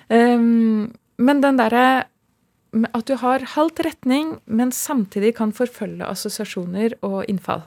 Um, 0.07 0.95
men 1.27 1.43
den 1.43 1.59
derre 1.59 2.05
at 2.83 3.07
du 3.07 3.15
har 3.21 3.45
halvt 3.55 3.79
retning, 3.87 4.35
men 4.45 4.73
samtidig 4.75 5.35
kan 5.37 5.53
forfølge 5.55 6.07
assosiasjoner 6.07 6.97
og 7.05 7.23
innfall. 7.31 7.63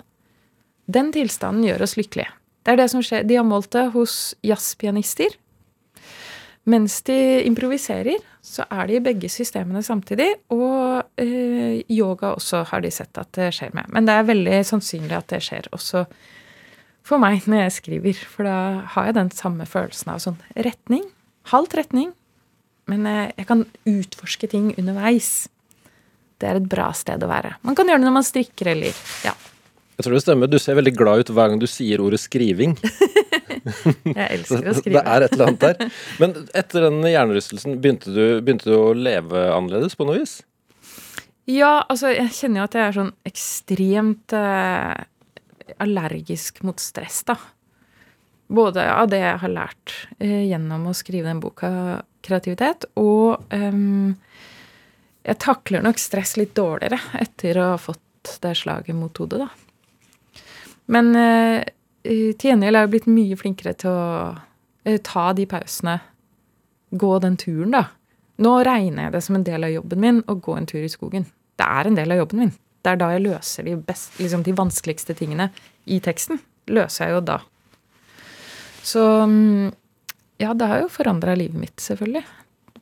Den 0.88 1.12
tilstanden 1.12 1.64
gjør 1.64 1.84
oss 1.86 1.96
lykkelige. 1.96 2.32
Det 2.64 2.74
er 2.74 2.80
det 2.82 2.90
som 2.92 3.04
skjer. 3.04 3.24
De 3.24 3.38
har 3.38 3.46
målt 3.48 3.70
det 3.72 3.86
hos 3.94 4.34
jazzpianister. 4.44 5.36
Mens 6.68 6.98
de 7.08 7.16
improviserer, 7.48 8.20
så 8.44 8.66
er 8.68 8.88
de 8.88 8.98
i 8.98 9.04
begge 9.04 9.30
systemene 9.32 9.80
samtidig. 9.84 10.28
Og 10.52 11.00
eh, 11.20 11.80
yoga 11.88 12.34
også 12.36 12.66
har 12.68 12.84
de 12.84 12.90
sett 12.92 13.20
at 13.20 13.30
det 13.36 13.54
skjer 13.56 13.72
med. 13.76 13.88
Men 13.94 14.08
det 14.08 14.16
er 14.16 14.28
veldig 14.28 14.58
sannsynlig 14.68 15.16
at 15.16 15.32
det 15.32 15.40
skjer 15.46 15.70
også 15.72 16.04
for 17.08 17.20
meg 17.22 17.46
når 17.48 17.64
jeg 17.64 17.76
skriver. 17.78 18.20
For 18.36 18.48
da 18.48 18.58
har 18.96 19.08
jeg 19.08 19.16
den 19.16 19.32
samme 19.32 19.68
følelsen 19.68 20.12
av 20.12 20.20
sånn 20.24 20.40
retning. 20.68 21.06
Halvt 21.48 21.78
retning. 21.80 22.12
Men 22.88 23.06
eh, 23.06 23.28
jeg 23.36 23.48
kan 23.50 23.66
utforske 23.88 24.50
ting 24.50 24.72
underveis. 24.80 25.48
Det 26.38 26.48
er 26.48 26.60
et 26.60 26.68
bra 26.70 26.90
sted 26.96 27.22
å 27.24 27.30
være. 27.30 27.56
Man 27.66 27.76
kan 27.78 27.88
gjøre 27.88 28.02
det 28.02 28.08
når 28.08 28.18
man 28.20 28.26
strikker 28.26 28.72
eller 28.74 29.06
ja. 29.26 29.34
Jeg 29.98 30.06
tror 30.06 30.14
det 30.14 30.22
stemmer. 30.22 30.50
Du 30.50 30.60
ser 30.62 30.78
veldig 30.78 30.94
glad 30.94 31.24
ut 31.24 31.32
hver 31.34 31.50
gang 31.50 31.58
du 31.58 31.66
sier 31.66 31.98
ordet 32.04 32.20
skriving. 32.22 32.76
Jeg 34.18 34.26
elsker 34.38 34.70
å 34.70 34.74
skrive. 34.76 35.00
Det 35.00 35.02
er 35.02 35.24
et 35.26 35.34
eller 35.34 35.48
annet 35.48 35.64
der. 35.64 35.96
Men 36.22 36.36
etter 36.56 36.86
den 36.86 37.00
hjernerystelsen, 37.02 37.80
begynte 37.82 38.14
du, 38.14 38.22
begynte 38.38 38.70
du 38.70 38.76
å 38.76 38.92
leve 38.94 39.48
annerledes 39.50 39.98
på 39.98 40.06
noe 40.06 40.20
vis? 40.20 40.38
Ja, 41.48 41.80
altså, 41.88 42.10
jeg 42.12 42.30
kjenner 42.36 42.60
jo 42.60 42.66
at 42.68 42.74
jeg 42.76 42.84
er 42.84 42.96
sånn 42.98 43.12
ekstremt 43.28 44.34
eh, 44.36 44.98
allergisk 45.80 46.60
mot 46.68 46.80
stress, 46.82 47.22
da. 47.28 47.38
Både 48.52 48.84
av 48.92 49.08
det 49.12 49.22
jeg 49.22 49.40
har 49.42 49.52
lært 49.52 49.94
eh, 50.20 50.44
gjennom 50.48 50.86
å 50.90 50.96
skrive 50.96 51.28
den 51.30 51.40
boka 51.40 51.70
'Kreativitet', 52.28 52.84
og 53.00 53.40
um, 53.52 54.16
jeg 55.24 55.40
takler 55.42 55.84
nok 55.84 56.00
stress 56.00 56.36
litt 56.36 56.54
dårligere 56.56 57.00
etter 57.20 57.58
å 57.60 57.70
ha 57.72 57.80
fått 57.80 58.36
det 58.42 58.54
slaget 58.60 58.96
mot 58.96 59.16
hodet, 59.18 59.46
da. 59.46 60.44
Men 60.92 61.10
uh, 61.16 61.64
til 62.04 62.50
gjengjeld 62.52 62.76
er 62.76 62.86
jeg 62.86 62.92
blitt 62.94 63.10
mye 63.10 63.40
flinkere 63.40 63.74
til 63.80 63.92
å 63.92 64.04
uh, 64.36 64.98
ta 65.04 65.26
de 65.36 65.48
pausene. 65.48 65.98
Gå 66.90 67.18
den 67.24 67.36
turen, 67.40 67.74
da. 67.74 67.84
Nå 68.44 68.54
regner 68.64 69.08
jeg 69.08 69.16
det 69.16 69.24
som 69.26 69.36
en 69.36 69.44
del 69.44 69.66
av 69.66 69.74
jobben 69.74 70.00
min 70.00 70.22
å 70.30 70.38
gå 70.38 70.54
en 70.56 70.68
tur 70.68 70.80
i 70.84 70.92
skogen. 70.92 71.26
Det 71.58 71.66
er 71.66 71.90
en 71.90 71.98
del 71.98 72.14
av 72.14 72.22
jobben 72.22 72.44
min. 72.44 72.54
Det 72.84 72.92
er 72.92 73.00
da 73.00 73.10
jeg 73.12 73.24
løser 73.24 73.66
de, 73.66 73.74
best, 73.82 74.14
liksom 74.22 74.44
de 74.46 74.54
vanskeligste 74.56 75.16
tingene 75.18 75.48
i 75.90 75.98
teksten. 76.04 76.38
Løser 76.70 77.08
jeg 77.08 77.16
jo 77.16 77.22
da. 77.32 77.40
Så 78.86 79.02
mm, 79.26 79.72
ja, 80.38 80.54
det 80.54 80.68
har 80.70 80.84
jo 80.84 80.90
forandra 80.92 81.34
livet 81.34 81.58
mitt, 81.58 81.80
selvfølgelig. 81.82 82.22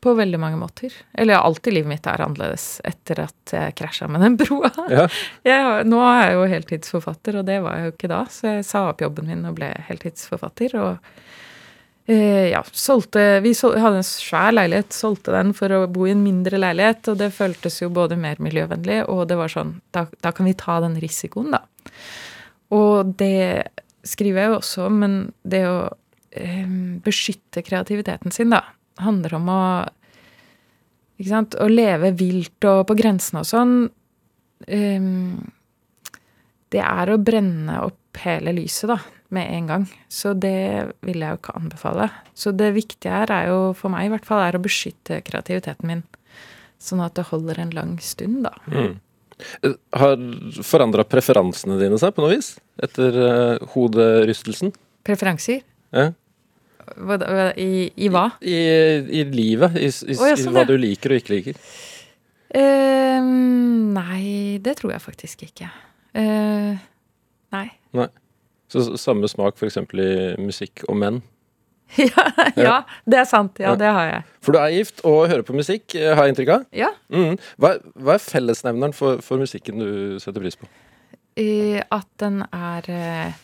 På 0.00 0.12
veldig 0.14 0.38
mange 0.40 0.58
måter. 0.60 0.92
Eller 1.12 1.34
ja, 1.34 1.40
alltid 1.40 1.72
livet 1.72 1.88
mitt 1.88 2.06
er 2.06 2.20
annerledes 2.20 2.66
etter 2.84 3.22
at 3.24 3.54
jeg 3.56 3.76
krasja 3.78 4.08
med 4.12 4.20
den 4.22 4.36
broa. 4.42 4.70
Ja. 4.92 5.06
Jeg, 5.46 5.86
nå 5.88 6.02
er 6.04 6.20
jeg 6.20 6.36
jo 6.36 6.44
heltidsforfatter, 6.52 7.40
og 7.40 7.48
det 7.48 7.56
var 7.64 7.78
jeg 7.78 7.88
jo 7.88 7.94
ikke 7.94 8.12
da. 8.12 8.20
Så 8.30 8.58
jeg 8.58 8.68
sa 8.68 8.84
opp 8.90 9.00
jobben 9.02 9.30
min 9.30 9.48
og 9.48 9.56
ble 9.56 9.72
heltidsforfatter. 9.88 10.76
Og 10.82 12.12
eh, 12.12 12.52
ja, 12.52 12.60
solgte 12.76 13.24
Vi 13.46 13.56
sol, 13.56 13.78
hadde 13.80 14.04
en 14.04 14.08
svær 14.10 14.52
leilighet, 14.52 14.92
solgte 14.92 15.32
den 15.34 15.56
for 15.56 15.72
å 15.72 15.82
bo 15.88 16.04
i 16.04 16.12
en 16.12 16.24
mindre 16.26 16.60
leilighet. 16.60 17.08
Og 17.14 17.20
det 17.24 17.32
føltes 17.40 17.80
jo 17.80 17.88
både 17.88 18.20
mer 18.20 18.36
miljøvennlig, 18.42 19.02
og 19.08 19.24
det 19.32 19.40
var 19.40 19.56
sånn 19.56 19.78
Da, 19.96 20.04
da 20.20 20.36
kan 20.36 20.48
vi 20.50 20.58
ta 20.60 20.76
den 20.84 21.00
risikoen, 21.00 21.56
da. 21.56 21.64
Og 22.76 23.16
det 23.16 23.72
skriver 24.06 24.42
jeg 24.42 24.52
jo 24.52 24.58
også 24.60 24.90
om, 24.90 25.00
men 25.02 25.22
det 25.42 25.64
å 25.70 25.78
beskytte 27.04 27.62
kreativiteten 27.66 28.34
sin, 28.34 28.52
da, 28.52 28.62
handler 29.02 29.38
om 29.38 29.52
å 29.52 29.60
ikke 31.16 31.30
sant, 31.32 31.54
Å 31.56 31.66
leve 31.70 32.10
vilt 32.12 32.66
og 32.68 32.82
på 32.90 32.96
grensene 32.98 33.40
og 33.40 33.48
sånn. 33.48 33.76
ehm, 34.68 35.46
det 36.68 36.82
er 36.82 37.08
å 37.08 37.16
brenne 37.16 37.78
opp 37.86 38.20
hele 38.20 38.52
lyset, 38.52 38.88
da, 38.90 38.98
med 39.32 39.48
en 39.54 39.70
gang. 39.70 39.86
Så 40.08 40.34
det 40.34 40.92
vil 41.00 41.22
jeg 41.22 41.30
jo 41.30 41.38
ikke 41.40 41.56
anbefale. 41.56 42.10
Så 42.34 42.52
det 42.52 42.74
viktige 42.76 43.12
her 43.12 43.32
er 43.32 43.48
jo, 43.48 43.72
for 43.72 43.92
meg 43.92 44.06
i 44.06 44.12
hvert 44.12 44.28
fall, 44.28 44.42
er 44.44 44.58
å 44.58 44.62
beskytte 44.62 45.22
kreativiteten 45.24 45.88
min. 45.88 46.04
Sånn 46.82 47.00
at 47.04 47.16
det 47.16 47.28
holder 47.30 47.60
en 47.62 47.74
lang 47.76 47.96
stund, 48.04 48.44
da. 48.44 48.52
Mm. 48.68 48.98
Har 49.96 50.20
forandra 50.64 51.04
preferansene 51.04 51.78
dine 51.80 51.98
seg 52.00 52.14
på 52.16 52.24
noe 52.24 52.36
vis? 52.36 52.54
Etter 52.82 53.16
uh, 53.20 53.66
hoderystelsen? 53.74 54.72
Preferanser? 55.06 55.62
Ja. 55.96 56.10
I, 57.58 57.70
I 57.96 58.10
hva? 58.12 58.28
I, 58.40 58.58
I 59.20 59.24
livet? 59.30 59.78
I, 59.78 59.90
i, 59.90 60.16
oh, 60.16 60.28
ja, 60.30 60.36
sånn, 60.38 60.54
hva 60.54 60.64
ja. 60.64 60.70
du 60.70 60.76
liker 60.80 61.14
og 61.14 61.22
ikke 61.22 61.34
liker? 61.34 61.62
Uh, 62.56 63.20
nei, 63.96 64.58
det 64.62 64.78
tror 64.78 64.94
jeg 64.94 65.04
faktisk 65.04 65.46
ikke. 65.48 65.70
Uh, 66.16 66.78
nei. 67.54 67.66
Så 68.72 68.82
Samme 68.98 69.28
smak 69.30 69.58
f.eks. 69.58 69.78
i 69.78 70.12
musikk 70.42 70.84
og 70.90 70.98
menn? 71.00 71.22
ja, 72.02 72.24
ja, 72.58 72.76
det 73.06 73.20
er 73.20 73.28
sant. 73.30 73.60
Ja, 73.62 73.76
det 73.78 73.86
har 73.94 74.08
jeg. 74.08 74.22
For 74.42 74.56
du 74.56 74.58
er 74.58 74.72
gift 74.74 75.04
og 75.06 75.28
hører 75.30 75.44
på 75.46 75.54
musikk, 75.54 75.94
eh, 75.94 76.10
har 76.18 76.26
jeg 76.26 76.34
inntrykk 76.34 76.50
av? 76.56 76.64
Ja. 76.74 76.90
Mm. 77.14 77.36
Hva, 77.62 77.76
hva 77.94 78.16
er 78.16 78.24
fellesnevneren 78.24 78.94
for, 78.96 79.22
for 79.24 79.38
musikken 79.38 79.78
du 79.78 79.90
setter 80.22 80.42
pris 80.42 80.58
på? 80.58 80.66
Eh, 81.38 81.78
at 81.78 82.08
den 82.18 82.42
er 82.50 82.90
eh, 82.90 83.38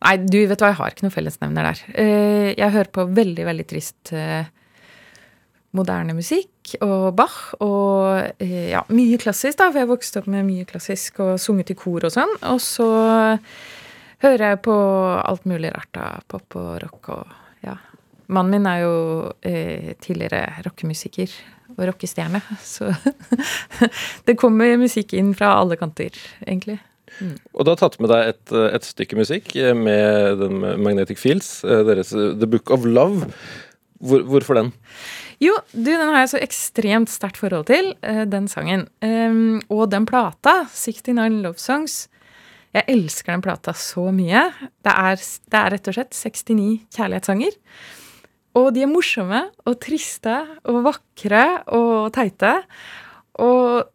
Nei, 0.00 0.14
du 0.24 0.38
vet 0.48 0.62
hva, 0.62 0.70
jeg 0.72 0.78
har 0.78 0.94
ikke 0.94 1.04
noen 1.04 1.12
fellesnevner 1.12 1.66
der. 1.68 1.82
Eh, 2.00 2.48
jeg 2.56 2.72
hører 2.72 2.90
på 2.94 3.04
veldig, 3.18 3.44
veldig 3.50 3.66
trist 3.68 4.12
eh, 4.16 4.48
moderne 5.76 6.16
musikk 6.16 6.72
og 6.82 7.12
Bach 7.18 7.36
og 7.62 8.40
eh, 8.42 8.70
ja, 8.72 8.80
mye 8.94 9.18
klassisk, 9.20 9.58
da, 9.60 9.68
for 9.70 9.82
jeg 9.82 9.90
vokste 9.90 10.22
opp 10.22 10.30
med 10.32 10.48
mye 10.48 10.66
klassisk 10.68 11.20
og 11.24 11.36
sunget 11.42 11.74
i 11.74 11.78
kor 11.78 12.08
og 12.08 12.14
sånn. 12.14 12.32
Og 12.48 12.62
så 12.64 12.88
hører 14.24 14.46
jeg 14.46 14.62
på 14.66 14.74
alt 15.20 15.46
mulig 15.48 15.72
rart 15.74 16.00
av 16.00 16.26
pop 16.30 16.58
og 16.60 16.74
rock 16.82 17.14
og 17.16 17.38
ja. 17.66 17.76
Mannen 18.30 18.54
min 18.54 18.68
er 18.70 18.84
jo 18.84 18.96
eh, 19.42 19.96
tidligere 20.00 20.62
rockemusiker 20.64 21.32
og 21.76 21.82
rockestjerne, 21.90 22.40
så 22.74 22.88
det 24.26 24.38
kommer 24.38 24.78
musikk 24.80 25.16
inn 25.18 25.34
fra 25.36 25.56
alle 25.60 25.78
kanter, 25.80 26.14
egentlig. 26.46 26.80
Mm. 27.18 27.34
Og 27.54 27.66
du 27.66 27.72
har 27.72 27.80
tatt 27.80 27.98
med 28.00 28.12
deg 28.12 28.32
et, 28.32 28.54
et 28.70 28.86
stykke 28.86 29.18
musikk 29.18 29.52
eh, 29.58 29.74
med 29.76 30.40
den 30.40 30.62
Magnetic 30.82 31.20
Fields, 31.20 31.60
eh, 31.66 31.82
deres 31.88 32.14
eh, 32.16 32.32
The 32.38 32.48
Book 32.50 32.72
of 32.74 32.86
Love. 32.88 33.30
Hvor, 34.00 34.22
hvorfor 34.28 34.56
den? 34.56 34.70
Jo, 35.42 35.54
du, 35.72 35.90
den 35.90 36.08
har 36.08 36.22
jeg 36.22 36.32
så 36.34 36.40
ekstremt 36.44 37.12
sterkt 37.12 37.40
forhold 37.40 37.66
til, 37.68 37.92
den 38.32 38.46
sangen. 38.48 38.86
Um, 39.04 39.60
og 39.72 39.90
den 39.92 40.06
plata, 40.08 40.62
69 40.72 41.40
Love 41.44 41.60
Songs, 41.60 42.06
jeg 42.76 42.86
elsker 42.92 43.34
den 43.34 43.44
plata 43.44 43.74
så 43.76 44.06
mye. 44.14 44.46
Det 44.84 44.92
er, 44.92 45.20
det 45.20 45.60
er 45.60 45.74
rett 45.74 45.90
og 45.90 45.96
slett 45.96 46.16
69 46.16 46.66
kjærlighetssanger. 46.96 47.56
Og 48.60 48.68
de 48.74 48.84
er 48.84 48.90
morsomme 48.90 49.44
og 49.68 49.78
triste 49.82 50.36
og 50.68 50.82
vakre 50.86 51.44
og 51.76 52.10
teite. 52.14 52.54
Og 53.42 53.90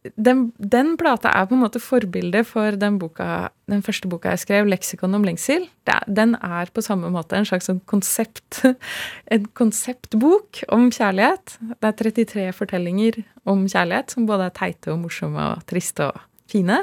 den, 0.00 0.46
den, 0.56 0.94
plata 0.96 1.28
er 1.36 1.44
på 1.48 1.56
en 1.56 1.60
måte 1.60 1.80
forbildet 1.82 2.48
for 2.48 2.76
den, 2.80 2.96
boka, 3.00 3.50
den 3.68 3.82
første 3.84 4.08
boka 4.08 4.32
jeg 4.32 4.42
skrev, 4.46 4.68
'Leksikon 4.68 5.14
om 5.14 5.26
lengsel'. 5.26 5.68
Den 6.08 6.36
er 6.40 6.72
på 6.72 6.80
samme 6.80 7.10
måte 7.12 7.36
en 7.36 7.44
slags 7.44 7.68
sånn 7.68 7.82
konsept, 7.84 8.62
en 9.34 9.44
konseptbok 9.52 10.62
om 10.72 10.88
kjærlighet. 10.88 11.58
Det 11.76 11.90
er 11.90 11.98
33 12.00 12.48
fortellinger 12.56 13.20
om 13.44 13.66
kjærlighet 13.68 14.16
som 14.16 14.26
både 14.26 14.48
er 14.48 14.56
teite 14.56 14.94
og 14.94 15.02
morsomme 15.04 15.52
og 15.52 15.68
triste 15.68 16.08
og 16.08 16.20
fine, 16.48 16.80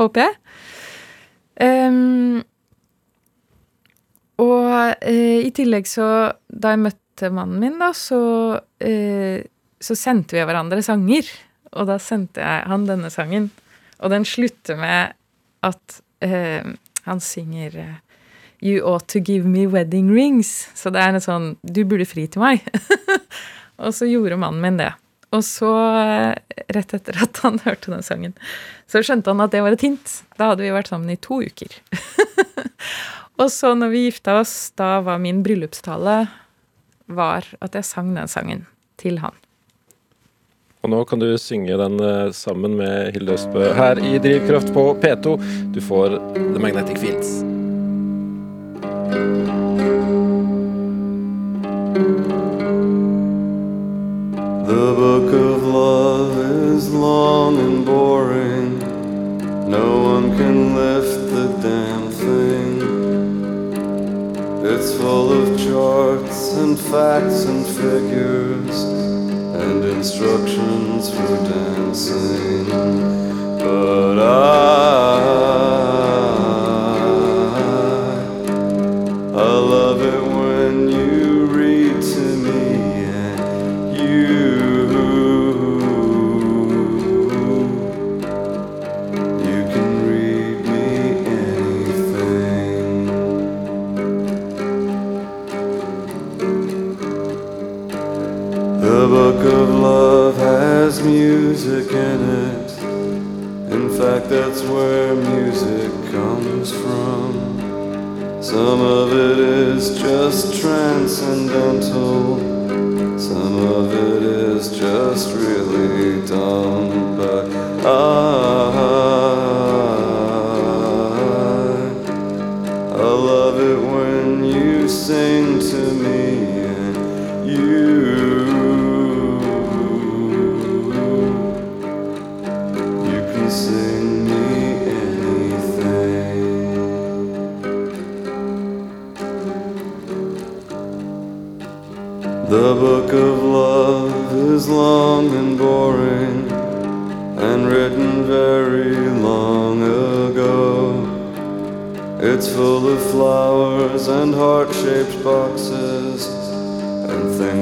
håper 0.00 0.24
jeg. 0.24 0.40
Um, 1.60 2.40
og 4.40 4.72
uh, 5.04 5.40
i 5.46 5.50
tillegg 5.54 5.86
så 5.86 6.34
Da 6.50 6.72
jeg 6.72 6.80
møtte 6.82 7.28
mannen 7.30 7.60
min, 7.62 7.76
da, 7.78 7.92
så, 7.94 8.18
uh, 8.58 9.38
så 9.78 9.94
sendte 9.94 10.34
vi 10.34 10.42
hverandre 10.48 10.82
sanger. 10.82 11.28
Og 11.74 11.88
da 11.90 11.98
sendte 12.02 12.42
jeg 12.42 12.66
han 12.70 12.88
denne 12.88 13.10
sangen. 13.12 13.50
Og 14.00 14.12
den 14.12 14.26
slutter 14.28 14.78
med 14.78 15.14
at 15.64 16.00
eh, 16.24 16.66
han 17.06 17.22
synger 17.22 17.78
eh, 17.78 17.94
You 18.64 18.80
ought 18.86 19.08
to 19.12 19.20
give 19.20 19.44
me 19.44 19.66
wedding 19.66 20.08
rings. 20.14 20.68
Så 20.74 20.92
det 20.94 21.02
er 21.02 21.12
en 21.12 21.20
sånn 21.24 21.48
Du 21.62 21.82
burde 21.84 22.06
fri 22.08 22.26
til 22.30 22.44
meg. 22.44 22.64
og 23.82 23.92
så 23.92 24.08
gjorde 24.08 24.38
mannen 24.40 24.62
min 24.64 24.78
det. 24.80 24.92
Og 25.34 25.42
så, 25.44 25.70
eh, 25.98 26.62
rett 26.76 26.94
etter 26.96 27.18
at 27.26 27.42
han 27.44 27.58
hørte 27.66 27.92
den 27.92 28.06
sangen, 28.06 28.36
så 28.90 29.02
skjønte 29.02 29.32
han 29.32 29.42
at 29.44 29.54
det 29.54 29.64
var 29.64 29.74
et 29.74 29.84
hint. 29.84 30.20
Da 30.38 30.52
hadde 30.52 30.64
vi 30.64 30.72
vært 30.74 30.92
sammen 30.92 31.10
i 31.12 31.20
to 31.20 31.42
uker. 31.42 31.74
Og 33.42 33.50
så 33.50 33.72
når 33.74 33.90
vi 33.90 34.04
gifta 34.06 34.38
oss, 34.44 34.54
da 34.78 35.00
var 35.02 35.18
min 35.18 35.42
bryllupstale 35.42 36.20
var 37.10 37.48
at 37.60 37.74
jeg 37.74 37.86
sang 37.88 38.12
den 38.14 38.30
sangen 38.30 38.62
til 39.00 39.18
han. 39.24 39.34
Og 40.84 40.90
nå 40.92 41.00
kan 41.08 41.22
du 41.22 41.30
synge 41.40 41.78
den 41.80 41.96
eh, 42.04 42.28
sammen 42.36 42.76
med 42.76 43.16
Hilde 43.16 43.38
Østbø 43.38 43.72
her 43.72 44.00
i 44.04 44.18
Drivkraft 44.20 44.68
på 44.76 44.90
P2. 45.00 45.38
Du 45.72 45.80
får 45.80 46.20
The 46.36 46.60
Magnetic 46.60 47.00
Fields. 47.00 47.53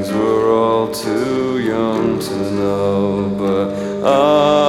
Things 0.02 0.14
we're 0.14 0.52
all 0.52 0.90
too 0.90 1.60
young 1.60 2.18
to 2.18 2.50
know. 2.52 3.34
But 3.38 4.04
I, 4.04 4.61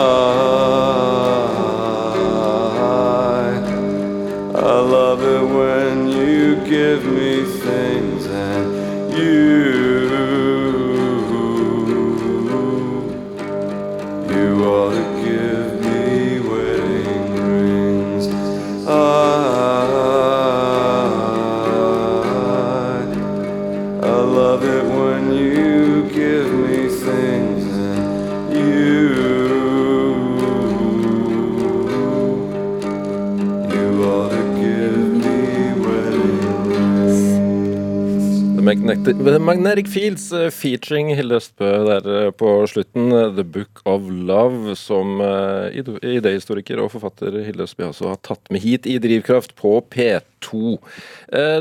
Magnetic 39.03 39.87
Fields 39.87 40.31
uh, 40.31 40.49
featuring 40.49 41.09
Hilde 41.15 41.35
Østbø 41.35 41.67
der 41.83 42.05
uh, 42.07 42.31
på 42.31 42.63
slutten. 42.71 43.11
Uh, 43.11 43.35
The 43.35 43.43
Book 43.43 43.81
of 43.85 44.05
Love, 44.07 44.75
som 44.79 45.19
idéhistoriker 45.19 46.79
og 46.79 46.93
forfatter 46.93 47.35
Hilde 47.43 47.65
Østbø 47.67 47.89
også 47.89 48.13
har 48.13 48.21
tatt 48.23 48.47
med 48.49 48.63
hit 48.63 48.87
i 48.87 48.95
Drivkraft 49.03 49.55
på 49.59 49.81
P2. 49.91 50.77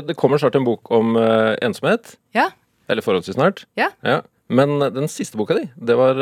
Det 0.07 0.15
kommer 0.15 0.39
snart 0.39 0.55
en 0.55 0.63
bok 0.63 0.87
om 0.91 1.17
ensomhet. 1.17 2.15
Ja. 2.35 2.49
Eller 2.87 3.03
forholdsvis 3.03 3.35
snart. 3.35 3.65
Ja. 3.75 3.89
ja. 4.03 4.21
Men 4.47 4.79
den 4.79 5.11
siste 5.11 5.37
boka 5.37 5.57
di, 5.57 5.67
det 5.75 5.97
var 5.99 6.19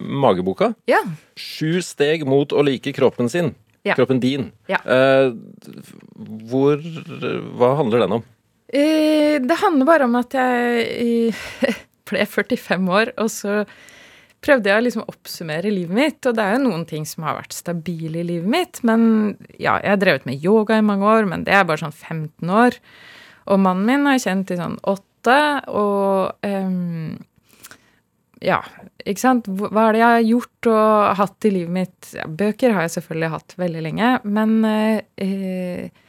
mageboka. 0.00 0.72
Ja. 0.88 1.02
Sju 1.36 1.82
steg 1.84 2.24
mot 2.28 2.52
å 2.52 2.64
like 2.64 2.94
kroppen 2.96 3.28
sin. 3.28 3.52
Ja. 3.84 3.96
Kroppen 3.98 4.22
din. 4.22 4.52
Ja. 4.70 4.80
Hvor 6.48 6.80
Hva 7.58 7.74
handler 7.82 8.06
den 8.06 8.22
om? 8.22 8.30
Eh, 8.72 9.36
det 9.44 9.58
handler 9.60 9.88
bare 9.88 10.08
om 10.08 10.14
at 10.16 10.34
jeg 10.36 11.34
ble 12.08 12.26
45 12.28 12.92
år, 12.92 13.12
og 13.20 13.28
så 13.32 13.62
prøvde 14.42 14.70
jeg 14.70 14.80
å 14.80 14.84
liksom 14.84 15.04
oppsummere 15.06 15.70
livet 15.70 15.94
mitt. 15.96 16.20
Og 16.26 16.36
det 16.36 16.44
er 16.44 16.56
jo 16.56 16.64
noen 16.64 16.86
ting 16.88 17.04
som 17.08 17.26
har 17.26 17.38
vært 17.38 17.54
stabile 17.54 18.22
i 18.22 18.28
livet 18.32 18.50
mitt. 18.50 18.80
Men 18.86 19.02
ja, 19.54 19.76
jeg 19.78 19.94
har 19.94 20.00
drevet 20.02 20.28
med 20.28 20.42
yoga 20.42 20.80
i 20.80 20.86
mange 20.86 21.06
år, 21.06 21.28
men 21.30 21.44
det 21.46 21.54
er 21.54 21.66
bare 21.68 21.84
sånn 21.84 21.94
15 21.94 22.50
år. 22.50 22.78
Og 23.52 23.60
mannen 23.62 23.86
min 23.86 24.08
har 24.08 24.18
jeg 24.18 24.26
kjent 24.26 24.54
i 24.54 24.58
sånn 24.58 24.78
åtte. 24.82 25.38
Og 25.70 26.48
um, 26.48 27.20
ja, 28.42 28.58
ikke 29.06 29.22
sant. 29.22 29.46
Hva 29.46 29.88
er 29.88 29.94
det 29.94 30.02
jeg 30.02 30.16
har 30.16 30.30
gjort 30.30 30.70
og 30.72 31.20
hatt 31.20 31.46
i 31.46 31.54
livet 31.54 31.76
mitt? 31.76 32.12
Ja, 32.16 32.26
bøker 32.26 32.74
har 32.74 32.88
jeg 32.88 32.96
selvfølgelig 32.96 33.34
hatt 33.36 33.54
veldig 33.60 33.84
lenge, 33.86 34.14
men 34.26 34.56
eh, 34.66 36.08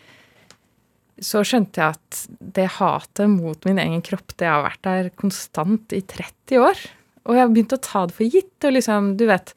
så 1.21 1.43
skjønte 1.45 1.81
jeg 1.81 1.95
at 1.95 2.19
det 2.57 2.65
hatet 2.79 3.29
mot 3.29 3.67
min 3.67 3.79
egen 3.81 4.01
kropp, 4.05 4.33
det 4.39 4.49
har 4.49 4.63
vært 4.65 4.81
der 4.87 5.09
konstant 5.19 5.93
i 5.93 6.01
30 6.01 6.63
år. 6.63 6.83
Og 7.23 7.37
jeg 7.37 7.43
har 7.45 7.53
begynt 7.53 7.75
å 7.75 7.81
ta 7.83 8.03
det 8.09 8.17
for 8.17 8.27
gitt. 8.27 8.55
Og 8.65 8.75
liksom, 8.75 9.13
du 9.19 9.25
vet 9.29 9.53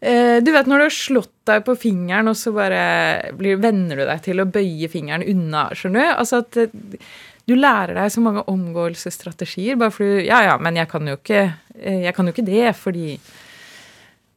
eh, 0.00 0.38
Du 0.44 0.52
vet 0.54 0.68
når 0.70 0.82
du 0.82 0.86
har 0.86 0.96
slått 0.96 1.34
deg 1.48 1.64
på 1.66 1.76
fingeren, 1.80 2.30
og 2.30 2.38
så 2.38 2.52
bare 2.54 3.32
blir, 3.38 3.60
venner 3.62 4.02
du 4.02 4.04
deg 4.06 4.22
til 4.26 4.42
å 4.42 4.48
bøye 4.48 4.90
fingeren 4.92 5.26
unna, 5.26 5.68
skjønner 5.74 6.04
du? 6.04 6.12
Altså 6.12 6.42
at 6.44 6.60
eh, 6.60 7.08
du 7.48 7.56
lærer 7.58 7.96
deg 7.98 8.12
så 8.14 8.22
mange 8.22 8.44
omgåelsesstrategier 8.52 9.80
bare 9.80 9.94
fordi 9.94 10.28
Ja, 10.28 10.44
ja, 10.46 10.58
men 10.62 10.78
jeg 10.78 10.86
kan 10.92 11.08
jo 11.08 11.16
ikke, 11.18 11.48
eh, 11.74 12.04
jeg 12.04 12.14
kan 12.14 12.28
jo 12.28 12.36
ikke 12.36 12.50
det 12.50 12.76
fordi 12.78 13.16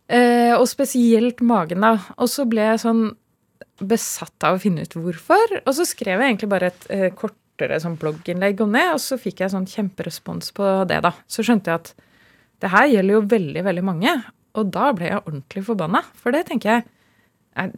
Og 0.06 0.68
spesielt 0.70 1.40
magen, 1.42 1.82
da. 1.82 1.96
Og 2.22 2.30
så 2.30 2.44
ble 2.46 2.62
jeg 2.62 2.82
sånn 2.84 3.08
besatt 3.84 4.46
av 4.48 4.58
å 4.58 4.62
finne 4.62 4.86
ut 4.86 4.96
hvorfor. 4.98 5.60
Og 5.66 5.74
så 5.78 5.86
skrev 5.88 6.22
jeg 6.22 6.34
egentlig 6.34 6.52
bare 6.52 6.72
et 6.72 6.88
eh, 6.94 7.10
kortere 7.16 7.80
sånn 7.84 7.98
blogginnlegg 8.00 8.64
om 8.64 8.76
det, 8.76 8.86
og 8.94 9.02
så 9.04 9.20
fikk 9.20 9.44
jeg 9.44 9.54
sånn 9.54 9.68
kjemperespons 9.70 10.54
på 10.56 10.72
det, 10.90 11.02
da. 11.06 11.14
Så 11.28 11.46
skjønte 11.46 11.72
jeg 11.72 11.84
at 11.84 11.94
det 12.64 12.72
her 12.72 12.88
gjelder 12.92 13.18
jo 13.18 13.24
veldig, 13.36 13.64
veldig 13.68 13.86
mange. 13.86 14.14
Og 14.56 14.70
da 14.72 14.92
ble 14.96 15.10
jeg 15.10 15.24
ordentlig 15.24 15.66
forbanna. 15.68 16.02
For 16.22 16.36
det 16.36 16.46
tenker 16.50 16.72
jeg 16.72 16.86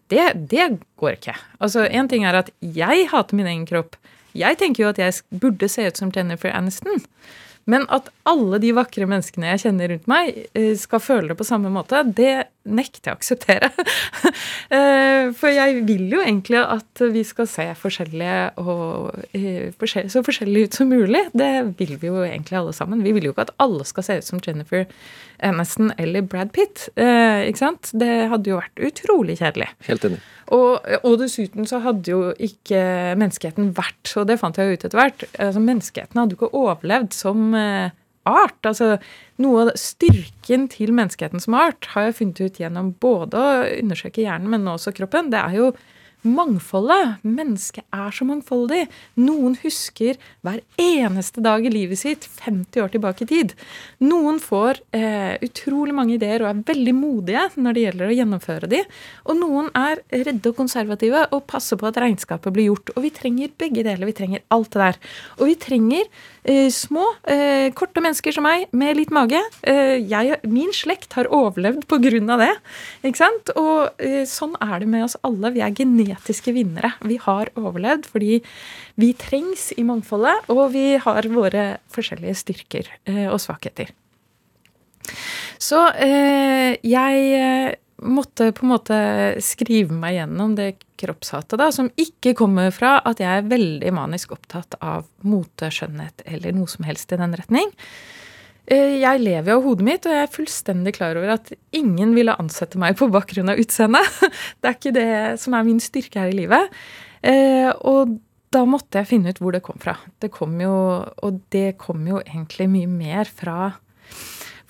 det, 0.10 0.28
det 0.50 0.68
går 0.98 1.18
ikke. 1.18 1.36
Altså, 1.62 1.86
Én 1.86 2.10
ting 2.10 2.26
er 2.26 2.38
at 2.40 2.50
jeg 2.62 3.10
hater 3.12 3.38
min 3.38 3.50
egen 3.50 3.66
kropp. 3.70 3.98
Jeg 4.38 4.58
tenker 4.62 4.84
jo 4.84 4.90
at 4.90 5.02
jeg 5.02 5.42
burde 5.42 5.70
se 5.70 5.86
ut 5.86 6.00
som 6.00 6.12
Jennifer 6.14 6.54
Aniston. 6.54 7.02
Men 7.68 7.84
at 7.94 8.08
alle 8.28 8.60
de 8.64 8.72
vakre 8.76 9.08
menneskene 9.10 9.52
jeg 9.52 9.66
kjenner 9.66 9.92
rundt 9.92 10.08
meg, 10.10 10.38
eh, 10.56 10.74
skal 10.80 11.04
føle 11.04 11.32
det 11.32 11.40
på 11.40 11.48
samme 11.48 11.72
måte, 11.74 12.00
det 12.16 12.48
nekter 12.68 13.12
jeg 13.12 13.16
å 13.16 13.20
akseptere. 13.20 13.72
Eh, 14.68 15.30
for 15.38 15.48
jeg 15.48 15.86
vil 15.88 16.10
jo 16.12 16.20
egentlig 16.20 16.60
at 16.60 17.00
vi 17.14 17.22
skal 17.24 17.48
se 17.48 17.64
forskjellige 17.80 18.50
og 18.60 19.16
eh, 19.38 19.72
så 20.12 20.20
forskjellige 20.26 20.68
ut 20.68 20.76
som 20.76 20.92
mulig. 20.92 21.22
Det 21.32 21.52
vil 21.80 21.94
vi 22.02 22.10
jo 22.10 22.20
egentlig 22.26 22.58
alle 22.60 22.74
sammen. 22.76 23.00
Vi 23.06 23.14
vil 23.16 23.30
jo 23.30 23.32
ikke 23.32 23.46
at 23.48 23.54
alle 23.64 23.88
skal 23.88 24.04
se 24.04 24.18
ut 24.20 24.28
som 24.28 24.42
Jennifer 24.44 24.84
Aniston 25.46 25.92
eller 26.02 26.26
Brad 26.26 26.50
Pitt. 26.56 26.88
Ikke 26.98 27.60
sant? 27.60 27.92
Det 27.94 28.28
hadde 28.32 28.50
jo 28.52 28.58
vært 28.58 28.82
utrolig 28.90 29.38
kjedelig. 29.42 29.70
Helt 29.88 30.08
enig. 30.08 30.20
Og, 30.56 30.80
og, 31.02 31.14
dessuten 31.20 31.68
så 31.68 31.82
hadde 31.84 32.12
jo 32.12 32.32
ikke 32.40 32.80
menneskeheten 33.20 33.74
vært, 33.76 34.14
og 34.16 34.30
det 34.30 34.38
fant 34.40 34.56
jeg 34.56 34.70
jo 34.70 34.78
ut 34.78 34.86
etter 34.88 35.00
hvert 35.02 35.26
altså 35.36 35.64
Menneskeheten 35.64 36.22
hadde 36.22 36.36
jo 36.36 36.40
ikke 36.40 36.62
overlevd 36.62 37.18
som 37.18 37.50
eh, 37.58 37.90
art. 38.28 38.60
Altså 38.68 38.96
noe 39.44 39.66
av 39.66 39.74
styrken 39.80 40.68
til 40.72 40.94
menneskeheten 40.96 41.44
som 41.44 41.58
art 41.60 41.90
har 41.94 42.08
jeg 42.08 42.20
funnet 42.22 42.42
ut 42.44 42.62
gjennom 42.62 42.94
både 43.02 43.44
å 43.44 43.68
undersøke 43.82 44.24
hjernen, 44.24 44.52
men 44.54 44.72
også 44.72 44.96
kroppen. 44.96 45.32
Det 45.34 45.42
er 45.42 45.60
jo 45.60 45.72
mangfoldet. 46.30 47.24
Mennesket 47.26 47.86
er 47.96 48.14
så 48.16 48.28
mangfoldig. 48.28 48.84
Noen 49.20 49.58
husker 49.64 50.20
hver 50.46 50.62
eneste 50.82 51.44
dag 51.44 51.66
i 51.66 51.72
livet 51.74 52.02
sitt 52.02 52.28
50 52.44 52.84
år 52.84 52.94
tilbake 52.94 53.26
i 53.26 53.30
tid. 53.30 53.56
Noen 54.04 54.42
får 54.44 54.82
eh, 54.96 55.36
utrolig 55.46 55.96
mange 55.98 56.18
ideer 56.18 56.44
og 56.44 56.52
er 56.52 56.64
veldig 56.72 56.96
modige 56.98 57.46
når 57.58 57.78
det 57.78 57.86
gjelder 57.86 58.08
å 58.08 58.18
gjennomføre 58.20 58.72
de. 58.72 58.84
Og 59.28 59.40
noen 59.42 59.72
er 59.78 60.04
redde 60.14 60.52
og 60.52 60.58
konservative 60.60 61.26
og 61.32 61.46
passer 61.50 61.80
på 61.80 61.90
at 61.90 62.00
regnskapet 62.04 62.56
blir 62.56 62.72
gjort. 62.72 62.94
Og 62.96 63.06
vi 63.08 63.14
trenger 63.16 63.56
begge 63.60 63.86
deler. 63.88 64.08
Vi 64.10 64.18
trenger 64.18 64.46
alt 64.54 64.74
det 64.74 64.84
der. 64.84 65.02
Og 65.40 65.52
vi 65.52 65.58
trenger 65.68 66.12
små, 66.72 67.04
eh, 67.28 67.70
korte 67.76 68.02
mennesker 68.04 68.34
som 68.36 68.46
meg 68.48 68.68
med 68.72 68.98
litt 68.98 69.12
mage. 69.12 69.40
Eh, 69.68 69.98
jeg, 70.00 70.40
min 70.48 70.72
slekt 70.76 71.14
har 71.18 71.30
overlevd 71.34 71.88
på 71.90 72.00
grunn 72.04 72.30
av 72.32 72.40
det. 72.44 72.54
Ikke 73.04 73.22
sant? 73.22 73.52
Og 73.60 73.90
eh, 74.00 74.24
sånn 74.30 74.56
er 74.64 74.80
det 74.80 74.90
med 74.92 75.06
oss 75.08 75.18
alle. 75.28 75.52
Vi 75.56 75.64
er 75.66 75.76
genetiske 75.76 76.54
vinnere. 76.56 76.94
Vi 77.04 77.20
har 77.24 77.52
overlevd 77.60 78.08
fordi 78.08 78.42
vi 78.98 79.14
trengs 79.14 79.72
i 79.78 79.84
mangfoldet, 79.88 80.48
og 80.50 80.72
vi 80.74 80.98
har 81.02 81.28
våre 81.32 81.66
forskjellige 81.94 82.40
styrker 82.44 82.92
eh, 83.06 83.28
og 83.28 83.42
svakheter. 83.44 83.92
Så 85.62 85.82
eh, 86.04 86.78
jeg 86.86 87.28
eh, 87.38 87.76
måtte 88.04 88.52
på 88.54 88.66
en 88.66 88.74
måte 88.76 88.98
skrive 89.44 89.96
meg 89.96 90.20
gjennom 90.20 90.54
det 90.58 90.74
kroppshatet, 91.02 91.58
da, 91.60 91.70
som 91.74 91.90
ikke 92.00 92.36
kommer 92.38 92.70
fra 92.74 92.98
at 93.08 93.22
jeg 93.22 93.42
er 93.42 93.50
veldig 93.50 93.94
manisk 93.96 94.36
opptatt 94.36 94.78
av 94.82 95.08
mote, 95.26 95.72
skjønnhet 95.74 96.26
eller 96.30 96.56
noe 96.58 96.70
som 96.70 96.88
helst 96.88 97.14
i 97.14 97.20
den 97.20 97.36
retning. 97.38 97.74
Eh, 98.68 99.00
jeg 99.00 99.24
lever 99.24 99.56
av 99.56 99.64
hodet 99.64 99.88
mitt, 99.88 100.06
og 100.06 100.14
jeg 100.14 100.26
er 100.26 100.34
fullstendig 100.34 100.94
klar 100.98 101.18
over 101.20 101.38
at 101.38 101.52
ingen 101.76 102.14
ville 102.18 102.36
ansette 102.36 102.80
meg 102.82 102.98
på 103.00 103.10
bakgrunn 103.14 103.54
av 103.54 103.62
utseendet. 103.62 104.22
Det 104.60 104.70
er 104.70 104.78
ikke 104.78 104.96
det 104.98 105.12
som 105.42 105.56
er 105.56 105.68
min 105.68 105.82
styrke 105.84 106.22
her 106.22 106.34
i 106.34 106.40
livet. 106.42 106.80
Eh, 107.26 107.72
og 107.88 108.18
da 108.54 108.64
måtte 108.68 109.02
jeg 109.02 109.10
finne 109.10 109.32
ut 109.32 109.40
hvor 109.44 109.56
det 109.56 109.64
kom 109.66 109.80
fra. 109.82 109.98
Det 110.22 110.30
kom 110.34 110.56
jo, 110.62 110.74
og 111.04 111.42
det 111.54 111.78
kom 111.82 112.06
jo 112.08 112.22
egentlig 112.24 112.70
mye 112.72 112.92
mer 112.92 113.32
fra 113.32 113.74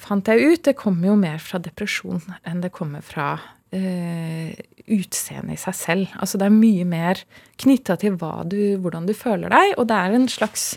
Fant 0.08 0.32
jeg 0.32 0.54
ut. 0.54 0.64
Det 0.64 0.78
kommer 0.80 1.12
jo 1.12 1.20
mer 1.20 1.42
fra 1.44 1.60
depresjon 1.60 2.22
enn 2.48 2.64
det 2.64 2.72
kommer 2.76 3.04
fra 3.04 3.34
uh, 3.76 4.52
utseendet 4.88 5.58
i 5.58 5.60
seg 5.60 5.76
selv. 5.76 6.14
Altså 6.22 6.40
det 6.40 6.48
er 6.48 6.56
mye 6.56 6.86
mer 6.88 7.22
knytta 7.60 7.98
til 8.00 8.16
du, 8.16 8.60
hvordan 8.80 9.08
du 9.10 9.14
føler 9.18 9.52
deg. 9.52 9.74
Og 9.76 9.88
det 9.90 9.98
er 9.98 10.16
en 10.16 10.30
slags 10.32 10.68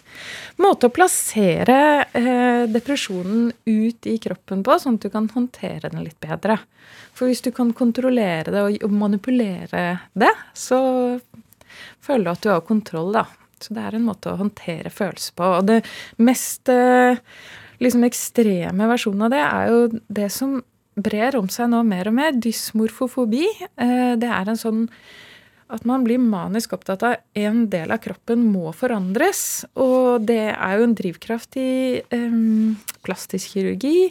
måte 0.58 0.88
å 0.88 0.94
plassere 0.94 1.78
uh, 2.10 2.66
depresjonen 2.70 3.52
ut 3.66 4.10
i 4.10 4.16
kroppen 4.22 4.64
på, 4.66 4.78
sånn 4.82 4.98
at 4.98 5.06
du 5.06 5.14
kan 5.14 5.30
håndtere 5.30 5.92
den 5.92 6.02
litt 6.06 6.18
bedre. 6.22 6.58
For 7.14 7.30
hvis 7.30 7.44
du 7.44 7.52
kan 7.54 7.70
kontrollere 7.76 8.50
det 8.50 8.64
og, 8.64 8.90
manipulere 8.90 10.00
det, 10.18 10.32
så 10.56 10.80
føler 12.02 12.26
du 12.26 12.32
at 12.32 12.42
du 12.42 12.50
har 12.50 12.66
kontroll, 12.66 13.14
da. 13.14 13.28
Så 13.60 13.74
det 13.76 13.82
er 13.84 13.94
en 13.98 14.06
måte 14.06 14.32
å 14.32 14.38
håndtere 14.40 14.90
følelser 14.90 15.34
på. 15.36 15.48
Og 15.60 15.66
det 15.68 15.82
mest 16.24 16.70
uh, 16.72 17.18
liksom 17.80 18.04
ekstreme 18.06 18.88
versjonen 18.90 19.26
av 19.26 19.32
det 19.32 19.40
er 19.44 19.72
jo 19.72 19.80
det 20.20 20.28
som 20.34 20.60
brer 21.00 21.36
om 21.38 21.48
seg 21.52 21.70
nå 21.72 21.80
mer 21.86 22.10
og 22.10 22.16
mer. 22.16 22.36
Dysmorfofobi. 22.36 23.46
Eh, 23.80 24.14
det 24.20 24.30
er 24.30 24.50
en 24.50 24.60
sånn 24.60 24.86
at 25.70 25.84
man 25.86 26.02
blir 26.02 26.18
manisk 26.18 26.74
opptatt 26.74 27.04
av 27.06 27.20
en 27.38 27.62
del 27.70 27.92
av 27.94 28.00
kroppen 28.02 28.42
må 28.50 28.72
forandres. 28.74 29.62
Og 29.78 30.24
det 30.26 30.50
er 30.50 30.78
jo 30.78 30.86
en 30.88 30.96
drivkraft 30.98 31.58
i 31.62 31.70
um, 32.10 32.74
plastisk 33.06 33.54
kirurgi. 33.54 34.10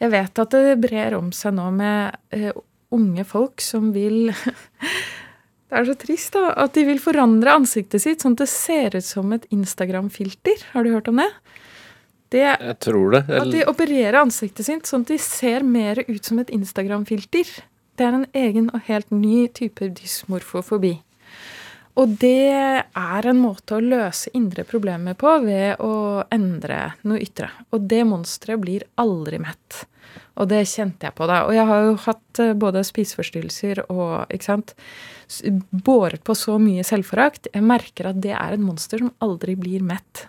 Jeg 0.00 0.12
vet 0.12 0.40
at 0.40 0.56
det 0.56 0.78
brer 0.80 1.18
om 1.18 1.28
seg 1.36 1.56
nå 1.56 1.68
med 1.76 2.16
uh, 2.32 2.56
unge 2.96 3.26
folk 3.28 3.64
som 3.64 3.92
vil 3.96 4.30
Det 5.66 5.74
er 5.80 5.86
så 5.88 5.96
trist, 5.98 6.36
da. 6.36 6.52
At 6.62 6.76
de 6.78 6.84
vil 6.86 7.00
forandre 7.02 7.56
ansiktet 7.58 7.98
sitt 8.04 8.22
sånn 8.22 8.36
at 8.36 8.44
det 8.44 8.52
ser 8.52 8.94
ut 8.94 9.04
som 9.04 9.32
et 9.34 9.48
Instagram-filter. 9.50 10.62
Har 10.70 10.86
du 10.86 10.92
hørt 10.94 11.10
om 11.10 11.18
det? 11.18 11.26
Det, 12.34 12.44
jeg 12.44 12.76
tror 12.82 13.14
det. 13.14 13.22
At 13.30 13.50
de 13.54 13.64
opererer 13.70 14.18
ansiktet 14.20 14.66
sitt 14.66 14.88
sånn 14.90 15.06
at 15.06 15.14
de 15.14 15.18
ser 15.22 15.66
mer 15.66 16.02
ut 16.08 16.22
som 16.26 16.40
et 16.42 16.50
Instagram-filter. 16.54 17.50
Det 17.96 18.04
er 18.04 18.16
en 18.18 18.28
egen 18.36 18.70
og 18.74 18.86
helt 18.88 19.12
ny 19.14 19.46
type 19.54 19.90
dysmorfofobi. 20.00 20.96
Og 21.96 22.12
det 22.20 22.52
er 22.84 23.28
en 23.30 23.38
måte 23.40 23.78
å 23.78 23.84
løse 23.84 24.28
indre 24.36 24.66
problemer 24.68 25.16
på 25.16 25.30
ved 25.46 25.80
å 25.80 26.26
endre 26.34 26.90
noe 27.08 27.22
ytre. 27.24 27.48
Og 27.72 27.86
det 27.88 28.02
monsteret 28.04 28.60
blir 28.60 28.84
aldri 29.00 29.40
mett. 29.40 29.86
Og 30.36 30.50
det 30.50 30.66
kjente 30.68 31.08
jeg 31.08 31.16
på 31.16 31.28
da. 31.28 31.46
Og 31.48 31.56
jeg 31.56 31.64
har 31.70 31.86
jo 31.86 31.94
hatt 32.04 32.40
eh, 32.44 32.52
både 32.56 32.84
spiseforstyrrelser 32.84 33.86
og 33.86 34.32
ikke 34.32 34.48
sant, 34.50 34.74
båret 35.72 36.20
på 36.24 36.36
så 36.36 36.58
mye 36.60 36.84
selvforakt. 36.86 37.48
Jeg 37.54 37.64
merker 37.64 38.10
at 38.12 38.20
det 38.20 38.34
er 38.36 38.56
et 38.56 38.62
monster 38.62 39.00
som 39.00 39.14
aldri 39.24 39.56
blir 39.58 39.84
mett. 39.84 40.26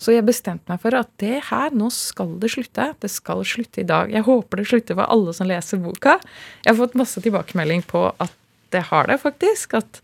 Så 0.00 0.14
jeg 0.14 0.24
bestemte 0.24 0.72
meg 0.72 0.80
for 0.80 0.96
at 0.96 1.10
det 1.20 1.42
her, 1.50 1.74
nå 1.76 1.90
skal 1.92 2.38
det 2.40 2.48
slutte. 2.54 2.86
Det 3.02 3.10
skal 3.12 3.44
slutte 3.44 3.82
i 3.82 3.88
dag. 3.88 4.12
Jeg 4.14 4.24
håper 4.24 4.62
det 4.62 4.70
slutter 4.70 4.96
for 4.96 5.12
alle 5.12 5.34
som 5.36 5.48
leser 5.50 5.82
boka. 5.82 6.16
Jeg 6.64 6.72
har 6.72 6.78
fått 6.78 6.96
masse 6.96 7.20
tilbakemelding 7.20 7.84
på 7.88 8.06
at 8.16 8.36
det 8.72 8.86
har 8.88 9.10
det, 9.10 9.18
faktisk. 9.20 9.76
At 9.76 10.00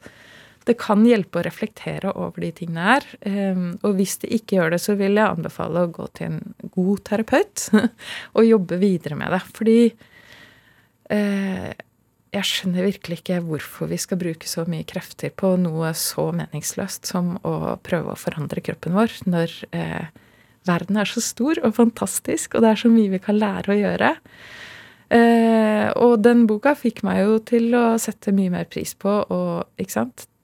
det 0.66 0.74
kan 0.82 1.04
hjelpe 1.06 1.40
å 1.40 1.46
reflektere 1.46 2.12
over 2.18 2.42
de 2.42 2.50
tingene 2.58 2.84
her. 2.90 3.08
Ehm, 3.30 3.68
og 3.86 3.96
hvis 3.96 4.18
det 4.20 4.32
ikke 4.34 4.58
gjør 4.58 4.74
det, 4.74 4.82
så 4.82 4.96
vil 4.98 5.16
jeg 5.16 5.38
anbefale 5.38 5.86
å 5.86 5.92
gå 5.94 6.08
til 6.18 6.34
en 6.34 6.70
god 6.74 7.02
terapeut 7.06 7.66
og 8.36 8.48
jobbe 8.48 8.80
videre 8.82 9.18
med 9.18 9.32
det. 9.32 9.42
Fordi 9.56 9.78
eh, 11.14 11.70
jeg 12.34 12.46
skjønner 12.48 12.88
virkelig 12.88 13.20
ikke 13.20 13.40
hvorfor 13.46 13.90
vi 13.90 13.98
skal 14.00 14.18
bruke 14.20 14.48
så 14.50 14.66
mye 14.68 14.86
krefter 14.88 15.32
på 15.34 15.54
noe 15.60 15.92
så 15.96 16.28
meningsløst 16.36 17.08
som 17.08 17.36
å 17.46 17.76
prøve 17.86 18.12
å 18.12 18.20
forandre 18.20 18.62
kroppen 18.64 18.96
vår, 18.96 19.14
når 19.30 19.54
eh, 19.76 20.08
verden 20.66 20.98
er 21.00 21.08
så 21.08 21.22
stor 21.24 21.60
og 21.62 21.76
fantastisk, 21.78 22.54
og 22.56 22.64
det 22.64 22.72
er 22.72 22.82
så 22.82 22.90
mye 22.92 23.14
vi 23.14 23.22
kan 23.22 23.38
lære 23.38 23.72
å 23.72 23.78
gjøre. 23.78 24.12
Eh, 25.16 25.88
og 26.02 26.18
den 26.26 26.44
boka 26.50 26.74
fikk 26.74 27.04
meg 27.06 27.22
jo 27.22 27.38
til 27.46 27.70
å 27.78 27.86
sette 28.02 28.34
mye 28.34 28.52
mer 28.52 28.66
pris 28.70 28.96
på 28.98 29.12
å 29.22 29.42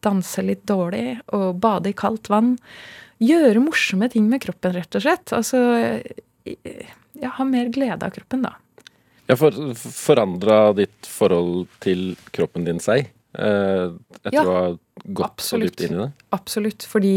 danse 0.02 0.42
litt 0.42 0.64
dårlig 0.66 1.18
og 1.34 1.60
bade 1.62 1.90
i 1.90 1.98
kaldt 1.98 2.30
vann. 2.30 2.56
Gjøre 3.22 3.62
morsomme 3.62 4.08
ting 4.10 4.28
med 4.30 4.42
kroppen, 4.42 4.74
rett 4.74 4.98
og 4.98 5.04
slett. 5.04 5.34
Altså 5.34 5.60
Jeg 6.42 7.30
har 7.36 7.46
mer 7.46 7.70
glede 7.74 8.06
av 8.06 8.14
kroppen, 8.14 8.42
da. 8.46 8.56
Ja, 9.30 9.36
for, 9.38 9.56
Forandra 9.78 10.72
ditt 10.76 11.08
forhold 11.08 11.68
til 11.84 12.12
kroppen 12.34 12.66
din 12.66 12.80
seg? 12.82 13.10
Eh, 13.32 13.88
etter 14.20 14.34
ja, 14.36 14.44
å 14.44 14.56
ha 14.56 14.64
gått 15.04 15.28
absolutt. 15.30 15.46
så 15.46 15.60
dypt 15.62 15.84
inn 15.86 15.96
i 15.96 16.00
det? 16.02 16.08
Absolutt. 16.36 16.86
Fordi 16.90 17.14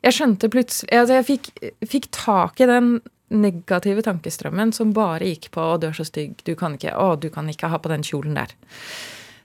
jeg 0.00 0.16
skjønte 0.16 0.48
plutselig 0.48 0.96
altså 0.96 1.18
Jeg 1.18 1.26
fikk, 1.28 1.48
fikk 1.84 2.06
tak 2.16 2.62
i 2.64 2.68
den 2.70 2.92
negative 3.30 4.02
tankestrømmen 4.02 4.72
som 4.74 4.94
bare 4.96 5.28
gikk 5.28 5.50
på 5.54 5.62
'Å, 5.62 5.78
du 5.78 5.90
er 5.90 5.94
så 5.94 6.06
stygg. 6.08 6.40
Du 6.44 6.56
kan 6.58 6.74
ikke 6.74 6.96
Å, 6.96 7.14
du 7.20 7.28
kan 7.30 7.48
ikke 7.48 7.70
ha 7.70 7.78
på 7.78 7.92
den 7.92 8.02
kjolen 8.06 8.34
der'. 8.38 8.54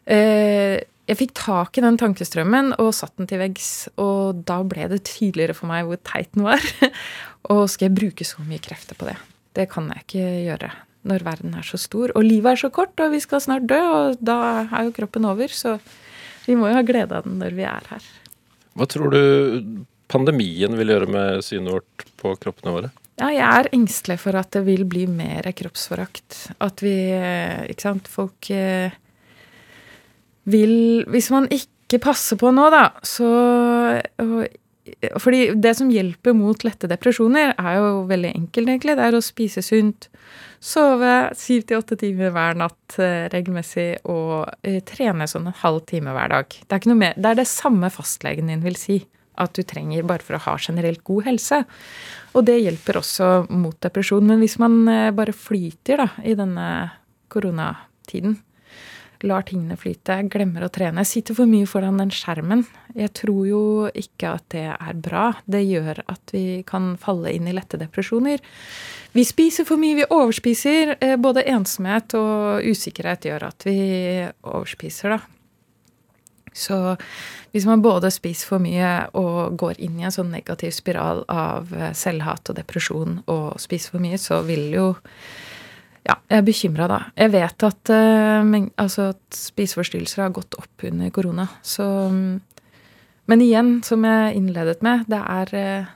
Eh, 0.06 0.82
jeg 1.06 1.18
fikk 1.20 1.36
tak 1.38 1.78
i 1.78 1.84
den 1.86 1.98
tankestrømmen 2.02 2.74
og 2.82 2.94
satt 2.98 3.14
den 3.18 3.28
til 3.30 3.42
veggs. 3.42 3.90
Og 4.02 4.42
da 4.46 4.64
ble 4.64 4.88
det 4.90 5.04
tydeligere 5.06 5.54
for 5.54 5.70
meg 5.70 5.86
hvor 5.86 6.02
teit 6.02 6.32
den 6.34 6.48
var. 6.48 6.62
og 7.52 7.70
skal 7.70 7.90
jeg 7.90 7.98
bruke 8.00 8.26
så 8.26 8.42
mye 8.42 8.64
krefter 8.64 8.98
på 8.98 9.06
det? 9.06 9.18
Det 9.54 9.70
kan 9.70 9.92
jeg 9.94 10.06
ikke 10.08 10.26
gjøre 10.50 10.72
når 11.08 11.26
verden 11.26 11.56
er 11.58 11.66
så 11.66 11.80
stor. 11.82 12.14
Og 12.18 12.26
livet 12.26 12.54
er 12.54 12.62
så 12.66 12.72
kort, 12.74 12.94
og 13.02 13.14
vi 13.14 13.22
skal 13.24 13.44
snart 13.44 13.68
dø, 13.70 13.80
og 13.80 14.20
da 14.24 14.40
er 14.66 14.88
jo 14.88 14.96
kroppen 14.96 15.28
over. 15.30 15.52
Så 15.52 15.78
vi 16.46 16.58
må 16.58 16.70
jo 16.70 16.78
ha 16.78 16.86
glede 16.86 17.16
av 17.16 17.28
den 17.28 17.40
når 17.42 17.58
vi 17.58 17.68
er 17.70 17.90
her. 17.92 18.10
Hva 18.76 18.88
tror 18.92 19.14
du 19.14 19.22
pandemien 20.12 20.76
vil 20.78 20.92
gjøre 20.94 21.10
med 21.10 21.46
synet 21.46 21.78
vårt 21.78 22.06
på 22.22 22.36
kroppene 22.42 22.76
våre? 22.76 22.92
Ja, 23.16 23.30
jeg 23.32 23.46
er 23.48 23.72
engstelig 23.76 24.20
for 24.26 24.36
at 24.36 24.52
det 24.52 24.66
vil 24.66 24.84
bli 24.90 25.06
mer 25.08 25.48
kroppsforakt. 25.56 26.50
At 26.60 26.84
vi 26.84 26.96
Ikke 27.72 27.88
sant. 27.88 28.12
Folk 28.12 28.50
eh, 28.52 28.92
vil 30.44 31.06
Hvis 31.08 31.32
man 31.32 31.48
ikke 31.48 32.02
passer 32.04 32.38
på 32.42 32.52
nå, 32.52 32.68
da, 32.74 32.90
så 33.06 33.30
fordi 35.22 35.48
det 35.58 35.74
som 35.78 35.90
hjelper 35.90 36.36
mot 36.38 36.66
lette 36.66 36.90
depresjoner, 36.90 37.56
er 37.58 37.78
jo 37.80 38.04
veldig 38.10 38.34
enkelt, 38.36 38.70
egentlig. 38.70 38.98
Det 38.98 39.06
er 39.08 39.18
å 39.18 39.24
spise 39.24 39.64
sunt, 39.66 40.10
sove 40.64 41.14
syv 41.38 41.66
til 41.68 41.82
åtte 41.82 41.98
timer 42.00 42.34
hver 42.36 42.58
natt 42.60 42.98
eh, 43.02 43.26
regelmessig 43.34 43.90
og 44.12 44.48
eh, 44.66 44.82
trene 44.88 45.28
sånn 45.30 45.50
en 45.52 45.60
halv 45.64 45.84
time 45.90 46.16
hver 46.16 46.32
dag. 46.34 46.56
Det 46.66 46.80
er, 46.80 46.98
mer, 46.98 47.18
det 47.18 47.32
er 47.32 47.42
det 47.42 47.50
samme 47.50 47.92
fastlegen 47.94 48.52
din 48.52 48.64
vil 48.66 48.80
si 48.80 49.02
at 49.42 49.56
du 49.56 49.66
trenger 49.68 50.06
bare 50.08 50.24
for 50.24 50.38
å 50.38 50.44
ha 50.46 50.56
generelt 50.62 51.04
god 51.08 51.26
helse. 51.28 51.62
Og 52.36 52.46
det 52.48 52.62
hjelper 52.62 53.02
også 53.02 53.30
mot 53.52 53.76
depresjon. 53.84 54.26
Men 54.28 54.42
hvis 54.44 54.58
man 54.62 54.82
eh, 54.92 55.12
bare 55.16 55.36
flyter 55.36 56.04
da, 56.04 56.10
i 56.24 56.36
denne 56.40 56.68
koronatiden, 57.34 58.38
lar 59.24 59.46
tingene 59.48 59.78
flyte, 59.80 60.18
glemmer 60.32 60.66
å 60.66 60.72
trene, 60.74 61.06
sitter 61.08 61.38
for 61.38 61.50
mye 61.50 61.68
foran 61.70 62.02
den 62.02 62.12
skjermen 62.14 62.66
Jeg 62.96 63.14
tror 63.22 63.42
jo 63.48 63.62
ikke 63.94 64.36
at 64.40 64.48
det 64.54 64.68
er 64.74 65.00
bra. 65.00 65.30
Det 65.46 65.64
gjør 65.64 66.04
at 66.06 66.34
vi 66.36 66.64
kan 66.68 66.96
falle 67.00 67.34
inn 67.36 67.48
i 67.48 67.56
lette 67.56 67.80
depresjoner. 67.80 68.44
Vi 69.16 69.24
spiser 69.28 69.68
for 69.68 69.80
mye, 69.80 70.02
vi 70.02 70.10
overspiser. 70.12 70.98
Eh, 71.00 71.16
både 71.16 71.46
ensomhet 71.48 72.18
og 72.20 72.66
usikkerhet 72.68 73.30
gjør 73.30 73.48
at 73.48 73.68
vi 73.68 73.80
overspiser, 74.44 75.16
da. 75.16 75.22
Så 76.56 76.96
hvis 77.52 77.66
man 77.68 77.84
både 77.84 78.08
spiser 78.12 78.48
for 78.48 78.64
mye 78.64 79.10
og 79.20 79.58
går 79.60 79.82
inn 79.84 80.00
i 80.00 80.06
en 80.08 80.14
sånn 80.16 80.32
negativ 80.32 80.72
spiral 80.76 81.26
av 81.32 81.74
eh, 81.76 81.92
selvhat 81.96 82.52
og 82.52 82.56
depresjon 82.56 83.20
og 83.32 83.60
spiser 83.60 83.98
for 83.98 84.04
mye, 84.04 84.20
så 84.20 84.40
vil 84.48 84.70
jo 84.72 84.88
Ja, 86.06 86.20
jeg 86.30 86.42
er 86.42 86.46
bekymra 86.46 86.88
da. 86.90 87.00
Jeg 87.18 87.34
vet 87.34 87.66
at, 87.66 87.92
uh, 87.92 88.58
altså 88.82 89.10
at 89.16 89.38
spiseforstyrrelser 89.40 90.26
har 90.28 90.36
gått 90.36 90.58
opp 90.60 90.86
under 90.86 91.14
korona. 91.14 91.48
Så 91.66 91.86
Men 93.26 93.42
igjen, 93.42 93.80
som 93.82 94.04
jeg 94.06 94.36
innledet 94.38 94.84
med, 94.86 95.08
det 95.10 95.18
er 95.18 95.56
uh, 95.58 95.94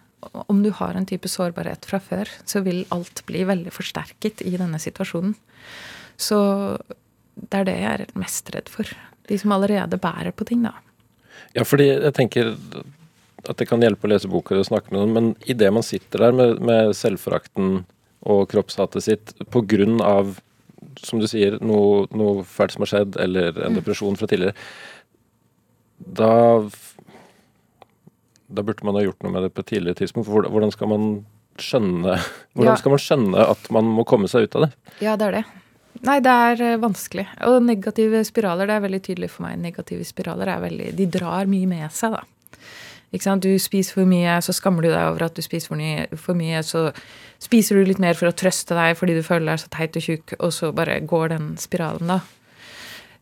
om 0.49 0.63
du 0.63 0.71
har 0.75 0.97
en 0.97 1.05
type 1.05 1.29
sårbarhet 1.29 1.85
fra 1.87 1.99
før, 2.03 2.29
så 2.45 2.63
vil 2.65 2.83
alt 2.93 3.23
bli 3.27 3.45
veldig 3.47 3.71
forsterket 3.71 4.41
i 4.41 4.55
denne 4.57 4.79
situasjonen. 4.81 5.35
Så 6.19 6.39
det 7.39 7.61
er 7.61 7.67
det 7.69 7.77
jeg 7.79 7.91
er 7.93 8.17
mest 8.19 8.49
redd 8.55 8.71
for 8.71 8.89
de 9.29 9.37
som 9.39 9.53
allerede 9.55 9.99
bærer 10.01 10.33
på 10.35 10.47
ting, 10.49 10.65
da. 10.65 10.73
Ja, 11.55 11.63
fordi 11.63 11.87
jeg 11.91 12.15
tenker 12.17 12.51
at 13.47 13.55
det 13.61 13.69
kan 13.69 13.81
hjelpe 13.81 14.07
å 14.07 14.11
lese 14.11 14.29
boker 14.29 14.59
og 14.59 14.67
snakke 14.67 14.91
med 14.91 14.99
noen, 14.99 15.13
men 15.15 15.29
idet 15.47 15.71
man 15.73 15.85
sitter 15.85 16.25
der 16.25 16.35
med, 16.35 16.59
med 16.65 16.91
selvforakten 16.97 17.83
og 18.27 18.45
kroppshatet 18.51 19.05
sitt 19.05 19.33
av, 20.03 20.37
som 20.99 21.19
du 21.21 21.27
sier, 21.27 21.57
noe, 21.61 22.07
noe 22.11 22.43
fælt 22.43 22.75
som 22.75 22.83
har 22.83 22.93
skjedd, 22.93 23.19
eller 23.19 23.53
en 23.55 23.75
mm. 23.75 23.79
depresjon 23.79 24.19
fra 24.19 24.27
tidligere, 24.27 24.55
da 25.99 26.33
da 28.49 28.63
burde 28.65 28.85
man 28.85 28.97
ha 28.97 29.03
gjort 29.05 29.21
noe 29.23 29.33
med 29.33 29.45
det 29.45 29.51
på 29.53 29.61
et 29.61 29.71
tidligere 29.75 29.99
tidspunkt. 30.01 30.29
Hvordan 30.29 30.73
skal 30.73 30.89
man 30.89 31.07
skjønne, 31.61 32.17
hvordan 32.57 32.73
ja. 32.73 32.81
skal 32.81 32.95
man 32.95 33.03
skjønne 33.03 33.47
at 33.53 33.71
man 33.73 33.89
må 33.93 34.05
komme 34.09 34.29
seg 34.31 34.47
ut 34.47 34.57
av 34.57 34.65
det? 34.65 34.71
Ja, 35.05 35.15
det 35.19 35.29
er 35.29 35.37
det. 35.39 35.45
Nei, 36.05 36.17
det 36.23 36.31
er 36.31 36.63
eh, 36.63 36.79
vanskelig. 36.79 37.25
Og 37.49 37.59
negative 37.65 38.23
spiraler, 38.27 38.69
det 38.69 38.77
er 38.77 38.85
veldig 38.85 39.01
tydelig 39.05 39.31
for 39.33 39.45
meg. 39.45 39.57
Negative 39.61 40.05
spiraler 40.07 40.51
er 40.53 40.61
veldig 40.63 40.91
De 40.97 41.07
drar 41.11 41.49
mye 41.49 41.69
med 41.69 41.93
seg, 41.93 42.15
da. 42.15 42.23
Du 43.09 43.49
spiser 43.57 43.97
for 43.97 44.05
mye, 44.05 44.35
så 44.45 44.53
skammer 44.53 44.85
du 44.85 44.91
deg 44.91 45.01
over 45.09 45.25
at 45.25 45.35
du 45.35 45.41
spiser 45.41 45.71
for 46.15 46.37
mye. 46.37 46.61
Så 46.61 46.91
spiser 47.41 47.79
du 47.79 47.87
litt 47.87 48.01
mer 48.01 48.13
for 48.13 48.29
å 48.29 48.35
trøste 48.35 48.77
deg 48.77 48.97
fordi 48.99 49.15
du 49.17 49.23
føler 49.25 49.49
deg 49.49 49.63
så 49.63 49.71
teit 49.73 49.97
og 49.97 50.05
tjukk, 50.05 50.35
og 50.37 50.53
så 50.53 50.69
bare 50.75 50.99
går 51.01 51.33
den 51.33 51.55
spiralen, 51.57 52.13
da. 52.13 52.19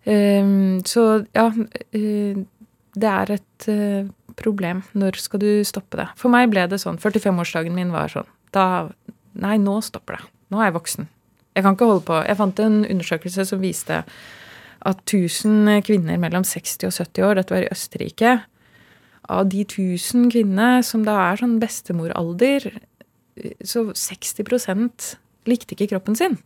Um, 0.08 0.80
så 0.88 1.26
ja 1.36 1.50
uh, 1.52 2.38
Det 2.96 3.10
er 3.12 3.32
et 3.34 3.66
uh, 3.68 4.08
problem. 4.40 4.84
Når 4.96 5.20
skal 5.20 5.42
du 5.44 5.50
stoppe 5.68 6.00
det? 6.00 6.08
For 6.20 6.32
meg 6.32 6.52
ble 6.52 6.64
det 6.68 6.80
sånn. 6.80 7.00
45-årsdagen 7.00 7.76
min 7.76 7.92
var 7.96 8.12
sånn. 8.12 8.28
Da 8.56 8.90
Nei, 9.38 9.60
nå 9.62 9.76
stopper 9.86 10.18
det. 10.18 10.30
Nå 10.50 10.58
er 10.58 10.72
jeg 10.72 10.78
voksen. 10.80 11.08
Jeg 11.54 11.66
kan 11.66 11.76
ikke 11.76 11.90
holde 11.92 12.06
på. 12.08 12.16
Jeg 12.26 12.40
fant 12.40 12.60
en 12.64 12.80
undersøkelse 12.88 13.44
som 13.46 13.62
viste 13.62 14.00
at 14.88 15.04
1000 15.04 15.84
kvinner 15.86 16.18
mellom 16.22 16.46
60 16.48 16.88
og 16.90 16.96
70 16.96 17.28
år, 17.28 17.38
dette 17.38 17.54
var 17.54 17.66
i 17.66 17.70
Østerrike 17.70 18.32
Av 19.28 19.48
de 19.52 19.64
1000 19.66 20.30
kvinnene 20.32 20.84
som 20.88 21.04
da 21.08 21.18
er 21.28 21.42
sånn 21.42 21.58
bestemoralder, 21.62 22.70
så 23.66 23.90
60% 23.92 25.14
likte 25.48 25.76
ikke 25.76 25.92
kroppen 25.94 26.18
sin. 26.18 26.38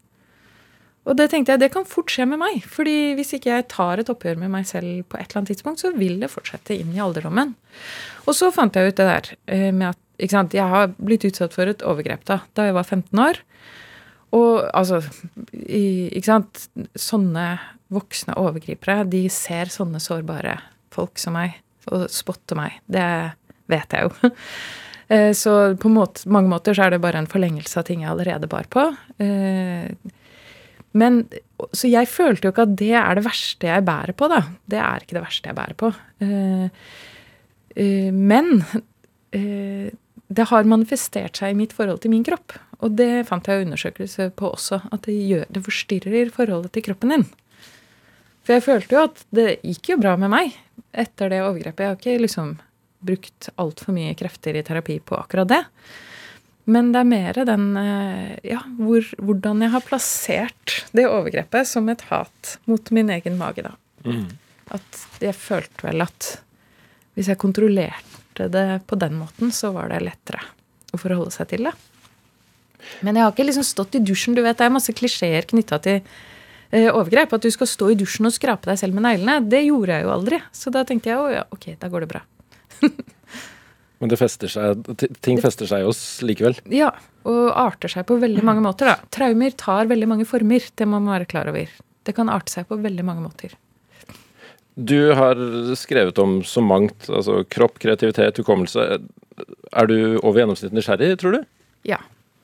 Og 1.10 1.18
det 1.18 1.32
tenkte 1.32 1.56
jeg, 1.56 1.62
det 1.64 1.72
kan 1.74 1.88
fort 1.90 2.12
skje 2.14 2.28
med 2.30 2.42
meg. 2.42 2.62
fordi 2.70 3.16
hvis 3.18 3.34
ikke 3.34 3.50
jeg 3.50 3.70
tar 3.74 4.02
et 4.02 4.10
oppgjør 4.12 4.38
med 4.44 4.52
meg 4.54 4.68
selv 4.70 5.08
på 5.10 5.18
et 5.18 5.26
eller 5.26 5.42
annet 5.42 5.54
tidspunkt, 5.56 5.82
så 5.82 5.94
vil 5.98 6.20
det 6.22 6.30
fortsette 6.30 6.78
inn 6.78 6.94
i 6.94 7.02
alderdommen. 7.02 7.56
Og 8.28 8.38
så 8.38 8.52
fant 8.54 8.76
jeg 8.76 8.92
ut 8.92 9.00
det 9.00 9.08
der 9.10 9.32
eh, 9.48 9.72
med 9.74 9.96
at 9.96 10.00
ikke 10.22 10.38
sant, 10.38 10.54
jeg 10.54 10.70
har 10.70 10.92
blitt 11.02 11.26
utsatt 11.26 11.56
for 11.58 11.66
et 11.66 11.82
overgrep 11.82 12.22
da, 12.30 12.44
da 12.54 12.68
jeg 12.68 12.78
var 12.78 12.86
15 12.86 13.24
år. 13.24 13.42
Og 14.38 14.70
altså 14.78 15.02
Ikke 15.52 16.28
sant. 16.28 16.68
Sånne 16.96 17.48
voksne 17.92 18.38
overgripere, 18.40 19.04
de 19.10 19.26
ser 19.34 19.74
sånne 19.74 20.00
sårbare 20.00 20.60
folk 20.94 21.20
som 21.20 21.36
meg 21.36 21.58
og 21.90 22.08
spotte 22.14 22.58
meg. 22.58 22.80
Det 22.86 23.08
vet 23.72 23.98
jeg 23.98 24.10
jo. 24.10 24.32
Eh, 25.12 25.34
så 25.36 25.76
på 25.76 25.90
måte, 25.92 26.24
mange 26.32 26.48
måter 26.48 26.72
så 26.72 26.86
er 26.86 26.94
det 26.94 27.02
bare 27.04 27.20
en 27.20 27.26
forlengelse 27.28 27.82
av 27.82 27.84
ting 27.84 28.06
jeg 28.06 28.14
allerede 28.14 28.48
bar 28.48 28.70
på. 28.72 28.86
Eh, 29.20 29.92
men, 30.96 31.18
Så 31.76 31.90
jeg 31.92 32.08
følte 32.08 32.48
jo 32.48 32.54
ikke 32.54 32.64
at 32.64 32.78
det 32.80 32.94
er 32.96 33.20
det 33.20 33.26
verste 33.26 33.68
jeg 33.68 33.84
bærer 33.90 34.16
på, 34.16 34.30
da. 34.32 34.40
Det 34.72 34.80
er 34.80 35.04
ikke 35.04 35.18
det 35.18 35.26
verste 35.26 35.52
jeg 35.52 35.58
bærer 35.58 35.76
på. 35.76 35.92
Eh, 36.24 36.88
men 38.16 38.64
det 40.32 40.48
har 40.48 40.68
manifestert 40.68 41.40
seg 41.40 41.52
i 41.52 41.60
mitt 41.60 41.76
forhold 41.76 42.00
til 42.04 42.12
min 42.16 42.24
kropp. 42.24 42.56
Og 42.80 42.96
det 42.96 43.26
fant 43.28 43.48
jeg 43.48 43.66
undersøkelse 43.66 44.32
på 44.36 44.50
også, 44.56 44.82
at 44.92 45.06
det, 45.08 45.16
gjør, 45.28 45.46
det 45.52 45.64
forstyrrer 45.68 46.32
forholdet 46.36 46.74
til 46.76 46.88
kroppen 46.88 47.14
din. 47.16 47.28
For 48.42 48.58
jeg 48.58 48.66
følte 48.66 48.98
jo 48.98 49.06
at 49.10 49.24
det 49.34 49.48
gikk 49.62 49.94
jo 49.94 50.02
bra 50.02 50.16
med 50.20 50.32
meg 50.34 50.56
etter 50.92 51.32
det 51.32 51.44
overgrepet. 51.46 51.84
Jeg 51.84 51.92
har 51.92 52.00
ikke 52.00 52.24
liksom 52.24 52.56
brukt 53.02 53.50
altfor 53.62 53.96
mye 53.96 54.14
krefter 54.18 54.58
i 54.58 54.64
terapi 54.66 55.00
på 55.06 55.18
akkurat 55.18 55.50
det. 55.50 55.62
Men 56.70 56.92
det 56.94 57.02
er 57.02 57.10
mer 57.10 57.40
den 57.50 57.66
eh, 57.80 58.34
Ja, 58.46 58.62
hvor, 58.78 59.06
hvordan 59.18 59.64
jeg 59.66 59.74
har 59.74 59.86
plassert 59.86 60.78
det 60.94 61.08
overgrepet 61.10 61.70
som 61.70 61.90
et 61.90 62.04
hat 62.12 62.56
mot 62.70 62.94
min 62.94 63.10
egen 63.14 63.38
mage, 63.40 63.66
da. 63.66 63.74
Mm. 64.06 64.28
At 64.72 65.06
jeg 65.22 65.38
følte 65.38 65.88
vel 65.88 66.06
at 66.06 66.32
hvis 67.18 67.32
jeg 67.32 67.42
kontrollerte 67.42 68.48
det 68.54 68.82
på 68.88 68.98
den 68.98 69.18
måten, 69.20 69.52
så 69.54 69.74
var 69.76 69.90
det 69.92 70.04
lettere 70.06 70.44
å 70.94 71.00
forholde 71.02 71.34
seg 71.34 71.50
til 71.52 71.68
det. 71.68 71.74
Men 73.06 73.18
jeg 73.18 73.26
har 73.26 73.34
ikke 73.34 73.48
liksom 73.50 73.66
stått 73.68 73.98
i 73.98 74.04
dusjen. 74.04 74.36
Du 74.38 74.42
vet, 74.42 74.58
Det 74.58 74.66
er 74.66 74.74
masse 74.74 74.94
klisjeer 74.96 75.46
knytta 75.50 75.78
til 75.84 76.00
overgrep. 76.72 77.34
At 77.36 77.46
du 77.46 77.52
skal 77.54 77.70
stå 77.70 77.92
i 77.94 77.98
dusjen 78.00 78.30
og 78.30 78.36
skrape 78.36 78.70
deg 78.72 78.80
selv 78.80 78.98
med 78.98 79.06
neglene. 79.08 79.40
Det 79.52 79.64
gjorde 79.66 79.98
jeg 79.98 80.08
jo 80.08 80.14
aldri. 80.14 80.42
Så 80.56 80.74
da 80.74 80.86
tenkte 80.88 81.12
jeg 81.12 81.20
å 81.20 81.32
ja, 81.32 81.48
ok, 81.52 81.74
da 81.82 81.90
går 81.92 82.06
det 82.06 82.12
bra. 82.14 82.24
Men 84.02 84.10
det 84.10 84.18
fester 84.18 84.50
seg, 84.50 84.88
ting 85.22 85.38
fester 85.38 85.70
seg 85.70 85.84
i 85.84 85.86
oss 85.86 86.02
likevel? 86.26 86.56
Ja, 86.74 86.90
og 87.30 87.42
arter 87.54 87.92
seg 87.94 88.08
på 88.10 88.18
veldig 88.22 88.42
mange 88.48 88.64
måter. 88.66 88.90
da. 88.90 89.10
Traumer 89.14 89.54
tar 89.54 89.92
veldig 89.92 90.08
mange 90.10 90.26
former, 90.26 90.64
det 90.74 90.88
må 90.90 90.98
man 90.98 91.20
være 91.20 91.28
klar 91.30 91.52
over. 91.52 91.70
Det 92.02 92.16
kan 92.18 92.32
arte 92.34 92.50
seg 92.50 92.66
på 92.66 92.80
veldig 92.82 93.06
mange 93.06 93.22
måter. 93.28 93.54
Du 94.74 95.12
har 95.14 95.38
skrevet 95.78 96.18
om 96.24 96.40
så 96.48 96.64
mangt, 96.66 97.12
altså 97.14 97.44
kropp, 97.46 97.78
kreativitet, 97.84 98.42
hukommelse. 98.42 98.88
Er 99.70 99.92
du 99.92 100.18
over 100.24 100.42
gjennomsnittet 100.42 100.80
nysgjerrig, 100.80 101.14
tror 101.22 101.38
du? 101.38 101.42
Ja, 101.86 102.00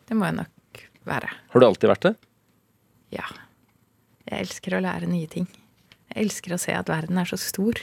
det 0.06 0.18
må 0.20 0.30
jeg 0.30 0.38
nok 0.44 0.84
være. 1.10 1.32
Har 1.56 1.64
du 1.64 1.68
alltid 1.72 1.90
vært 1.90 2.06
det? 2.06 2.14
Ja. 3.18 3.26
Jeg 4.28 4.44
elsker 4.44 4.76
å 4.76 4.84
lære 4.84 5.08
nye 5.10 5.30
ting. 5.32 5.48
Jeg 6.12 6.26
elsker 6.26 6.56
å 6.56 6.60
se 6.62 6.76
at 6.76 6.90
verden 6.92 7.20
er 7.20 7.30
så 7.30 7.40
stor. 7.40 7.80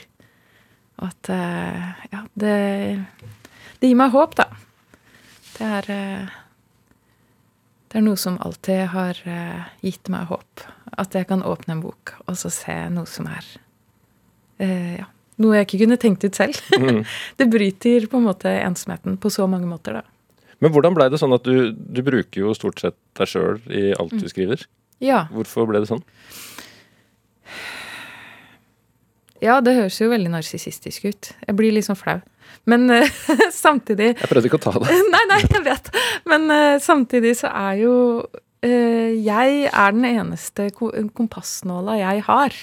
Og 0.99 1.09
at 1.09 1.31
uh, 1.33 1.91
Ja, 2.11 2.23
det, 2.37 2.55
det, 3.79 3.89
gir 3.89 3.97
meg 3.99 4.13
håp, 4.15 4.37
da. 4.37 4.47
Det 5.55 5.71
er 5.79 5.89
uh, 5.89 6.37
Det 7.89 7.99
er 7.99 8.05
noe 8.05 8.19
som 8.19 8.39
alltid 8.43 8.89
har 8.93 9.19
uh, 9.25 9.67
gitt 9.85 10.11
meg 10.13 10.29
håp. 10.31 10.65
At 10.95 11.17
jeg 11.17 11.27
kan 11.31 11.43
åpne 11.43 11.77
en 11.77 11.83
bok 11.83 12.15
og 12.25 12.37
så 12.39 12.53
se 12.53 12.75
noe 12.93 13.09
som 13.09 13.27
er 13.31 13.53
ja, 14.55 15.03
noe 15.43 15.57
jeg 15.57 15.65
ikke 15.65 15.81
kunne 15.81 15.97
tenkt 15.99 16.23
ut 16.23 16.37
selv. 16.37 16.55
Mm. 16.79 17.01
det 17.41 17.47
bryter 17.51 18.05
på 18.07 18.21
en 18.21 18.27
måte 18.29 18.53
ensomheten 18.61 19.17
på 19.19 19.27
så 19.33 19.49
mange 19.51 19.67
måter, 19.67 19.97
da. 19.99 20.05
Men 20.63 20.71
hvordan 20.71 20.95
blei 20.95 21.09
det 21.11 21.19
sånn 21.19 21.35
at 21.35 21.43
du, 21.43 21.73
du, 21.75 21.99
bruker 22.05 22.39
jo 22.39 22.53
stort 22.55 22.79
sett 22.79 22.95
deg 23.19 23.27
sjøl 23.27 23.59
i 23.67 23.89
alt 23.91 24.15
mm. 24.15 24.21
du 24.23 24.31
skriver? 24.31 24.63
Ja. 25.03 25.25
Hvorfor 25.33 25.67
ble 25.69 25.81
det 25.83 25.89
sånn? 25.89 26.03
Ja, 29.43 29.59
det 29.61 29.75
høres 29.75 29.97
jo 29.99 30.07
veldig 30.09 30.31
narsissistisk 30.31 31.09
ut. 31.09 31.29
Jeg 31.43 31.57
blir 31.57 31.75
sånn 31.83 31.99
flau. 31.99 32.19
Men 32.69 32.87
uh, 32.89 33.05
samtidig 33.65 34.13
Jeg 34.13 34.29
prøvde 34.29 34.49
ikke 34.49 34.59
å 34.61 34.65
ta 34.65 34.73
det. 34.81 34.95
nei, 35.13 35.23
nei, 35.29 35.41
jeg 35.43 35.65
vet. 35.65 35.91
Men 36.29 36.47
uh, 36.49 36.77
samtidig 36.81 37.35
så 37.41 37.51
er 37.51 37.81
jo 37.83 37.95
uh, 38.23 39.11
Jeg 39.11 39.67
er 39.69 39.95
den 39.97 40.07
eneste 40.09 40.69
kompassnåla 40.73 41.99
jeg 41.99 42.25
har. 42.29 42.57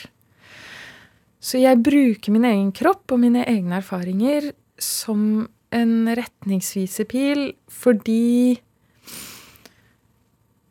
Så 1.43 1.59
jeg 1.59 1.83
bruker 1.83 2.35
min 2.35 2.47
egen 2.47 2.71
kropp 2.75 3.15
og 3.15 3.23
mine 3.23 3.45
egne 3.51 3.81
erfaringer 3.83 4.53
som 4.83 5.49
en 5.73 5.95
retningsvisepil 6.15 7.53
fordi 7.73 8.61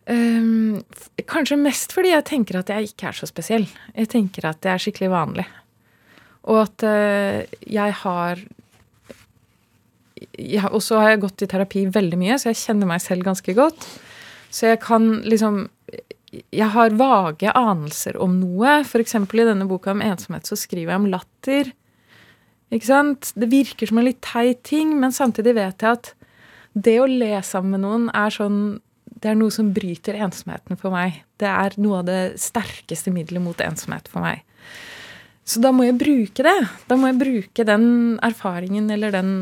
um, 0.10 0.80
Kanskje 1.30 1.60
mest 1.60 1.94
fordi 1.96 2.14
jeg 2.14 2.28
tenker 2.30 2.60
at 2.62 2.72
jeg 2.74 2.92
ikke 2.92 3.10
er 3.12 3.18
så 3.18 3.30
spesiell. 3.30 3.68
Jeg 3.96 4.10
tenker 4.12 4.48
at 4.50 4.66
jeg 4.66 4.74
er 4.74 4.84
skikkelig 4.86 5.12
vanlig. 5.14 5.48
Og 6.50 6.64
at 6.64 6.86
uh, 6.88 7.60
jeg 7.70 7.98
har 8.02 8.42
Og 10.72 10.82
så 10.82 11.02
har 11.02 11.14
jeg 11.14 11.22
gått 11.26 11.44
i 11.46 11.50
terapi 11.50 11.86
veldig 11.94 12.18
mye, 12.18 12.40
så 12.40 12.50
jeg 12.50 12.62
kjenner 12.64 12.90
meg 12.90 13.04
selv 13.04 13.26
ganske 13.26 13.54
godt. 13.58 13.86
Så 14.52 14.74
jeg 14.74 14.82
kan 14.84 15.22
liksom 15.26 15.68
Jeg 16.32 16.72
har 16.72 16.96
vage 16.96 17.52
anelser 17.52 18.16
om 18.24 18.40
noe. 18.40 18.80
F.eks. 18.86 19.16
i 19.20 19.46
denne 19.46 19.68
boka 19.68 19.92
om 19.92 20.02
ensomhet 20.02 20.48
så 20.48 20.56
skriver 20.56 20.94
jeg 20.94 21.02
om 21.02 21.10
latter. 21.12 21.74
Ikke 22.72 22.88
sant? 22.88 23.34
Det 23.36 23.50
virker 23.52 23.90
som 23.90 24.00
en 24.00 24.08
litt 24.08 24.22
teit 24.24 24.62
ting, 24.64 24.94
men 25.00 25.12
samtidig 25.12 25.58
vet 25.58 25.84
jeg 25.84 25.98
at 26.00 26.14
det 26.72 27.02
å 27.04 27.10
le 27.10 27.42
sammen 27.44 27.76
med 27.76 27.84
noen 27.84 28.08
er 28.16 28.32
sånn 28.32 28.80
det 29.22 29.30
er 29.30 29.38
noe 29.38 29.54
som 29.54 29.70
bryter 29.74 30.18
ensomheten 30.18 30.80
for 30.82 30.94
meg. 30.94 31.22
Det 31.42 31.50
er 31.50 31.76
noe 31.82 32.02
av 32.02 32.08
det 32.10 32.22
sterkeste 32.42 33.14
middelet 33.14 33.44
mot 33.44 33.62
ensomhet 33.62 34.10
for 34.10 34.26
meg. 34.26 34.42
Så 35.46 35.62
da 35.62 35.72
må 35.74 35.86
jeg 35.86 36.00
bruke 36.02 36.46
det. 36.46 36.58
Da 36.90 36.98
må 36.98 37.10
jeg 37.12 37.20
bruke 37.22 37.66
den 37.68 37.86
erfaringen 38.26 38.90
eller 38.94 39.14
den 39.14 39.34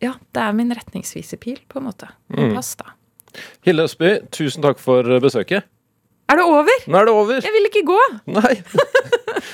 Ja, 0.00 0.12
det 0.36 0.42
er 0.42 0.52
min 0.52 0.72
retningsvisepil, 0.76 1.62
på 1.72 1.80
en 1.80 1.86
måte. 1.88 2.10
Mm. 2.28 2.52
Pass, 2.52 2.74
da. 2.76 2.92
Hilde 3.64 3.86
Østby, 3.88 4.10
tusen 4.32 4.64
takk 4.64 4.80
for 4.80 5.08
besøket. 5.24 5.64
Er 6.26 6.40
det 6.40 6.44
over? 6.50 6.80
Nå 6.90 6.98
er 6.98 7.06
det 7.06 7.12
over. 7.14 7.38
Jeg 7.44 7.54
vil 7.54 7.68
ikke 7.70 7.84
gå. 7.86 8.00
Nei. 8.38 8.56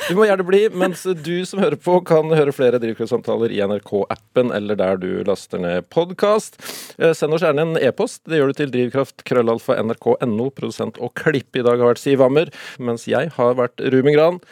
Du 0.08 0.16
må 0.18 0.24
gjerne 0.26 0.44
bli, 0.46 0.60
mens 0.74 1.02
du 1.24 1.44
som 1.46 1.60
hører 1.62 1.78
på, 1.80 1.94
kan 2.06 2.32
høre 2.34 2.52
flere 2.54 2.80
Drivkraftsamtaler 2.82 3.52
i 3.54 3.60
NRK-appen 3.64 4.50
eller 4.54 4.78
der 4.78 4.98
du 5.00 5.08
laster 5.26 5.60
ned 5.62 5.86
podkast. 5.94 6.58
Eh, 6.98 7.12
send 7.16 7.36
oss 7.36 7.44
gjerne 7.44 7.64
en 7.64 7.78
e-post. 7.80 8.22
Det 8.28 8.40
gjør 8.40 8.50
du 8.52 8.58
til 8.58 8.72
drivkraft.krøllalfa.nrk.no. 8.74 10.48
Produsent 10.56 10.98
og 11.02 11.14
klipp 11.18 11.58
i 11.58 11.64
dag 11.64 11.78
har 11.78 11.92
vært 11.92 12.02
Siv 12.02 12.24
Hammer, 12.24 12.50
mens 12.82 13.06
jeg 13.10 13.30
har 13.36 13.56
vært 13.60 13.84
Ruben 13.94 14.16
Gran. 14.16 14.42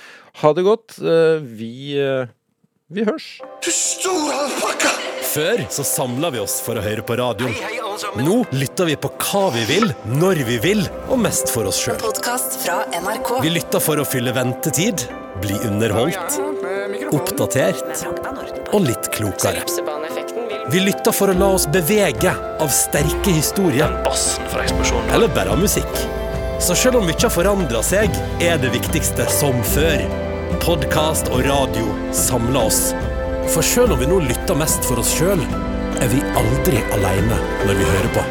Ha 0.44 0.54
det 0.56 0.66
godt. 0.68 1.00
Eh, 1.02 1.42
vi, 1.42 1.72
eh, 1.98 2.30
vi 2.94 3.08
hørs. 3.08 3.32
Du 3.64 3.72
stor 3.74 4.32
alpakka! 4.44 4.94
Før 5.30 5.66
så 5.70 5.86
samla 5.86 6.32
vi 6.34 6.42
oss 6.42 6.60
for 6.64 6.78
å 6.78 6.84
høre 6.84 7.06
på 7.06 7.18
radio. 7.20 7.79
Nå 8.16 8.44
lytter 8.50 8.88
vi 8.88 8.96
på 8.96 9.10
hva 9.20 9.42
vi 9.54 9.64
vil, 9.68 9.90
når 10.20 10.42
vi 10.48 10.58
vil, 10.62 10.82
og 11.08 11.18
mest 11.20 11.50
for 11.52 11.68
oss 11.68 11.80
sjøl. 11.82 11.98
Vi 13.42 13.52
lytter 13.52 13.82
for 13.82 14.00
å 14.00 14.06
fylle 14.08 14.32
ventetid, 14.36 15.04
bli 15.40 15.56
underholdt, 15.68 16.38
oppdatert 17.12 18.04
og 18.72 18.86
litt 18.86 19.10
klokere. 19.14 19.64
Vi 20.70 20.80
lytter 20.84 21.14
for 21.16 21.32
å 21.32 21.36
la 21.36 21.50
oss 21.56 21.66
bevege 21.70 22.32
av 22.60 22.72
sterke 22.74 23.34
historier. 23.34 23.92
Eller 25.10 25.32
bare 25.34 25.56
av 25.56 25.60
musikk. 25.60 26.02
Så 26.60 26.76
selv 26.76 27.00
om 27.00 27.08
mye 27.08 27.16
har 27.16 27.32
forandra 27.32 27.80
seg, 27.84 28.12
er 28.44 28.60
det 28.60 28.72
viktigste 28.74 29.26
som 29.32 29.56
før. 29.72 30.04
Podkast 30.60 31.30
og 31.32 31.46
radio 31.46 31.88
samler 32.14 32.68
oss. 32.68 32.82
For 33.50 33.64
selv 33.66 33.96
om 33.96 34.02
vi 34.02 34.08
nå 34.10 34.20
lytter 34.28 34.58
mest 34.58 34.84
for 34.86 35.00
oss 35.00 35.14
sjøl, 35.16 35.40
er 35.98 36.10
vi 36.12 36.22
aldri 36.38 36.80
aleine 36.96 37.38
når 37.66 37.78
vi 37.78 37.90
hører 37.92 38.10
på. 38.16 38.26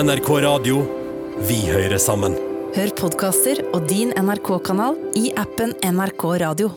NRK 0.00 0.30
Radio 0.46 0.84
vi 1.48 1.62
hører 1.70 1.98
sammen. 2.02 2.36
Hør 2.74 2.92
podkaster 2.98 3.64
og 3.72 3.88
din 3.90 4.12
NRK-kanal 4.18 4.98
i 5.18 5.32
appen 5.38 5.74
NRK 5.82 6.24
Radio. 6.44 6.70